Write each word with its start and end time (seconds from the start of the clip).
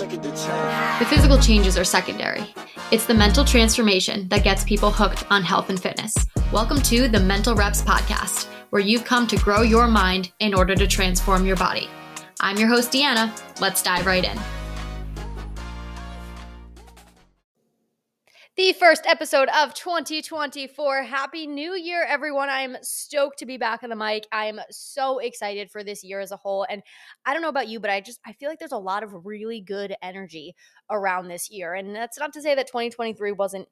The 0.00 1.06
physical 1.10 1.38
changes 1.38 1.76
are 1.76 1.84
secondary. 1.84 2.54
It's 2.90 3.04
the 3.04 3.12
mental 3.12 3.44
transformation 3.44 4.26
that 4.28 4.42
gets 4.42 4.64
people 4.64 4.90
hooked 4.90 5.30
on 5.30 5.42
health 5.42 5.68
and 5.68 5.80
fitness. 5.80 6.14
Welcome 6.52 6.80
to 6.82 7.06
the 7.06 7.20
Mental 7.20 7.54
Reps 7.54 7.82
Podcast, 7.82 8.46
where 8.70 8.80
you've 8.80 9.04
come 9.04 9.26
to 9.26 9.36
grow 9.36 9.60
your 9.60 9.86
mind 9.86 10.32
in 10.38 10.54
order 10.54 10.74
to 10.74 10.86
transform 10.86 11.44
your 11.44 11.56
body. 11.56 11.86
I'm 12.40 12.56
your 12.56 12.68
host, 12.68 12.92
Deanna. 12.92 13.30
Let's 13.60 13.82
dive 13.82 14.06
right 14.06 14.24
in. 14.24 14.59
First 18.80 19.04
episode 19.06 19.50
of 19.50 19.74
2024. 19.74 21.02
Happy 21.02 21.46
New 21.46 21.74
Year, 21.74 22.02
everyone. 22.08 22.48
I'm 22.48 22.78
stoked 22.80 23.38
to 23.40 23.46
be 23.46 23.58
back 23.58 23.82
on 23.82 23.90
the 23.90 23.94
mic. 23.94 24.26
I'm 24.32 24.58
so 24.70 25.18
excited 25.18 25.70
for 25.70 25.84
this 25.84 26.02
year 26.02 26.18
as 26.18 26.32
a 26.32 26.38
whole. 26.38 26.66
And 26.70 26.82
I 27.26 27.34
don't 27.34 27.42
know 27.42 27.50
about 27.50 27.68
you, 27.68 27.78
but 27.78 27.90
I 27.90 28.00
just 28.00 28.20
I 28.24 28.32
feel 28.32 28.48
like 28.48 28.58
there's 28.58 28.72
a 28.72 28.78
lot 28.78 29.02
of 29.02 29.26
really 29.26 29.60
good 29.60 29.94
energy 30.02 30.54
around 30.90 31.28
this 31.28 31.50
year. 31.50 31.74
And 31.74 31.94
that's 31.94 32.18
not 32.18 32.32
to 32.32 32.40
say 32.40 32.54
that 32.54 32.68
2023 32.68 33.32
wasn't 33.32 33.68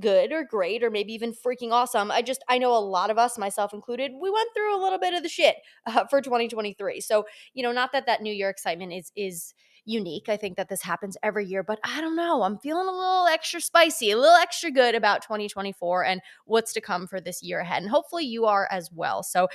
good 0.00 0.32
or 0.32 0.42
great 0.42 0.82
or 0.82 0.90
maybe 0.90 1.12
even 1.12 1.34
freaking 1.34 1.72
awesome. 1.72 2.10
I 2.10 2.22
just 2.22 2.42
I 2.48 2.56
know 2.56 2.74
a 2.74 2.80
lot 2.80 3.10
of 3.10 3.18
us, 3.18 3.36
myself 3.36 3.74
included, 3.74 4.12
we 4.18 4.30
went 4.30 4.48
through 4.54 4.74
a 4.74 4.80
little 4.82 4.98
bit 4.98 5.12
of 5.12 5.22
the 5.22 5.28
shit 5.28 5.56
uh, 5.84 6.06
for 6.06 6.22
2023. 6.22 7.02
So, 7.02 7.26
you 7.52 7.62
know, 7.62 7.72
not 7.72 7.92
that 7.92 8.06
that 8.06 8.22
New 8.22 8.32
Year 8.32 8.48
excitement 8.48 8.94
is 8.94 9.12
is 9.14 9.52
unique. 9.86 10.28
I 10.28 10.36
think 10.36 10.56
that 10.56 10.68
this 10.68 10.82
happens 10.82 11.16
every 11.22 11.46
year, 11.46 11.62
but 11.62 11.78
I 11.82 12.00
don't 12.00 12.16
know. 12.16 12.42
I'm 12.42 12.58
feeling 12.58 12.86
a 12.86 12.92
little 12.92 13.26
extra 13.26 13.60
spicy, 13.60 14.10
a 14.10 14.18
little 14.18 14.36
extra 14.36 14.70
good 14.70 14.94
about 14.94 15.22
2024 15.22 16.04
and 16.04 16.20
what's 16.44 16.72
to 16.74 16.80
come 16.80 17.06
for 17.06 17.20
this 17.20 17.42
year 17.42 17.60
ahead. 17.60 17.82
And 17.82 17.90
hopefully 17.90 18.24
you 18.24 18.44
are 18.44 18.68
as 18.70 18.90
well. 18.92 19.22
So, 19.22 19.48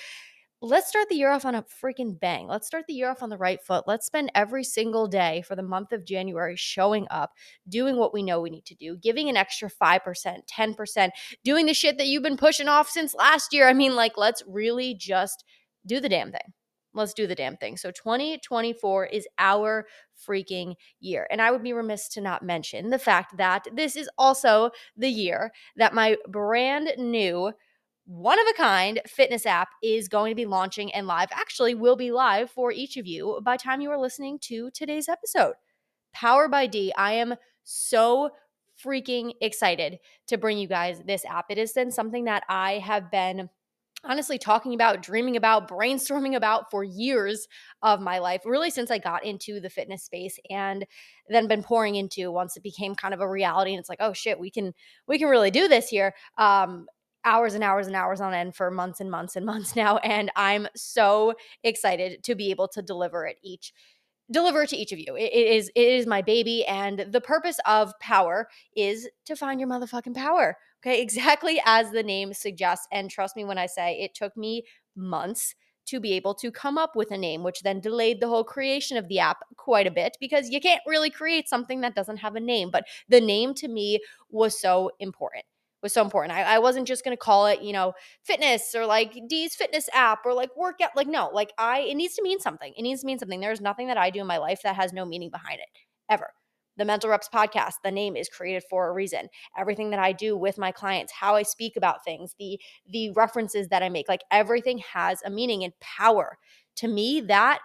let's 0.64 0.88
start 0.88 1.10
the 1.10 1.16
year 1.16 1.32
off 1.32 1.44
on 1.44 1.56
a 1.56 1.66
freaking 1.84 2.20
bang. 2.20 2.48
Let's 2.48 2.68
start 2.68 2.86
the 2.88 2.94
year 2.94 3.10
off 3.10 3.24
on 3.24 3.30
the 3.30 3.38
right 3.38 3.60
foot. 3.64 3.86
Let's 3.88 4.06
spend 4.06 4.32
every 4.36 4.64
single 4.64 5.08
day 5.08 5.42
for 5.42 5.56
the 5.56 5.64
month 5.64 5.92
of 5.92 6.06
January 6.06 6.56
showing 6.56 7.08
up, 7.10 7.32
doing 7.68 7.98
what 7.98 8.14
we 8.14 8.22
know 8.22 8.40
we 8.40 8.52
need 8.52 8.66
to 8.66 8.76
do, 8.76 8.96
giving 8.96 9.28
an 9.28 9.38
extra 9.38 9.70
5%, 9.70 10.02
10%, 10.48 11.10
doing 11.44 11.66
the 11.66 11.74
shit 11.74 11.98
that 11.98 12.08
you've 12.08 12.22
been 12.22 12.38
pushing 12.38 12.68
off 12.68 12.90
since 12.90 13.16
last 13.16 13.54
year. 13.54 13.68
I 13.68 13.74
mean, 13.74 13.96
like, 13.96 14.18
let's 14.18 14.44
really 14.48 14.94
just 14.94 15.44
do 15.86 16.00
the 16.00 16.10
damn 16.10 16.32
thing. 16.32 16.54
Let's 16.94 17.14
do 17.14 17.28
the 17.28 17.36
damn 17.36 17.58
thing. 17.58 17.78
So 17.78 17.92
2024 17.92 19.06
is 19.08 19.28
our 19.38 19.88
freaking 20.28 20.76
year. 21.00 21.28
And 21.32 21.42
I 21.42 21.52
would 21.52 21.64
be 21.64 21.74
remiss 21.74 22.08
to 22.10 22.22
not 22.22 22.44
mention 22.44 22.90
the 22.90 23.00
fact 23.00 23.38
that 23.38 23.68
this 23.74 23.96
is 23.96 24.10
also 24.18 24.72
the 24.98 25.10
year 25.10 25.52
that 25.78 25.94
my 25.94 26.18
brand 26.28 26.92
new 26.98 27.52
one 28.06 28.40
of 28.40 28.48
a 28.48 28.58
kind 28.58 29.00
fitness 29.08 29.46
app 29.46 29.70
is 29.82 30.10
going 30.10 30.32
to 30.32 30.36
be 30.36 30.46
launching 30.46 30.94
and 30.94 31.08
live. 31.08 31.30
Actually, 31.32 31.76
will 31.76 31.96
be 31.96 32.12
live 32.12 32.50
for 32.50 32.72
each 32.72 32.98
of 32.98 33.08
you 33.08 33.40
by 33.44 33.56
time 33.56 33.80
you 33.80 33.90
are 33.90 34.00
listening 34.00 34.38
to 34.40 34.70
today's 34.72 35.08
episode. 35.08 35.54
Power 36.14 36.50
by 36.50 36.68
Dee. 36.68 36.92
I 36.98 37.14
am 37.14 37.36
so 37.64 38.32
freaking 38.84 39.34
excited 39.40 40.00
to 40.28 40.38
bring 40.38 40.58
you 40.58 40.68
guys 40.68 41.02
this 41.06 41.24
app. 41.26 41.46
It 41.50 41.58
has 41.58 41.72
been 41.72 41.92
something 41.92 42.26
that 42.26 42.44
I 42.50 42.80
have 42.80 43.12
been 43.12 43.50
honestly 44.04 44.38
talking 44.38 44.74
about, 44.74 45.02
dreaming 45.02 45.36
about, 45.36 45.70
brainstorming 45.70 46.36
about 46.36 46.72
for 46.72 46.84
years 46.84 47.48
of 47.82 48.02
my 48.02 48.20
life, 48.20 48.42
really 48.46 48.70
since 48.70 48.92
I 48.92 48.98
got 48.98 49.26
into 49.26 49.60
the 49.60 49.70
fitness 49.70 50.04
space 50.04 50.40
and 50.50 50.86
then 51.30 51.48
been 51.48 51.64
pouring 51.64 51.96
into 51.96 52.32
once 52.32 52.58
it 52.58 52.64
became 52.64 52.96
kind 52.96 53.14
of 53.14 53.22
a 53.22 53.30
reality 53.30 53.72
and 53.72 53.80
it's 53.80 53.90
like, 53.90 54.02
oh 54.02 54.14
shit, 54.14 54.40
we 54.40 54.50
can 54.50 54.74
we 55.08 55.20
can 55.20 55.28
really 55.28 55.52
do 55.52 55.68
this 55.68 55.90
here. 55.90 56.14
Um 56.38 56.88
hours 57.24 57.54
and 57.54 57.64
hours 57.64 57.86
and 57.86 57.96
hours 57.96 58.20
on 58.20 58.34
end 58.34 58.56
for 58.56 58.72
months 58.72 59.00
and 59.00 59.12
months 59.12 59.36
and 59.36 59.46
months 59.52 59.76
now 59.76 59.98
and 59.98 60.32
I'm 60.36 60.68
so 60.76 61.36
excited 61.64 62.24
to 62.24 62.34
be 62.34 62.50
able 62.50 62.68
to 62.70 62.82
deliver 62.82 63.26
it 63.28 63.38
each 63.44 63.74
deliver 64.32 64.66
to 64.66 64.76
each 64.76 64.92
of 64.92 65.00
you. 65.00 65.16
It, 65.16 65.32
it 65.34 65.48
is 65.48 65.72
it 65.76 65.88
is 65.88 66.08
my 66.08 66.22
baby 66.22 66.66
and 66.66 67.06
the 67.10 67.22
purpose 67.22 67.60
of 67.66 67.94
power 68.00 68.48
is 68.76 69.10
to 69.26 69.36
find 69.36 69.60
your 69.60 69.70
motherfucking 69.70 70.16
power. 70.16 70.58
Okay, 70.84 71.02
exactly 71.04 71.62
as 71.66 71.92
the 71.92 72.04
name 72.04 72.34
suggests. 72.34 72.88
And 72.92 73.10
trust 73.10 73.36
me 73.36 73.46
when 73.46 73.58
I 73.58 73.66
say 73.66 74.00
it 74.00 74.16
took 74.16 74.36
me 74.36 74.64
months 74.96 75.56
to 75.88 76.00
be 76.00 76.14
able 76.14 76.36
to 76.36 76.52
come 76.52 76.78
up 76.78 76.96
with 76.96 77.12
a 77.12 77.18
name, 77.18 77.44
which 77.44 77.64
then 77.64 77.80
delayed 77.80 78.22
the 78.22 78.28
whole 78.28 78.44
creation 78.44 78.98
of 78.98 79.08
the 79.08 79.20
app 79.20 79.40
quite 79.58 79.88
a 79.88 79.92
bit 79.92 80.16
because 80.20 80.50
you 80.50 80.62
can't 80.62 80.82
really 80.86 81.10
create 81.10 81.50
something 81.50 81.82
that 81.82 81.96
doesn't 81.96 82.18
have 82.18 82.36
a 82.36 82.40
name. 82.40 82.70
But 82.72 82.86
the 83.10 83.20
name 83.20 83.54
to 83.56 83.68
me 83.68 84.00
was 84.30 84.60
so 84.60 84.92
important. 85.00 85.44
Was 85.82 85.94
so 85.94 86.04
important. 86.04 86.38
I, 86.38 86.44
I 86.44 86.60
wasn't 86.60 86.88
just 86.88 87.04
gonna 87.04 87.18
call 87.18 87.48
it, 87.48 87.62
you 87.62 87.74
know, 87.74 87.94
fitness 88.24 88.76
or 88.76 88.86
like 88.86 89.18
Dee's 89.28 89.56
fitness 89.56 89.90
app 89.94 90.20
or 90.26 90.34
like 90.34 90.56
workout. 90.56 90.92
Like, 90.96 91.08
no, 91.08 91.30
like 91.34 91.52
I, 91.58 91.80
it 91.80 91.96
needs 91.96 92.16
to 92.16 92.22
mean 92.24 92.40
something. 92.40 92.74
It 92.78 92.84
needs 92.84 93.02
to 93.02 93.08
mean 93.08 93.18
something. 93.20 93.40
There's 93.40 93.62
nothing 93.62 93.88
that 93.88 93.98
I 93.98 94.10
do 94.10 94.22
in 94.22 94.28
my 94.28 94.38
life 94.38 94.62
that 94.64 94.76
has 94.76 94.94
no 94.94 95.06
meaning 95.06 95.32
behind 95.32 95.60
it 95.60 95.68
ever 96.10 96.28
the 96.78 96.86
Mental 96.86 97.10
Reps 97.10 97.30
podcast, 97.34 97.74
the 97.84 97.92
name 97.92 98.16
is 98.16 98.30
created 98.30 98.64
for 98.70 98.88
a 98.88 98.94
reason. 98.94 99.28
Everything 99.58 99.92
that 99.92 100.00
I 100.00 100.14
do 100.14 100.38
with 100.38 100.58
my 100.58 100.72
clients, 100.72 101.12
how 101.14 101.36
I 101.36 101.44
speak 101.44 101.76
about 101.76 102.04
things, 102.04 102.36
the 102.40 102.60
the 102.90 103.12
references 103.12 103.68
that 103.70 103.84
I 103.84 103.90
make, 103.90 104.08
like 104.08 104.24
everything 104.32 104.80
has 104.80 105.22
a 105.26 105.30
meaning 105.30 105.64
and 105.64 105.74
power. 105.80 106.38
To 106.78 106.88
me, 106.88 107.22
that 107.22 107.60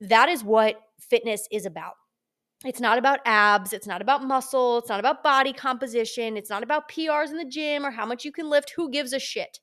that 0.00 0.28
is 0.28 0.44
what 0.44 0.80
fitness 1.00 1.46
is 1.50 1.66
about. 1.66 1.94
It's 2.64 2.80
not 2.80 2.98
about 2.98 3.20
abs, 3.24 3.72
it's 3.72 3.86
not 3.86 4.02
about 4.02 4.24
muscle, 4.24 4.78
it's 4.78 4.88
not 4.88 4.98
about 4.98 5.22
body 5.22 5.52
composition, 5.52 6.36
it's 6.36 6.50
not 6.50 6.64
about 6.64 6.90
PRs 6.90 7.30
in 7.30 7.36
the 7.36 7.44
gym 7.44 7.86
or 7.86 7.90
how 7.92 8.04
much 8.04 8.24
you 8.24 8.32
can 8.32 8.50
lift, 8.50 8.72
who 8.74 8.90
gives 8.90 9.12
a 9.12 9.20
shit. 9.20 9.60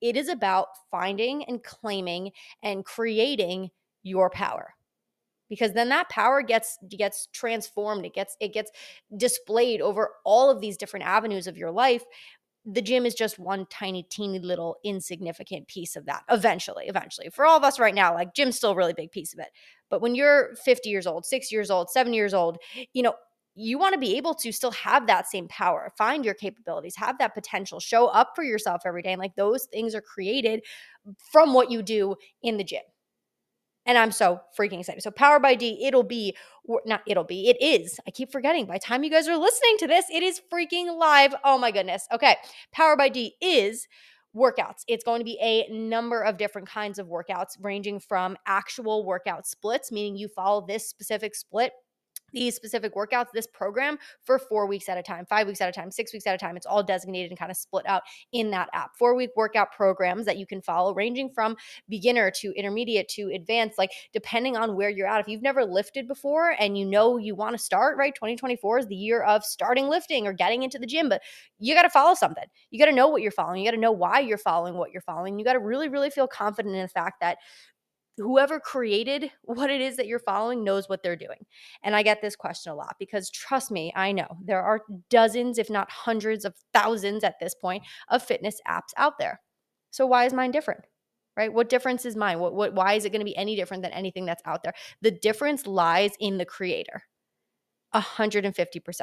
It 0.00 0.16
is 0.16 0.28
about 0.28 0.68
finding 0.90 1.44
and 1.44 1.62
claiming 1.62 2.32
and 2.62 2.84
creating 2.84 3.70
your 4.02 4.30
power 4.30 4.74
because 5.48 5.72
then 5.72 5.88
that 5.90 6.08
power 6.08 6.42
gets 6.42 6.78
gets 6.88 7.28
transformed 7.32 8.04
it 8.04 8.14
gets 8.14 8.36
it 8.40 8.52
gets 8.52 8.70
displayed 9.16 9.80
over 9.80 10.10
all 10.24 10.50
of 10.50 10.60
these 10.60 10.76
different 10.76 11.06
avenues 11.06 11.46
of 11.46 11.56
your 11.56 11.70
life 11.70 12.02
the 12.66 12.82
gym 12.82 13.04
is 13.06 13.14
just 13.14 13.38
one 13.38 13.66
tiny 13.70 14.02
teeny 14.04 14.38
little 14.38 14.76
insignificant 14.84 15.68
piece 15.68 15.96
of 15.96 16.06
that 16.06 16.22
eventually 16.30 16.86
eventually. 16.86 17.28
For 17.30 17.44
all 17.44 17.56
of 17.56 17.64
us 17.64 17.78
right 17.78 17.94
now 17.94 18.14
like 18.14 18.34
gym's 18.34 18.56
still 18.56 18.70
a 18.72 18.76
really 18.76 18.94
big 18.94 19.10
piece 19.12 19.32
of 19.34 19.40
it. 19.40 19.48
But 19.90 20.00
when 20.00 20.14
you're 20.14 20.54
50 20.64 20.88
years 20.90 21.06
old 21.06 21.26
6 21.26 21.52
years 21.52 21.70
old 21.70 21.90
7 21.90 22.12
years 22.14 22.34
old 22.34 22.58
you 22.92 23.02
know 23.02 23.14
you 23.56 23.78
want 23.78 23.92
to 23.94 24.00
be 24.00 24.16
able 24.16 24.34
to 24.34 24.50
still 24.52 24.72
have 24.72 25.06
that 25.06 25.28
same 25.28 25.46
power 25.48 25.92
find 25.96 26.24
your 26.24 26.34
capabilities 26.34 26.96
have 26.96 27.18
that 27.18 27.34
potential 27.34 27.80
show 27.80 28.06
up 28.08 28.32
for 28.34 28.42
yourself 28.42 28.82
every 28.86 29.02
day 29.02 29.12
and 29.12 29.20
like 29.20 29.36
those 29.36 29.66
things 29.66 29.94
are 29.94 30.00
created 30.00 30.62
from 31.32 31.52
what 31.54 31.70
you 31.70 31.82
do 31.82 32.16
in 32.42 32.56
the 32.56 32.64
gym 32.64 32.82
and 33.86 33.98
I'm 33.98 34.12
so 34.12 34.40
freaking 34.58 34.80
excited. 34.80 35.02
So 35.02 35.10
Power 35.10 35.38
by 35.38 35.54
Dee, 35.54 35.84
it'll 35.86 36.02
be 36.02 36.36
not 36.86 37.02
it'll 37.06 37.24
be, 37.24 37.48
it 37.48 37.56
is. 37.60 37.98
I 38.06 38.10
keep 38.10 38.32
forgetting. 38.32 38.66
By 38.66 38.74
the 38.74 38.80
time 38.80 39.04
you 39.04 39.10
guys 39.10 39.28
are 39.28 39.36
listening 39.36 39.76
to 39.78 39.86
this, 39.86 40.06
it 40.12 40.22
is 40.22 40.40
freaking 40.52 40.98
live. 40.98 41.34
Oh 41.44 41.58
my 41.58 41.70
goodness. 41.70 42.06
Okay. 42.12 42.36
Power 42.72 42.96
by 42.96 43.08
Dee 43.08 43.34
is 43.40 43.86
workouts. 44.34 44.82
It's 44.88 45.04
going 45.04 45.20
to 45.20 45.24
be 45.24 45.38
a 45.40 45.68
number 45.72 46.22
of 46.22 46.38
different 46.38 46.68
kinds 46.68 46.98
of 46.98 47.06
workouts, 47.06 47.56
ranging 47.60 48.00
from 48.00 48.36
actual 48.46 49.04
workout 49.04 49.46
splits, 49.46 49.92
meaning 49.92 50.16
you 50.16 50.28
follow 50.28 50.66
this 50.66 50.88
specific 50.88 51.34
split 51.34 51.72
these 52.34 52.54
specific 52.54 52.94
workouts, 52.94 53.28
this 53.32 53.46
program 53.46 53.98
for 54.22 54.38
four 54.38 54.66
weeks 54.66 54.88
at 54.88 54.98
a 54.98 55.02
time, 55.02 55.24
five 55.26 55.46
weeks 55.46 55.60
at 55.60 55.68
a 55.68 55.72
time, 55.72 55.90
six 55.90 56.12
weeks 56.12 56.26
at 56.26 56.34
a 56.34 56.38
time. 56.38 56.56
It's 56.56 56.66
all 56.66 56.82
designated 56.82 57.30
and 57.30 57.38
kind 57.38 57.50
of 57.50 57.56
split 57.56 57.86
out 57.86 58.02
in 58.32 58.50
that 58.50 58.68
app. 58.74 58.96
Four 58.98 59.14
week 59.14 59.30
workout 59.36 59.72
programs 59.72 60.26
that 60.26 60.36
you 60.36 60.46
can 60.46 60.60
follow, 60.60 60.94
ranging 60.94 61.30
from 61.30 61.56
beginner 61.88 62.30
to 62.40 62.52
intermediate 62.56 63.08
to 63.08 63.30
advanced, 63.34 63.78
like 63.78 63.90
depending 64.12 64.56
on 64.56 64.76
where 64.76 64.90
you're 64.90 65.06
at. 65.06 65.20
If 65.20 65.28
you've 65.28 65.42
never 65.42 65.64
lifted 65.64 66.06
before 66.06 66.54
and 66.58 66.76
you 66.76 66.84
know 66.84 67.16
you 67.16 67.34
want 67.34 67.56
to 67.56 67.62
start, 67.62 67.96
right? 67.96 68.14
2024 68.14 68.80
is 68.80 68.86
the 68.86 68.94
year 68.94 69.22
of 69.22 69.44
starting 69.44 69.88
lifting 69.88 70.26
or 70.26 70.32
getting 70.32 70.62
into 70.62 70.78
the 70.78 70.86
gym, 70.86 71.08
but 71.08 71.22
you 71.58 71.74
got 71.74 71.82
to 71.82 71.90
follow 71.90 72.14
something. 72.14 72.44
You 72.70 72.78
got 72.78 72.90
to 72.90 72.96
know 72.96 73.08
what 73.08 73.22
you're 73.22 73.30
following. 73.30 73.62
You 73.62 73.70
got 73.70 73.76
to 73.76 73.80
know 73.80 73.92
why 73.92 74.20
you're 74.20 74.38
following 74.38 74.74
what 74.74 74.90
you're 74.90 75.00
following. 75.02 75.38
You 75.38 75.44
got 75.44 75.54
to 75.54 75.60
really, 75.60 75.88
really 75.88 76.10
feel 76.10 76.26
confident 76.26 76.74
in 76.74 76.82
the 76.82 76.88
fact 76.88 77.20
that 77.20 77.38
whoever 78.16 78.60
created 78.60 79.30
what 79.42 79.70
it 79.70 79.80
is 79.80 79.96
that 79.96 80.06
you're 80.06 80.18
following 80.18 80.64
knows 80.64 80.88
what 80.88 81.02
they're 81.02 81.16
doing. 81.16 81.46
And 81.82 81.94
I 81.94 82.02
get 82.02 82.22
this 82.22 82.36
question 82.36 82.72
a 82.72 82.76
lot 82.76 82.96
because 82.98 83.30
trust 83.30 83.70
me, 83.70 83.92
I 83.96 84.12
know 84.12 84.28
there 84.44 84.62
are 84.62 84.82
dozens, 85.10 85.58
if 85.58 85.70
not 85.70 85.90
hundreds 85.90 86.44
of 86.44 86.54
thousands 86.72 87.24
at 87.24 87.38
this 87.40 87.54
point, 87.54 87.82
of 88.08 88.22
fitness 88.22 88.60
apps 88.68 88.92
out 88.96 89.18
there. 89.18 89.40
So 89.90 90.06
why 90.06 90.24
is 90.24 90.32
mine 90.32 90.50
different? 90.50 90.84
Right? 91.36 91.52
What 91.52 91.68
difference 91.68 92.06
is 92.06 92.14
mine? 92.14 92.38
What, 92.38 92.54
what 92.54 92.74
why 92.74 92.92
is 92.92 93.04
it 93.04 93.10
going 93.10 93.20
to 93.20 93.24
be 93.24 93.36
any 93.36 93.56
different 93.56 93.82
than 93.82 93.92
anything 93.92 94.24
that's 94.24 94.42
out 94.44 94.62
there? 94.62 94.74
The 95.02 95.10
difference 95.10 95.66
lies 95.66 96.12
in 96.20 96.38
the 96.38 96.44
creator. 96.44 97.02
150%. 97.92 99.00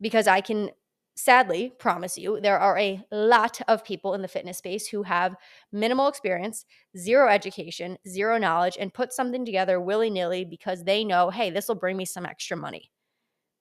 Because 0.00 0.26
I 0.28 0.40
can 0.40 0.70
sadly 1.16 1.72
promise 1.78 2.18
you 2.18 2.40
there 2.40 2.58
are 2.58 2.76
a 2.76 3.00
lot 3.12 3.60
of 3.68 3.84
people 3.84 4.14
in 4.14 4.22
the 4.22 4.28
fitness 4.28 4.58
space 4.58 4.86
who 4.88 5.02
have 5.04 5.36
minimal 5.70 6.08
experience 6.08 6.64
zero 6.96 7.28
education 7.28 7.96
zero 8.08 8.36
knowledge 8.36 8.76
and 8.80 8.92
put 8.92 9.12
something 9.12 9.44
together 9.44 9.80
willy-nilly 9.80 10.44
because 10.44 10.82
they 10.82 11.04
know 11.04 11.30
hey 11.30 11.50
this 11.50 11.68
will 11.68 11.74
bring 11.76 11.96
me 11.96 12.04
some 12.04 12.26
extra 12.26 12.56
money. 12.56 12.90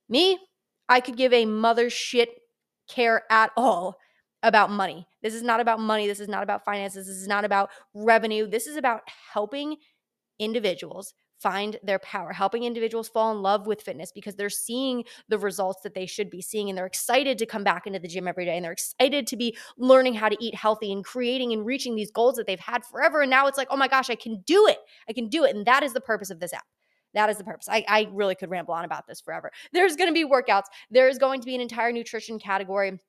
Me 0.10 0.40
i 0.90 1.00
could 1.00 1.16
give 1.16 1.34
a 1.34 1.46
mother 1.46 1.90
shit 1.90 2.30
care 2.90 3.24
at 3.30 3.52
all 3.56 3.98
about 4.44 4.70
money. 4.70 5.08
This 5.22 5.34
is 5.34 5.42
not 5.42 5.62
about 5.62 5.80
money. 5.80 6.06
This 6.06 6.20
is 6.20 6.28
not 6.28 6.44
about 6.44 6.66
finances. 6.66 7.08
This 7.08 7.16
is 7.16 7.30
not 7.30 7.46
about 7.46 7.70
revenue. 7.94 8.46
This 8.46 8.68
is 8.68 8.76
about 8.76 9.02
helping 9.34 9.78
individuals 10.38 11.14
find 11.44 11.78
their 11.84 12.00
power, 12.00 12.32
helping 12.32 12.64
individuals 12.64 13.10
fall 13.10 13.32
in 13.34 13.42
love 13.42 13.68
with 13.68 13.82
fitness 13.82 14.14
because 14.14 14.36
they're 14.36 14.50
seeing 14.50 15.04
the 15.28 15.38
results 15.38 15.82
that 15.84 15.94
they 15.94 16.06
should 16.06 16.30
be 16.30 16.42
seeing 16.42 16.70
and 16.70 16.78
they're 16.78 16.86
excited 16.86 17.38
to 17.38 17.46
come 17.46 17.66
back 17.66 17.86
into 17.86 18.00
the 18.00 18.08
gym 18.08 18.30
every 18.30 18.46
day 18.46 18.56
and 18.56 18.64
they're 18.64 18.72
excited 18.72 19.28
to 19.28 19.36
be 19.36 19.56
learning 19.78 20.14
how 20.14 20.30
to 20.30 20.38
eat 20.40 20.56
healthy 20.56 20.92
and 20.94 21.04
creating 21.04 21.52
and 21.52 21.66
reaching 21.66 21.96
these 21.96 22.12
goals 22.12 22.36
that 22.36 22.48
they've 22.48 22.60
had 22.60 22.86
forever. 22.86 23.22
And 23.22 23.30
now 23.30 23.48
it's 23.48 23.58
like, 23.58 23.68
oh 23.70 23.78
my 23.78 23.90
gosh, 23.90 24.10
I 24.10 24.16
can 24.16 24.42
do 24.48 24.68
it. 24.68 24.80
I 25.10 25.14
can 25.14 25.28
do 25.28 25.44
it. 25.44 25.54
And 25.54 25.66
that 25.66 25.84
is 25.84 25.94
the 25.94 26.02
purpose 26.02 26.30
of 26.30 26.40
this 26.40 26.54
app. 26.54 26.64
That 27.14 27.30
is 27.30 27.38
the 27.38 27.44
purpose. 27.44 27.68
I, 27.70 27.86
I 27.88 28.08
really 28.12 28.36
could 28.36 28.50
ramble 28.50 28.74
on 28.74 28.86
about 28.86 29.06
this 29.06 29.22
forever. 29.22 29.52
There's 29.72 29.96
going 29.96 30.10
to 30.10 30.14
be 30.14 30.26
workouts, 30.26 30.66
there's 30.90 31.18
going 31.18 31.42
to 31.42 31.46
be 31.46 31.56
an 31.56 31.62
entire 31.62 31.92
nutrition 31.92 32.40
category 32.40 33.00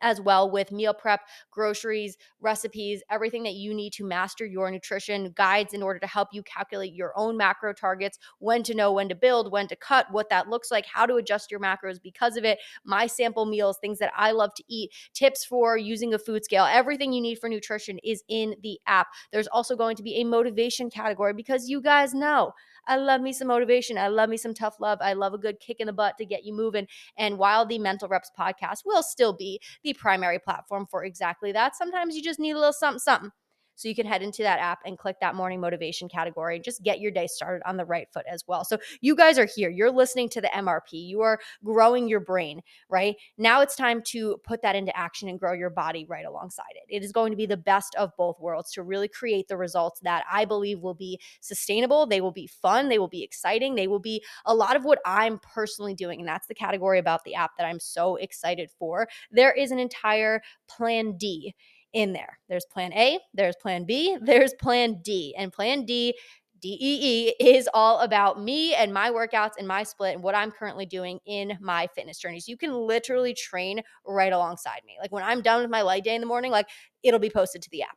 as 0.00 0.20
well 0.20 0.50
with 0.50 0.72
meal 0.72 0.94
prep, 0.94 1.20
groceries, 1.50 2.16
recipes, 2.40 3.02
everything 3.10 3.42
that 3.44 3.54
you 3.54 3.74
need 3.74 3.92
to 3.94 4.04
master 4.04 4.44
your 4.44 4.70
nutrition, 4.70 5.32
guides 5.36 5.74
in 5.74 5.82
order 5.82 5.98
to 5.98 6.06
help 6.06 6.28
you 6.32 6.42
calculate 6.42 6.92
your 6.92 7.12
own 7.16 7.36
macro 7.36 7.72
targets, 7.72 8.18
when 8.38 8.62
to 8.62 8.74
know 8.74 8.92
when 8.92 9.08
to 9.08 9.14
build, 9.14 9.50
when 9.50 9.66
to 9.68 9.76
cut, 9.76 10.06
what 10.10 10.28
that 10.30 10.48
looks 10.48 10.70
like, 10.70 10.86
how 10.86 11.06
to 11.06 11.16
adjust 11.16 11.50
your 11.50 11.60
macros 11.60 12.00
because 12.02 12.36
of 12.36 12.44
it, 12.44 12.58
my 12.84 13.06
sample 13.06 13.46
meals, 13.46 13.78
things 13.78 13.98
that 13.98 14.12
I 14.16 14.32
love 14.32 14.54
to 14.54 14.64
eat, 14.68 14.92
tips 15.12 15.44
for 15.44 15.76
using 15.76 16.14
a 16.14 16.18
food 16.18 16.44
scale. 16.44 16.64
Everything 16.64 17.12
you 17.12 17.20
need 17.20 17.38
for 17.38 17.48
nutrition 17.48 17.98
is 18.04 18.22
in 18.28 18.54
the 18.62 18.78
app. 18.86 19.08
There's 19.32 19.48
also 19.48 19.76
going 19.76 19.96
to 19.96 20.02
be 20.02 20.16
a 20.16 20.24
motivation 20.24 20.90
category 20.90 21.32
because 21.32 21.68
you 21.68 21.80
guys 21.80 22.14
know 22.14 22.52
I 22.86 22.96
love 22.96 23.20
me 23.20 23.32
some 23.32 23.48
motivation. 23.48 23.98
I 23.98 24.08
love 24.08 24.28
me 24.28 24.36
some 24.36 24.54
tough 24.54 24.76
love. 24.80 24.98
I 25.00 25.12
love 25.14 25.34
a 25.34 25.38
good 25.38 25.60
kick 25.60 25.80
in 25.80 25.86
the 25.86 25.92
butt 25.92 26.18
to 26.18 26.26
get 26.26 26.44
you 26.44 26.54
moving. 26.54 26.86
And 27.16 27.38
while 27.38 27.66
the 27.66 27.78
Mental 27.78 28.08
Reps 28.08 28.30
podcast 28.38 28.82
will 28.84 29.02
still 29.02 29.32
be 29.32 29.60
the 29.82 29.94
primary 29.94 30.38
platform 30.38 30.86
for 30.86 31.04
exactly 31.04 31.52
that, 31.52 31.76
sometimes 31.76 32.16
you 32.16 32.22
just 32.22 32.40
need 32.40 32.52
a 32.52 32.58
little 32.58 32.72
something, 32.72 32.98
something. 32.98 33.30
So 33.76 33.88
you 33.88 33.94
can 33.94 34.06
head 34.06 34.22
into 34.22 34.42
that 34.42 34.58
app 34.58 34.80
and 34.84 34.98
click 34.98 35.16
that 35.20 35.34
morning 35.34 35.60
motivation 35.60 36.08
category 36.08 36.56
and 36.56 36.64
just 36.64 36.82
get 36.82 37.00
your 37.00 37.12
day 37.12 37.26
started 37.26 37.62
on 37.68 37.76
the 37.76 37.84
right 37.84 38.08
foot 38.12 38.24
as 38.28 38.44
well. 38.46 38.64
So 38.64 38.78
you 39.00 39.14
guys 39.14 39.38
are 39.38 39.46
here. 39.46 39.70
You're 39.70 39.90
listening 39.90 40.28
to 40.30 40.40
the 40.40 40.48
MRP. 40.48 40.92
You 40.92 41.20
are 41.20 41.38
growing 41.64 42.08
your 42.08 42.20
brain, 42.20 42.62
right? 42.88 43.16
Now 43.38 43.60
it's 43.60 43.76
time 43.76 44.02
to 44.06 44.38
put 44.44 44.62
that 44.62 44.76
into 44.76 44.96
action 44.96 45.28
and 45.28 45.38
grow 45.38 45.52
your 45.52 45.70
body 45.70 46.06
right 46.08 46.26
alongside 46.26 46.64
it. 46.74 46.94
It 46.94 47.04
is 47.04 47.12
going 47.12 47.30
to 47.30 47.36
be 47.36 47.46
the 47.46 47.56
best 47.56 47.94
of 47.96 48.16
both 48.16 48.40
worlds 48.40 48.72
to 48.72 48.82
really 48.82 49.08
create 49.08 49.48
the 49.48 49.56
results 49.56 50.00
that 50.00 50.24
I 50.30 50.44
believe 50.44 50.80
will 50.80 50.94
be 50.94 51.20
sustainable. 51.40 52.06
They 52.06 52.20
will 52.20 52.32
be 52.32 52.46
fun. 52.46 52.88
They 52.88 52.98
will 52.98 53.08
be 53.08 53.22
exciting. 53.22 53.74
They 53.74 53.86
will 53.86 53.98
be 53.98 54.24
a 54.46 54.54
lot 54.54 54.76
of 54.76 54.84
what 54.84 55.00
I'm 55.04 55.38
personally 55.38 55.94
doing. 55.94 56.20
And 56.20 56.28
that's 56.28 56.46
the 56.46 56.54
category 56.54 56.98
about 56.98 57.24
the 57.24 57.34
app 57.34 57.56
that 57.58 57.66
I'm 57.66 57.80
so 57.80 58.16
excited 58.16 58.70
for. 58.78 59.08
There 59.30 59.52
is 59.52 59.70
an 59.70 59.78
entire 59.78 60.42
plan 60.68 61.16
D 61.16 61.54
in 61.96 62.12
there. 62.12 62.38
There's 62.48 62.66
plan 62.66 62.92
A, 62.92 63.18
there's 63.32 63.56
plan 63.56 63.84
B, 63.84 64.18
there's 64.22 64.54
plan 64.54 65.00
D. 65.02 65.34
And 65.36 65.52
plan 65.52 65.84
D 65.84 66.14
DEE 66.60 67.34
is 67.38 67.68
all 67.74 68.00
about 68.00 68.42
me 68.42 68.74
and 68.74 68.92
my 68.92 69.10
workouts 69.10 69.52
and 69.58 69.68
my 69.68 69.82
split 69.82 70.14
and 70.14 70.22
what 70.22 70.34
I'm 70.34 70.50
currently 70.50 70.86
doing 70.86 71.20
in 71.26 71.56
my 71.60 71.86
fitness 71.94 72.18
journeys. 72.18 72.48
You 72.48 72.56
can 72.56 72.72
literally 72.72 73.34
train 73.34 73.82
right 74.06 74.32
alongside 74.32 74.80
me. 74.86 74.96
Like 75.00 75.12
when 75.12 75.22
I'm 75.22 75.42
done 75.42 75.62
with 75.62 75.70
my 75.70 75.82
light 75.82 76.04
day 76.04 76.14
in 76.14 76.20
the 76.20 76.26
morning, 76.26 76.50
like 76.50 76.66
it'll 77.02 77.20
be 77.20 77.30
posted 77.30 77.62
to 77.62 77.70
the 77.70 77.82
app. 77.82 77.96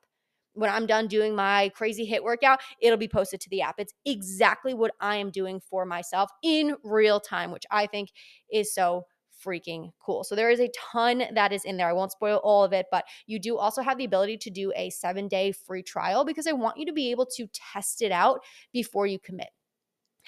When 0.54 0.70
I'm 0.70 0.86
done 0.88 1.08
doing 1.08 1.36
my 1.36 1.70
crazy 1.74 2.10
HIIT 2.10 2.24
workout, 2.24 2.60
it'll 2.82 2.98
be 2.98 3.08
posted 3.08 3.40
to 3.42 3.50
the 3.50 3.62
app. 3.62 3.76
It's 3.78 3.94
exactly 4.06 4.74
what 4.74 4.92
I 5.00 5.16
am 5.16 5.32
doing 5.32 5.62
for 5.62 5.86
myself 5.86 6.30
in 6.44 6.76
real 6.84 7.20
time, 7.20 7.52
which 7.52 7.66
I 7.72 7.86
think 7.86 8.10
is 8.52 8.74
so 8.74 9.06
freaking 9.46 9.92
cool. 10.00 10.24
So 10.24 10.36
there 10.36 10.50
is 10.50 10.60
a 10.60 10.72
ton 10.92 11.24
that 11.34 11.52
is 11.52 11.66
in 11.66 11.78
there. 11.78 11.90
I 11.90 11.94
won't 11.94 12.12
spoil 12.12 12.40
all 12.44 12.64
of 12.64 12.74
it, 12.74 12.88
but 12.92 13.06
you 13.28 13.40
do 13.40 13.58
also 13.58 13.82
have 13.82 13.98
the 13.98 14.06
ability 14.06 14.38
to 14.38 14.50
do 14.50 14.72
a 14.76 14.90
seven 14.90 15.28
day 15.28 15.52
free 15.52 15.84
trial 15.84 16.26
because 16.26 16.48
I 16.48 16.52
want 16.52 16.78
you 16.78 16.86
to 16.86 16.94
be 16.94 17.12
able 17.12 17.26
to 17.38 17.48
test 17.74 18.02
it 18.02 18.12
out 18.12 18.42
before 18.74 19.08
you 19.08 19.20
commit. 19.20 19.50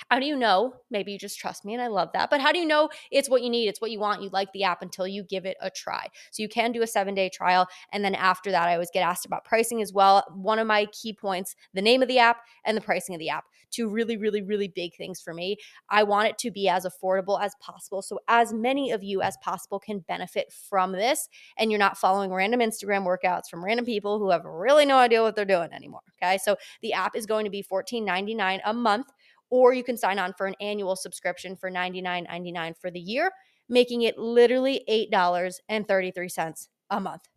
How 0.09 0.19
do 0.19 0.25
you 0.25 0.35
know? 0.35 0.73
Maybe 0.89 1.11
you 1.11 1.19
just 1.19 1.37
trust 1.37 1.63
me 1.65 1.73
and 1.73 1.81
I 1.81 1.87
love 1.87 2.09
that. 2.13 2.29
But 2.29 2.41
how 2.41 2.51
do 2.51 2.59
you 2.59 2.65
know 2.65 2.89
it's 3.11 3.29
what 3.29 3.43
you 3.43 3.49
need? 3.49 3.67
It's 3.67 3.81
what 3.81 3.91
you 3.91 3.99
want. 3.99 4.21
You 4.21 4.29
like 4.31 4.51
the 4.53 4.63
app 4.63 4.81
until 4.81 5.07
you 5.07 5.23
give 5.23 5.45
it 5.45 5.57
a 5.61 5.69
try. 5.69 6.07
So 6.31 6.41
you 6.41 6.49
can 6.49 6.71
do 6.71 6.81
a 6.81 6.87
seven 6.87 7.13
day 7.13 7.29
trial. 7.29 7.67
And 7.93 8.03
then 8.03 8.15
after 8.15 8.51
that, 8.51 8.67
I 8.67 8.73
always 8.73 8.91
get 8.91 9.01
asked 9.01 9.25
about 9.25 9.45
pricing 9.45 9.81
as 9.81 9.93
well. 9.93 10.23
One 10.33 10.59
of 10.59 10.67
my 10.67 10.87
key 10.87 11.13
points 11.13 11.55
the 11.73 11.81
name 11.81 12.01
of 12.01 12.07
the 12.07 12.19
app 12.19 12.37
and 12.65 12.75
the 12.75 12.81
pricing 12.81 13.15
of 13.15 13.19
the 13.19 13.29
app. 13.29 13.45
Two 13.71 13.89
really, 13.89 14.17
really, 14.17 14.41
really 14.41 14.67
big 14.67 14.95
things 14.95 15.21
for 15.21 15.33
me. 15.33 15.57
I 15.89 16.03
want 16.03 16.29
it 16.29 16.37
to 16.39 16.51
be 16.51 16.69
as 16.69 16.85
affordable 16.85 17.41
as 17.41 17.55
possible. 17.59 18.01
So 18.01 18.19
as 18.27 18.53
many 18.53 18.91
of 18.91 19.03
you 19.03 19.21
as 19.21 19.37
possible 19.37 19.79
can 19.79 19.99
benefit 19.99 20.53
from 20.69 20.91
this. 20.91 21.27
And 21.57 21.71
you're 21.71 21.79
not 21.79 21.97
following 21.97 22.31
random 22.31 22.59
Instagram 22.59 23.05
workouts 23.05 23.49
from 23.49 23.63
random 23.63 23.85
people 23.85 24.19
who 24.19 24.29
have 24.29 24.45
really 24.45 24.85
no 24.85 24.97
idea 24.97 25.21
what 25.21 25.35
they're 25.35 25.45
doing 25.45 25.73
anymore. 25.73 26.01
Okay. 26.21 26.37
So 26.37 26.57
the 26.81 26.93
app 26.93 27.15
is 27.15 27.25
going 27.25 27.45
to 27.45 27.51
be 27.51 27.63
$14.99 27.63 28.59
a 28.65 28.73
month 28.73 29.07
or 29.51 29.73
you 29.73 29.83
can 29.83 29.97
sign 29.97 30.17
on 30.17 30.33
for 30.33 30.47
an 30.47 30.55
annual 30.59 30.95
subscription 30.95 31.55
for 31.55 31.69
$99.99 31.69 32.77
for 32.77 32.89
the 32.89 32.99
year, 32.99 33.31
making 33.69 34.01
it 34.01 34.17
literally 34.17 34.83
$8.33 34.89 36.67
a 36.89 36.99
month 36.99 37.27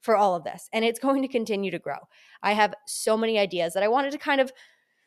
for 0.00 0.16
all 0.16 0.34
of 0.34 0.44
this. 0.44 0.68
And 0.72 0.84
it's 0.84 0.98
going 1.00 1.20
to 1.22 1.28
continue 1.28 1.70
to 1.72 1.78
grow. 1.78 1.98
I 2.42 2.52
have 2.52 2.74
so 2.86 3.16
many 3.16 3.38
ideas 3.38 3.74
that 3.74 3.82
I 3.82 3.88
wanted 3.88 4.12
to 4.12 4.18
kind 4.18 4.40
of 4.40 4.52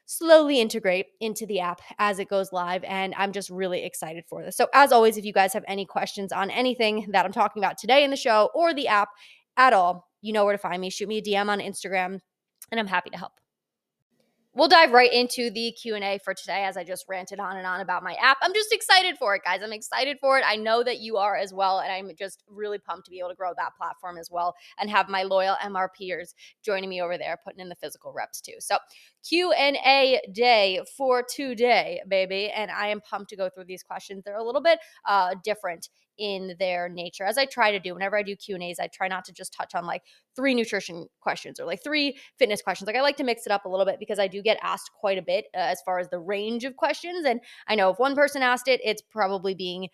slowly 0.08 0.60
integrate 0.60 1.08
into 1.20 1.46
the 1.46 1.60
app 1.60 1.82
as 2.00 2.18
it 2.18 2.30
goes 2.30 2.52
live. 2.52 2.84
And 2.86 3.14
I'm 3.16 3.32
just 3.32 3.50
really 3.50 3.84
excited 3.84 4.24
for 4.28 4.44
this. 4.44 4.58
So, 4.58 4.68
as 4.74 4.92
always, 4.92 5.18
if 5.18 5.26
you 5.26 5.34
guys 5.34 5.54
have 5.54 5.66
any 5.68 5.86
questions 5.86 6.32
on 6.32 6.50
anything 6.50 7.08
that 7.12 7.26
I'm 7.26 7.32
talking 7.32 7.62
about 7.62 7.78
today 7.78 8.04
in 8.04 8.10
the 8.10 8.18
show 8.18 8.50
or 8.56 8.74
the 8.74 8.88
app 8.88 9.10
at 9.58 9.74
all, 9.74 10.08
you 10.22 10.34
know 10.34 10.46
where 10.46 10.54
to 10.54 10.58
find 10.58 10.82
me. 10.82 10.90
Shoot 10.90 11.10
me 11.10 11.20
a 11.20 11.22
DM 11.22 11.50
on 11.50 11.60
Instagram, 11.60 12.20
and 12.72 12.80
I'm 12.80 12.88
happy 12.88 13.12
to 13.12 13.18
help 13.18 13.34
we'll 14.58 14.68
dive 14.68 14.92
right 14.92 15.14
into 15.14 15.52
the 15.52 15.72
q&a 15.72 16.20
for 16.24 16.34
today 16.34 16.64
as 16.64 16.76
i 16.76 16.84
just 16.84 17.06
ranted 17.08 17.40
on 17.40 17.58
and 17.58 17.68
on 17.68 17.80
about 17.80 18.04
my 18.04 18.16
app. 18.16 18.38
I'm 18.42 18.54
just 18.54 18.74
excited 18.74 19.18
for 19.18 19.36
it 19.36 19.44
guys. 19.46 19.62
I'm 19.64 19.72
excited 19.72 20.18
for 20.20 20.40
it. 20.40 20.44
I 20.46 20.56
know 20.56 20.84
that 20.84 21.00
you 21.00 21.18
are 21.18 21.36
as 21.36 21.54
well 21.54 21.80
and 21.80 21.92
i'm 21.92 22.10
just 22.18 22.44
really 22.50 22.80
pumped 22.80 23.06
to 23.06 23.12
be 23.12 23.20
able 23.20 23.30
to 23.30 23.36
grow 23.36 23.52
that 23.56 23.76
platform 23.78 24.18
as 24.18 24.30
well 24.32 24.56
and 24.80 24.90
have 24.90 25.10
my 25.10 25.24
loyal 25.24 25.56
mrpers 25.64 26.34
joining 26.64 26.90
me 26.90 27.02
over 27.02 27.18
there 27.18 27.38
putting 27.44 27.60
in 27.60 27.70
the 27.70 27.76
physical 27.76 28.12
reps 28.12 28.42
too. 28.42 28.56
So 28.60 28.78
q&a 29.28 30.22
day 30.32 30.82
for 30.98 31.24
today 31.24 32.02
baby 32.08 32.50
and 32.50 32.72
i 32.72 32.88
am 32.88 33.02
pumped 33.02 33.30
to 33.30 33.36
go 33.36 33.50
through 33.50 33.66
these 33.66 33.84
questions. 33.84 34.24
They're 34.24 34.38
a 34.38 34.44
little 34.44 34.62
bit 34.62 34.80
uh, 35.06 35.36
different 35.44 35.90
in 36.18 36.56
their 36.60 36.90
nature 36.90 37.24
as 37.24 37.38
i 37.38 37.46
try 37.46 37.72
to 37.72 37.80
do 37.80 37.94
whenever 37.94 38.18
i 38.18 38.24
do 38.24 38.36
q 38.36 38.56
and 38.56 38.64
a's 38.64 38.80
i 38.80 38.88
try 38.88 39.08
not 39.08 39.26
to 39.26 39.34
just 39.34 39.54
touch 39.54 39.76
on 39.76 39.86
like 39.86 40.04
three 40.36 40.54
nutrition 40.54 41.08
questions 41.20 41.60
or 41.60 41.66
like 41.66 41.84
three 41.84 42.18
fitness 42.38 42.62
questions 42.62 42.88
like 42.88 42.96
i 42.96 43.02
like 43.02 43.18
to 43.18 43.24
mix 43.24 43.46
it 43.46 43.52
up 43.52 43.66
a 43.66 43.70
little 43.70 43.86
bit 43.86 44.00
because 44.00 44.20
i 44.20 44.28
do 44.28 44.42
get 44.42 44.58
asked 44.62 44.92
quite 45.00 45.18
a 45.18 45.22
bit 45.22 45.46
uh, 45.56 45.60
as 45.60 45.82
far 45.86 46.00
as 46.00 46.10
the 46.10 46.20
range 46.20 46.64
of 46.64 46.76
questions 46.76 47.26
and 47.26 47.40
i 47.68 47.76
know 47.76 47.90
if 47.90 48.00
one 48.00 48.16
person 48.16 48.42
asked 48.42 48.68
it 48.68 48.82
it's 48.84 49.02
probably 49.02 49.54
being 49.54 49.88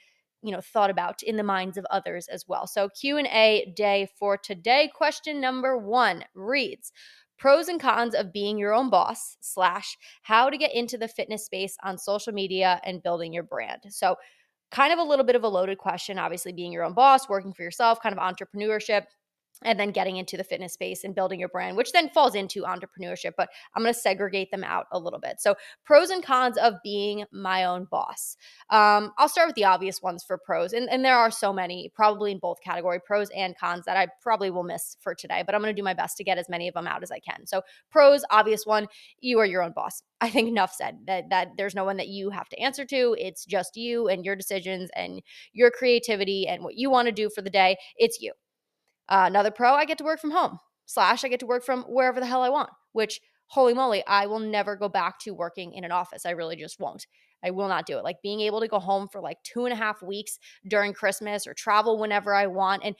you 0.43 0.51
know 0.51 0.61
thought 0.61 0.89
about 0.89 1.23
in 1.23 1.37
the 1.37 1.43
minds 1.43 1.77
of 1.77 1.85
others 1.89 2.27
as 2.27 2.45
well. 2.47 2.67
So 2.67 2.89
q&a 2.89 3.73
day 3.75 4.09
for 4.19 4.37
today. 4.37 4.91
Question 4.93 5.39
number 5.41 5.77
one 5.77 6.25
reads 6.35 6.91
pros 7.39 7.67
and 7.67 7.79
cons 7.79 8.13
of 8.13 8.31
being 8.31 8.57
your 8.57 8.73
own 8.73 8.89
boss 8.89 9.37
slash 9.41 9.97
how 10.21 10.49
to 10.49 10.57
get 10.57 10.73
into 10.73 10.97
the 10.97 11.07
fitness 11.07 11.45
space 11.45 11.75
on 11.83 11.97
social 11.97 12.31
media 12.31 12.79
and 12.83 13.01
building 13.01 13.33
your 13.33 13.43
brand. 13.43 13.81
So 13.89 14.15
kind 14.73 14.91
of 14.91 14.99
a 14.99 15.03
little 15.03 15.23
bit 15.23 15.35
of 15.35 15.43
a 15.43 15.47
loaded 15.47 15.77
question, 15.77 16.17
obviously, 16.17 16.51
being 16.51 16.71
your 16.71 16.83
own 16.83 16.93
boss, 16.93 17.29
working 17.29 17.53
for 17.53 17.61
yourself, 17.61 18.01
kind 18.01 18.17
of 18.17 18.19
entrepreneurship 18.19 19.03
and 19.61 19.79
then 19.79 19.91
getting 19.91 20.17
into 20.17 20.37
the 20.37 20.43
fitness 20.43 20.73
space 20.73 21.03
and 21.03 21.15
building 21.15 21.39
your 21.39 21.49
brand, 21.49 21.77
which 21.77 21.91
then 21.91 22.09
falls 22.09 22.35
into 22.35 22.63
entrepreneurship. 22.63 23.31
But 23.37 23.49
I'm 23.75 23.83
going 23.83 23.93
to 23.93 23.99
segregate 23.99 24.51
them 24.51 24.63
out 24.63 24.87
a 24.91 24.99
little 24.99 25.19
bit. 25.19 25.39
So, 25.39 25.55
pros 25.85 26.09
and 26.09 26.23
cons 26.23 26.57
of 26.57 26.75
being 26.83 27.25
my 27.31 27.65
own 27.65 27.87
boss. 27.89 28.37
Um, 28.69 29.11
I'll 29.17 29.29
start 29.29 29.47
with 29.47 29.55
the 29.55 29.65
obvious 29.65 30.01
ones 30.01 30.23
for 30.23 30.37
pros, 30.37 30.73
and, 30.73 30.89
and 30.89 31.03
there 31.03 31.17
are 31.17 31.31
so 31.31 31.53
many, 31.53 31.91
probably 31.95 32.31
in 32.31 32.39
both 32.39 32.61
category, 32.61 32.99
pros 32.99 33.29
and 33.35 33.57
cons 33.57 33.85
that 33.85 33.97
I 33.97 34.07
probably 34.21 34.51
will 34.51 34.63
miss 34.63 34.97
for 35.01 35.15
today. 35.15 35.43
But 35.45 35.55
I'm 35.55 35.61
going 35.61 35.73
to 35.73 35.79
do 35.79 35.83
my 35.83 35.93
best 35.93 36.17
to 36.17 36.23
get 36.23 36.37
as 36.37 36.49
many 36.49 36.67
of 36.67 36.73
them 36.73 36.87
out 36.87 37.03
as 37.03 37.11
I 37.11 37.19
can. 37.19 37.45
So, 37.45 37.61
pros, 37.91 38.23
obvious 38.29 38.65
one, 38.65 38.87
you 39.19 39.39
are 39.39 39.45
your 39.45 39.63
own 39.63 39.73
boss. 39.73 40.01
I 40.21 40.29
think 40.29 40.47
enough 40.47 40.73
said 40.73 40.99
that 41.07 41.29
that 41.31 41.49
there's 41.57 41.75
no 41.75 41.83
one 41.83 41.97
that 41.97 42.07
you 42.07 42.29
have 42.29 42.47
to 42.49 42.59
answer 42.59 42.85
to. 42.85 43.15
It's 43.19 43.45
just 43.45 43.75
you 43.75 44.07
and 44.07 44.23
your 44.23 44.35
decisions 44.35 44.89
and 44.95 45.21
your 45.51 45.69
creativity 45.69 46.47
and 46.47 46.63
what 46.63 46.75
you 46.75 46.89
want 46.89 47.07
to 47.07 47.11
do 47.11 47.29
for 47.29 47.41
the 47.41 47.49
day. 47.49 47.77
It's 47.97 48.21
you. 48.21 48.33
Uh, 49.09 49.25
another 49.27 49.51
pro, 49.51 49.73
I 49.73 49.85
get 49.85 49.97
to 49.99 50.03
work 50.03 50.19
from 50.19 50.31
home. 50.31 50.59
Slash, 50.85 51.23
I 51.23 51.29
get 51.29 51.39
to 51.39 51.45
work 51.45 51.63
from 51.63 51.83
wherever 51.83 52.19
the 52.19 52.25
hell 52.25 52.41
I 52.41 52.49
want, 52.49 52.69
which, 52.91 53.21
holy 53.47 53.73
moly, 53.73 54.03
I 54.05 54.25
will 54.25 54.39
never 54.39 54.75
go 54.75 54.89
back 54.89 55.19
to 55.19 55.33
working 55.33 55.73
in 55.73 55.83
an 55.83 55.91
office. 55.91 56.25
I 56.25 56.31
really 56.31 56.55
just 56.55 56.79
won't. 56.79 57.07
I 57.43 57.51
will 57.51 57.67
not 57.67 57.85
do 57.85 57.97
it. 57.97 58.03
Like 58.03 58.21
being 58.21 58.41
able 58.41 58.61
to 58.61 58.67
go 58.67 58.79
home 58.79 59.07
for 59.07 59.21
like 59.21 59.37
two 59.43 59.65
and 59.65 59.73
a 59.73 59.77
half 59.77 60.01
weeks 60.01 60.39
during 60.67 60.93
Christmas 60.93 61.45
or 61.45 61.53
travel 61.53 61.97
whenever 61.99 62.33
I 62.33 62.47
want. 62.47 62.83
And 62.85 62.95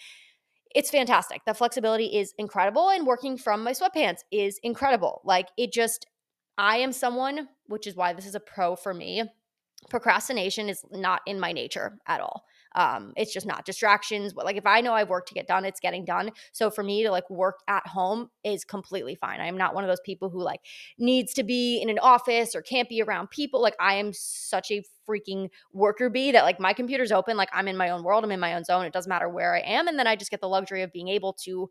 it's 0.76 0.90
fantastic. 0.90 1.42
The 1.46 1.54
flexibility 1.54 2.18
is 2.18 2.34
incredible. 2.38 2.90
And 2.90 3.06
working 3.06 3.38
from 3.38 3.64
my 3.64 3.72
sweatpants 3.72 4.20
is 4.32 4.60
incredible. 4.64 5.22
Like 5.24 5.50
it 5.58 5.72
just, 5.72 6.08
I 6.58 6.78
am 6.78 6.92
someone, 6.92 7.48
which 7.68 7.88
is 7.88 7.96
why 7.96 8.14
this 8.14 8.26
is 8.26 8.36
a 8.36 8.40
pro 8.40 8.76
for 8.76 8.94
me. 8.94 9.24
Procrastination 9.90 10.70
is 10.70 10.84
not 10.92 11.22
in 11.26 11.40
my 11.40 11.52
nature 11.52 12.00
at 12.08 12.22
all. 12.22 12.46
Um, 12.76 13.14
it's 13.16 13.34
just 13.34 13.46
not 13.46 13.66
distractions. 13.66 14.34
But 14.34 14.46
like 14.46 14.58
if 14.58 14.66
I 14.66 14.82
know 14.82 14.94
I've 14.94 15.10
work 15.10 15.26
to 15.28 15.34
get 15.34 15.48
done, 15.48 15.66
it's 15.66 15.80
getting 15.80 16.06
done. 16.06 16.32
So 16.52 16.70
for 16.70 16.84
me 16.84 17.04
to 17.04 17.12
like 17.12 17.30
work 17.30 17.60
at 17.68 17.86
home 17.88 18.30
is 18.44 18.64
completely 18.64 19.16
fine. 19.16 19.40
I'm 19.40 19.58
not 19.58 19.76
one 19.76 19.84
of 19.84 19.90
those 19.90 20.02
people 20.06 20.30
who 20.30 20.42
like 20.42 20.62
needs 20.98 21.34
to 21.36 21.44
be 21.44 21.82
in 21.82 21.90
an 21.90 22.00
office 22.00 22.56
or 22.56 22.62
can't 22.62 22.90
be 22.90 23.02
around 23.02 23.30
people. 23.30 23.62
Like 23.62 23.76
I 23.80 23.96
am 23.96 24.12
such 24.14 24.72
a 24.72 24.84
freaking 25.08 25.50
worker 25.74 26.10
bee 26.10 26.32
that 26.32 26.44
like 26.44 26.60
my 26.60 26.74
computer's 26.74 27.12
open, 27.12 27.38
like 27.38 27.50
I'm 27.54 27.68
in 27.68 27.78
my 27.78 27.90
own 27.90 28.04
world, 28.04 28.24
I'm 28.24 28.32
in 28.32 28.40
my 28.40 28.54
own 28.56 28.64
zone. 28.64 28.86
It 28.86 28.94
doesn't 28.94 29.10
matter 29.10 29.30
where 29.30 29.56
I 29.56 29.60
am. 29.60 29.88
And 29.88 30.00
then 30.00 30.08
I 30.08 30.16
just 30.16 30.32
get 30.32 30.42
the 30.42 30.48
luxury 30.48 30.82
of 30.82 30.92
being 30.92 31.10
able 31.10 31.34
to 31.44 31.70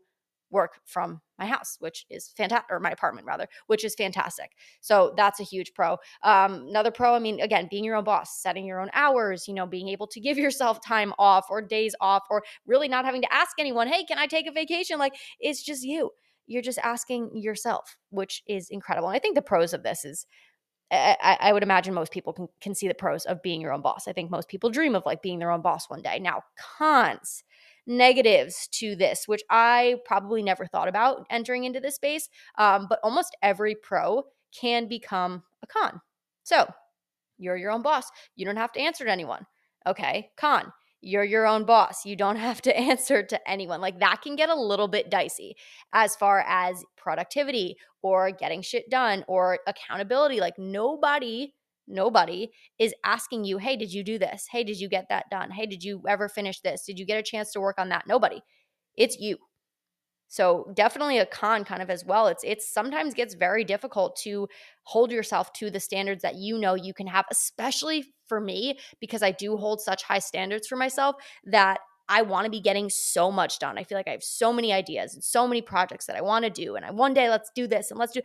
work 0.53 0.79
from 0.85 1.19
my 1.37 1.45
house, 1.45 1.75
which 1.79 2.05
is 2.09 2.31
fantastic, 2.37 2.71
or 2.71 2.79
my 2.79 2.91
apartment 2.91 3.27
rather, 3.27 3.47
which 3.67 3.83
is 3.83 3.95
fantastic. 3.95 4.51
So 4.79 5.13
that's 5.17 5.39
a 5.39 5.43
huge 5.43 5.73
pro. 5.73 5.97
Um, 6.23 6.67
another 6.69 6.91
pro, 6.91 7.15
I 7.15 7.19
mean, 7.19 7.41
again, 7.41 7.67
being 7.69 7.83
your 7.83 7.95
own 7.95 8.03
boss, 8.03 8.41
setting 8.41 8.65
your 8.65 8.79
own 8.79 8.89
hours, 8.93 9.47
you 9.47 9.53
know, 9.53 9.65
being 9.65 9.89
able 9.89 10.07
to 10.07 10.21
give 10.21 10.37
yourself 10.45 10.79
time 10.85 11.13
off 11.19 11.47
or 11.49 11.61
days 11.61 11.95
off, 11.99 12.23
or 12.29 12.43
really 12.65 12.87
not 12.87 13.03
having 13.03 13.21
to 13.23 13.33
ask 13.33 13.57
anyone, 13.59 13.87
hey, 13.87 14.05
can 14.05 14.17
I 14.17 14.27
take 14.27 14.47
a 14.47 14.51
vacation? 14.51 14.99
Like 14.99 15.15
it's 15.39 15.63
just 15.63 15.83
you. 15.83 16.11
You're 16.45 16.61
just 16.61 16.79
asking 16.79 17.31
yourself, 17.35 17.95
which 18.09 18.43
is 18.47 18.67
incredible. 18.69 19.07
And 19.07 19.15
I 19.15 19.19
think 19.19 19.35
the 19.35 19.41
pros 19.41 19.73
of 19.73 19.83
this 19.83 20.05
is 20.05 20.25
I, 20.91 21.37
I, 21.39 21.53
would 21.53 21.63
imagine 21.63 21.93
most 21.93 22.11
people 22.11 22.33
can, 22.33 22.47
can 22.61 22.75
see 22.75 22.87
the 22.87 22.93
pros 22.93 23.25
of 23.25 23.41
being 23.41 23.61
your 23.61 23.73
own 23.73 23.81
boss. 23.81 24.07
I 24.07 24.13
think 24.13 24.29
most 24.29 24.47
people 24.47 24.69
dream 24.69 24.93
of 24.93 25.03
like 25.05 25.23
being 25.23 25.39
their 25.39 25.49
own 25.49 25.61
boss 25.61 25.89
one 25.89 26.03
day. 26.03 26.19
Now, 26.19 26.43
cons 26.77 27.43
negatives 27.85 28.67
to 28.71 28.95
this, 28.95 29.27
which 29.27 29.43
I 29.49 29.97
probably 30.05 30.41
never 30.41 30.65
thought 30.65 30.87
about 30.87 31.25
entering 31.29 31.63
into 31.63 31.79
this 31.79 31.95
space. 31.95 32.29
Um, 32.57 32.87
but 32.89 32.99
almost 33.03 33.35
every 33.41 33.75
pro 33.75 34.23
can 34.57 34.87
become 34.87 35.43
a 35.61 35.67
con. 35.67 36.01
So 36.43 36.67
you're 37.37 37.57
your 37.57 37.71
own 37.71 37.81
boss. 37.81 38.05
You 38.35 38.45
don't 38.45 38.57
have 38.57 38.71
to 38.73 38.79
answer 38.79 39.05
to 39.05 39.11
anyone. 39.11 39.45
Okay. 39.87 40.29
Con, 40.37 40.71
you're 41.01 41.23
your 41.23 41.45
own 41.45 41.65
boss. 41.65 42.05
You 42.05 42.15
don't 42.15 42.35
have 42.47 42.61
to 42.63 42.77
answer 42.77 43.23
to 43.23 43.49
anyone. 43.49 43.81
Like 43.81 43.99
that 43.99 44.21
can 44.21 44.35
get 44.35 44.49
a 44.49 44.55
little 44.55 44.87
bit 44.87 45.09
dicey 45.09 45.55
as 45.93 46.15
far 46.15 46.41
as 46.47 46.83
productivity 46.95 47.77
or 48.01 48.31
getting 48.31 48.61
shit 48.61 48.89
done 48.89 49.23
or 49.27 49.59
accountability. 49.67 50.39
Like 50.39 50.57
nobody 50.57 51.53
Nobody 51.87 52.51
is 52.79 52.93
asking 53.03 53.45
you, 53.45 53.57
hey, 53.57 53.75
did 53.75 53.93
you 53.93 54.03
do 54.03 54.17
this? 54.17 54.47
Hey, 54.51 54.63
did 54.63 54.79
you 54.79 54.89
get 54.89 55.07
that 55.09 55.25
done? 55.29 55.51
Hey, 55.51 55.65
did 55.65 55.83
you 55.83 56.01
ever 56.07 56.29
finish 56.29 56.61
this? 56.61 56.85
Did 56.85 56.97
you 56.99 57.05
get 57.05 57.19
a 57.19 57.23
chance 57.23 57.51
to 57.51 57.61
work 57.61 57.77
on 57.77 57.89
that? 57.89 58.07
Nobody. 58.07 58.41
It's 58.95 59.19
you. 59.19 59.37
So 60.33 60.71
definitely 60.73 61.19
a 61.19 61.27
con 61.27 61.63
kind 61.63 61.83
of 61.83 61.91
as 61.91 62.03
well. 62.05 62.25
It's 62.25 62.43
it's 62.43 62.67
sometimes 62.67 63.13
gets 63.13 63.35
very 63.35 63.63
difficult 63.63 64.15
to 64.23 64.47
hold 64.81 65.11
yourself 65.11 65.53
to 65.53 65.69
the 65.69 65.79
standards 65.79 66.23
that 66.23 66.37
you 66.37 66.57
know 66.57 66.73
you 66.73 66.91
can 66.91 67.05
have, 67.05 67.25
especially 67.29 68.03
for 68.27 68.41
me 68.41 68.79
because 68.99 69.21
I 69.21 69.29
do 69.29 69.57
hold 69.57 69.79
such 69.79 70.01
high 70.01 70.17
standards 70.17 70.67
for 70.67 70.75
myself 70.75 71.17
that 71.45 71.81
I 72.09 72.23
want 72.23 72.45
to 72.45 72.49
be 72.49 72.61
getting 72.61 72.89
so 72.89 73.31
much 73.31 73.59
done. 73.59 73.77
I 73.77 73.83
feel 73.83 73.95
like 73.95 74.07
I 74.07 74.11
have 74.13 74.23
so 74.23 74.51
many 74.51 74.73
ideas 74.73 75.13
and 75.13 75.23
so 75.23 75.47
many 75.47 75.61
projects 75.61 76.07
that 76.07 76.15
I 76.15 76.21
want 76.21 76.45
to 76.45 76.49
do 76.49 76.77
and 76.77 76.83
I 76.83 76.89
one 76.89 77.13
day 77.13 77.29
let's 77.29 77.51
do 77.53 77.67
this 77.67 77.91
and 77.91 77.99
let's 77.99 78.13
do 78.13 78.21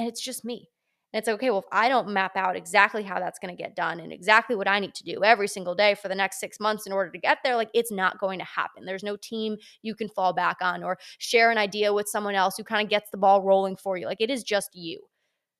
and 0.00 0.08
it's 0.08 0.20
just 0.20 0.44
me. 0.44 0.68
And 1.12 1.18
it's 1.18 1.28
okay, 1.28 1.50
well, 1.50 1.60
if 1.60 1.66
I 1.70 1.88
don't 1.88 2.08
map 2.08 2.36
out 2.36 2.56
exactly 2.56 3.02
how 3.02 3.18
that's 3.18 3.38
going 3.38 3.54
to 3.54 3.62
get 3.62 3.76
done 3.76 4.00
and 4.00 4.12
exactly 4.12 4.56
what 4.56 4.68
I 4.68 4.78
need 4.78 4.94
to 4.94 5.04
do 5.04 5.22
every 5.22 5.48
single 5.48 5.74
day 5.74 5.94
for 5.94 6.08
the 6.08 6.14
next 6.14 6.40
six 6.40 6.58
months 6.58 6.86
in 6.86 6.92
order 6.92 7.10
to 7.10 7.18
get 7.18 7.38
there, 7.44 7.56
like 7.56 7.70
it's 7.74 7.92
not 7.92 8.18
going 8.18 8.38
to 8.38 8.44
happen. 8.44 8.84
There's 8.84 9.02
no 9.02 9.16
team 9.16 9.56
you 9.82 9.94
can 9.94 10.08
fall 10.08 10.32
back 10.32 10.58
on 10.62 10.82
or 10.82 10.98
share 11.18 11.50
an 11.50 11.58
idea 11.58 11.92
with 11.92 12.08
someone 12.08 12.34
else 12.34 12.56
who 12.56 12.64
kind 12.64 12.82
of 12.82 12.90
gets 12.90 13.10
the 13.10 13.18
ball 13.18 13.42
rolling 13.42 13.76
for 13.76 13.96
you. 13.96 14.06
Like 14.06 14.20
it 14.20 14.30
is 14.30 14.42
just 14.42 14.70
you. 14.74 15.00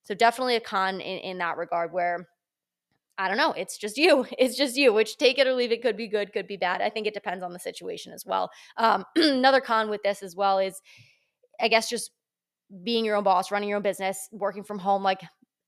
So 0.05 0.15
definitely 0.15 0.57
a 0.57 0.61
con 0.61 1.01
in, 1.01 1.19
in 1.19 1.39
that 1.39 1.57
regard 1.59 1.93
where 1.93 2.27
I 3.19 3.29
don't 3.29 3.37
know, 3.37 3.53
it's 3.53 3.77
just 3.77 3.99
you. 3.99 4.27
It's 4.39 4.57
just 4.57 4.77
you, 4.77 4.93
which 4.93 5.17
take 5.19 5.39
it 5.39 5.47
or 5.47 5.53
leave 5.53 5.71
it 5.71 5.83
could 5.83 5.97
be 5.97 6.09
good, 6.09 6.33
could 6.33 6.47
be 6.47 6.57
bad. 6.57 6.81
I 6.81 6.89
think 6.89 7.07
it 7.07 7.15
depends 7.15 7.45
on 7.45 7.53
the 7.53 7.59
situation 7.59 8.13
as 8.13 8.25
well. 8.27 8.51
Um, 8.79 9.05
another 9.17 9.61
con 9.61 9.91
with 9.91 10.03
this 10.03 10.23
as 10.23 10.35
well 10.35 10.59
is, 10.59 10.81
I 11.61 11.69
guess, 11.69 11.89
just 11.89 12.11
being 12.83 13.05
your 13.05 13.17
own 13.17 13.25
boss, 13.25 13.51
running 13.51 13.69
your 13.69 13.77
own 13.77 13.83
business, 13.83 14.29
working 14.33 14.65
from 14.65 14.79
home. 14.79 15.03
Like 15.03 15.21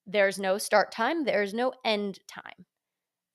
there's 0.06 0.38
no 0.38 0.58
start 0.58 0.92
time, 0.92 1.24
there's 1.24 1.54
no 1.54 1.72
end 1.84 2.18
time. 2.28 2.66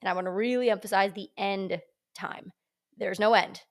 And 0.02 0.10
I 0.10 0.14
want 0.14 0.26
to 0.26 0.32
really 0.32 0.70
emphasize 0.70 1.12
the 1.14 1.30
end 1.38 1.82
time. 2.18 2.52
There's 2.98 3.20
no 3.20 3.34
end. 3.34 3.62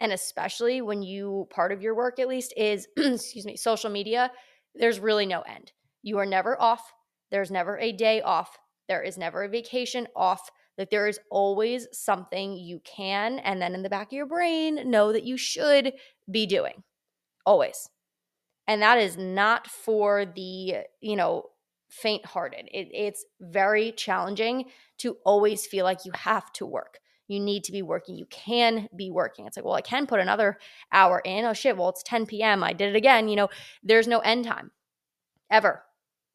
And 0.00 0.12
especially 0.12 0.82
when 0.82 1.02
you, 1.02 1.46
part 1.50 1.72
of 1.72 1.80
your 1.80 1.94
work 1.94 2.18
at 2.18 2.28
least, 2.28 2.52
is, 2.56 2.88
excuse 2.96 3.46
me, 3.46 3.56
social 3.56 3.90
media, 3.90 4.30
there's 4.74 4.98
really 4.98 5.26
no 5.26 5.42
end. 5.42 5.72
You 6.02 6.18
are 6.18 6.26
never 6.26 6.60
off. 6.60 6.92
There's 7.30 7.50
never 7.50 7.78
a 7.78 7.92
day 7.92 8.20
off. 8.20 8.58
There 8.88 9.02
is 9.02 9.16
never 9.16 9.44
a 9.44 9.48
vacation 9.48 10.08
off. 10.16 10.50
That 10.78 10.90
there 10.90 11.06
is 11.06 11.20
always 11.30 11.86
something 11.92 12.56
you 12.56 12.80
can, 12.80 13.38
and 13.40 13.60
then 13.60 13.74
in 13.74 13.82
the 13.82 13.90
back 13.90 14.08
of 14.08 14.12
your 14.14 14.26
brain, 14.26 14.90
know 14.90 15.12
that 15.12 15.22
you 15.22 15.36
should 15.36 15.92
be 16.30 16.46
doing. 16.46 16.82
Always. 17.44 17.90
And 18.66 18.80
that 18.80 18.98
is 18.98 19.18
not 19.18 19.66
for 19.66 20.24
the, 20.24 20.76
you 21.00 21.16
know, 21.16 21.44
faint 21.92 22.24
hearted. 22.24 22.68
It, 22.72 22.88
it's 22.92 23.24
very 23.40 23.92
challenging 23.92 24.64
to 24.98 25.16
always 25.24 25.66
feel 25.66 25.84
like 25.84 26.04
you 26.04 26.12
have 26.14 26.50
to 26.54 26.66
work. 26.66 26.98
You 27.28 27.38
need 27.38 27.64
to 27.64 27.72
be 27.72 27.82
working. 27.82 28.16
You 28.16 28.26
can 28.26 28.88
be 28.96 29.10
working. 29.10 29.46
It's 29.46 29.56
like, 29.56 29.64
well, 29.64 29.74
I 29.74 29.82
can 29.82 30.06
put 30.06 30.18
another 30.18 30.58
hour 30.90 31.20
in. 31.24 31.44
Oh, 31.44 31.52
shit. 31.52 31.76
Well, 31.76 31.90
it's 31.90 32.02
10 32.02 32.26
p.m. 32.26 32.64
I 32.64 32.72
did 32.72 32.90
it 32.90 32.96
again. 32.96 33.28
You 33.28 33.36
know, 33.36 33.48
there's 33.82 34.08
no 34.08 34.20
end 34.20 34.44
time 34.44 34.70
ever 35.50 35.84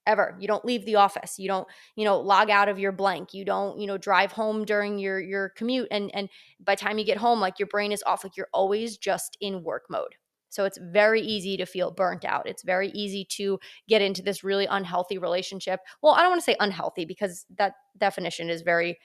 ever 0.06 0.36
you 0.40 0.48
don't 0.48 0.64
leave 0.64 0.86
the 0.86 0.96
office 0.96 1.38
you 1.38 1.48
don't 1.50 1.68
you 1.96 2.06
know 2.06 2.18
log 2.18 2.50
out 2.50 2.70
of 2.70 2.80
your 2.80 2.94
blank 2.94 3.34
you 3.34 3.44
don't 3.44 3.78
you 3.78 3.86
know 3.86 3.98
drive 3.98 4.32
home 4.32 4.64
during 4.64 4.98
your 4.98 5.20
your 5.20 5.50
commute 5.50 5.88
and 5.92 6.10
and 6.14 6.30
by 6.64 6.76
time 6.76 6.98
you 6.98 7.04
get 7.04 7.18
home 7.18 7.42
like 7.42 7.60
your 7.60 7.68
brain 7.68 7.92
is 7.92 8.02
off 8.08 8.24
like 8.24 8.38
you're 8.38 8.48
always 8.54 8.96
just 8.96 9.38
in 9.42 9.64
work 9.64 9.84
mode 9.90 10.16
so 10.50 10.66
it's 10.66 10.80
very 10.82 11.22
easy 11.22 11.58
to 11.58 11.66
feel 11.66 11.92
burnt 11.92 12.25
out. 12.25 12.48
It's 12.48 12.63
very 12.63 12.89
easy 12.89 13.25
to 13.32 13.60
get 13.88 14.01
into 14.01 14.22
this 14.22 14.44
really 14.44 14.66
unhealthy 14.66 15.18
relationship. 15.18 15.80
Well, 16.01 16.13
I 16.13 16.22
don't 16.22 16.32
want 16.32 16.42
to 16.42 16.46
say 16.46 16.56
unhealthy 16.60 17.06
because 17.06 17.46
that 17.58 17.74
definition 17.98 18.50
is 18.50 18.62
very 18.62 18.98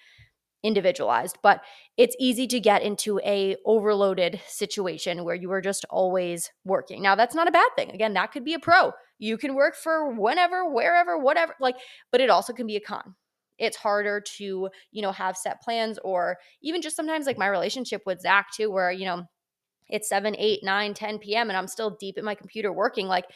individualized, 0.62 1.38
but 1.42 1.60
it's 1.96 2.16
easy 2.20 2.46
to 2.46 2.60
get 2.60 2.82
into 2.82 3.18
a 3.24 3.56
overloaded 3.66 4.40
situation 4.46 5.24
where 5.24 5.34
you 5.34 5.50
are 5.50 5.60
just 5.60 5.84
always 5.90 6.50
working. 6.64 7.02
Now, 7.02 7.16
that's 7.16 7.34
not 7.34 7.48
a 7.48 7.52
bad 7.52 7.68
thing. 7.76 7.90
Again, 7.90 8.14
that 8.14 8.30
could 8.32 8.44
be 8.44 8.54
a 8.54 8.60
pro. 8.60 8.92
You 9.18 9.36
can 9.36 9.54
work 9.54 9.74
for 9.74 10.14
whenever, 10.14 10.68
wherever, 10.68 11.18
whatever, 11.18 11.54
like 11.60 11.76
but 12.10 12.20
it 12.20 12.30
also 12.30 12.52
can 12.52 12.66
be 12.66 12.76
a 12.76 12.80
con 12.80 13.14
it's 13.58 13.76
harder 13.76 14.20
to 14.20 14.68
you 14.90 15.02
know 15.02 15.12
have 15.12 15.36
set 15.36 15.60
plans 15.62 15.98
or 16.04 16.36
even 16.62 16.82
just 16.82 16.96
sometimes 16.96 17.26
like 17.26 17.38
my 17.38 17.46
relationship 17.46 18.02
with 18.06 18.20
zach 18.20 18.48
too 18.54 18.70
where 18.70 18.90
you 18.90 19.04
know 19.04 19.22
it's 19.92 20.08
7 20.08 20.34
8 20.36 20.60
9 20.64 20.94
10 20.94 21.18
p.m 21.20 21.48
and 21.50 21.56
i'm 21.56 21.68
still 21.68 21.96
deep 22.00 22.18
in 22.18 22.24
my 22.24 22.34
computer 22.34 22.72
working 22.72 23.06
like 23.06 23.26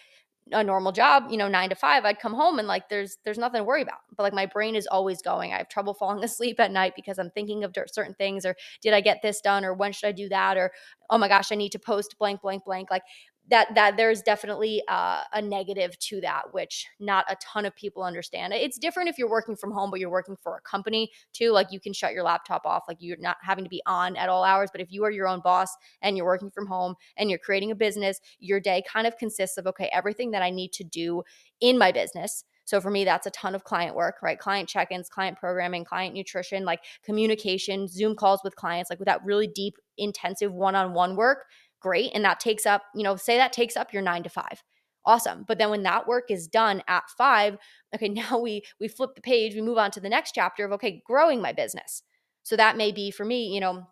a 0.53 0.63
normal 0.63 0.93
job 0.93 1.25
you 1.29 1.37
know 1.37 1.49
9 1.49 1.71
to 1.71 1.75
5 1.75 2.05
i'd 2.05 2.19
come 2.19 2.33
home 2.33 2.59
and 2.59 2.67
like 2.67 2.89
there's 2.89 3.19
there's 3.25 3.39
nothing 3.39 3.61
to 3.61 3.65
worry 3.65 3.83
about. 3.83 3.99
But 4.17 4.23
like 4.23 4.33
my 4.33 4.47
brain 4.47 4.77
is 4.77 4.87
always 4.87 5.21
going 5.21 5.53
i 5.53 5.59
have 5.59 5.69
trouble 5.69 5.95
falling 5.95 6.25
asleep 6.25 6.59
at 6.61 6.73
night 6.73 6.95
because 6.97 7.19
i'm 7.19 7.31
thinking 7.31 7.63
of 7.65 7.75
certain 7.89 8.15
things 8.15 8.47
or 8.47 8.57
did 8.81 8.95
i 8.95 9.01
get 9.01 9.23
this 9.23 9.41
done 9.41 9.65
or 9.65 9.75
when 9.75 9.93
should 9.93 10.09
i 10.09 10.13
do 10.13 10.29
that 10.31 10.57
or 10.57 10.73
oh 11.11 11.19
my 11.19 11.29
gosh 11.29 11.53
i 11.53 11.57
need 11.57 11.73
to 11.73 11.79
post 11.79 12.17
blank 12.19 12.41
blank 12.43 12.65
blank. 12.65 12.91
Like 12.91 13.03
that 13.49 13.75
that 13.75 13.97
there's 13.97 14.23
definitely 14.23 14.83
uh, 14.89 15.23
a 15.33 15.41
negative 15.41 15.99
to 15.99 16.21
that 16.21 16.53
which 16.53 16.87
not 16.99 17.25
a 17.31 17.37
ton 17.37 17.65
of 17.65 17.75
people 17.77 18.03
understand 18.03 18.53
it's 18.53 18.79
different 18.79 19.09
if 19.09 19.19
you're 19.19 19.31
working 19.31 19.57
from 19.57 19.71
home 19.71 19.91
but 19.91 20.01
you're 20.01 20.11
working 20.11 20.37
for 20.43 20.57
a 20.57 20.61
company 20.63 21.11
too 21.33 21.51
like 21.53 21.69
you 21.71 21.81
can 21.81 21.93
shut 21.93 22.13
your 22.13 22.23
laptop 22.23 22.65
off 22.65 22.85
like 22.89 22.99
you're 23.01 23.17
not 23.19 23.37
having 23.43 23.65
to 23.65 23.71
be 23.71 23.83
on 23.87 24.17
at 24.17 24.29
all 24.29 24.45
hours 24.45 24.71
but 24.73 24.81
if 24.81 24.91
you 24.91 25.05
are 25.05 25.11
your 25.11 25.29
own 25.29 25.41
boss 25.41 25.71
and 26.03 26.17
you're 26.17 26.27
working 26.27 26.51
from 26.51 26.67
home 26.67 26.95
and 27.17 27.31
you're 27.31 27.39
creating 27.39 27.71
a 27.71 27.75
business 27.77 28.21
your 28.39 28.61
day 28.61 28.83
kind 28.91 29.07
of 29.07 29.17
consists 29.17 29.57
of 29.59 29.67
okay 29.67 29.89
everything 29.93 30.31
that 30.31 30.43
i 30.43 30.51
need 30.51 30.73
to 30.73 30.85
do 30.85 31.23
in 31.61 31.79
my 31.79 31.93
business 31.93 32.45
so 32.67 32.81
for 32.81 32.91
me, 32.91 33.05
that's 33.05 33.29
a 33.29 33.31
ton 33.31 33.55
of 33.55 33.63
client 33.63 33.95
work, 33.95 34.17
right? 34.23 34.37
Client 34.37 34.69
check 34.69 34.91
ins, 34.91 35.09
client 35.09 35.39
programming, 35.39 35.85
client 35.85 36.15
nutrition, 36.15 36.65
like 36.65 36.81
communication, 37.05 37.87
Zoom 37.87 38.17
calls 38.17 38.41
with 38.43 38.57
clients, 38.57 38.91
like 38.91 38.99
with 38.99 39.07
that 39.07 39.25
really 39.25 39.47
deep, 39.47 39.77
intensive 39.97 40.53
one 40.53 40.75
on 40.75 40.93
one 40.93 41.15
work 41.15 41.45
great. 41.81 42.13
And 42.15 42.25
that 42.25 42.41
takes 42.41 42.67
up, 42.67 42.83
you 42.95 43.03
know, 43.03 43.17
say 43.17 43.37
that 43.37 43.53
takes 43.53 43.77
up 43.77 43.93
your 43.93 44.03
nine 44.03 44.23
to 44.23 44.29
five. 44.29 44.63
Awesome. 45.05 45.45
But 45.47 45.59
then 45.59 45.71
when 45.71 45.85
that 45.85 46.09
work 46.09 46.31
is 46.31 46.49
done 46.49 46.83
at 46.89 47.05
five, 47.17 47.57
okay, 47.95 48.09
now 48.09 48.39
we 48.39 48.63
we 48.81 48.89
flip 48.89 49.15
the 49.15 49.21
page, 49.21 49.55
we 49.55 49.63
move 49.63 49.79
on 49.79 49.91
to 49.93 50.01
the 50.01 50.09
next 50.09 50.33
chapter 50.33 50.65
of 50.65 50.73
okay, 50.73 51.03
growing 51.07 51.41
my 51.41 51.53
business. 51.53 52.03
So 52.43 52.57
that 52.57 52.77
may 52.77 52.93
be 52.93 53.11
for 53.11 53.25
me, 53.25 53.53
you 53.53 53.61
know, 53.61 53.87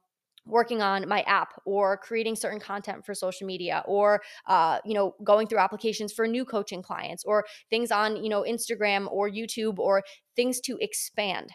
working 0.47 0.83
on 0.83 1.09
my 1.09 1.23
app 1.23 1.61
or 1.65 1.97
creating 1.97 2.37
certain 2.37 2.61
content 2.61 3.05
for 3.05 3.15
social 3.15 3.47
media 3.47 3.83
or 3.87 4.21
uh, 4.47 4.79
you 4.85 4.95
know 4.95 5.15
going 5.25 5.47
through 5.47 5.59
applications 5.59 6.13
for 6.13 6.27
new 6.27 6.45
coaching 6.45 6.83
clients 6.83 7.25
or 7.25 7.45
things 7.71 7.91
on 7.91 8.23
you 8.23 8.29
know 8.29 8.43
instagram 8.43 9.11
or 9.11 9.29
youtube 9.29 9.79
or 9.79 10.03
things 10.37 10.61
to 10.61 10.77
expand 10.81 11.51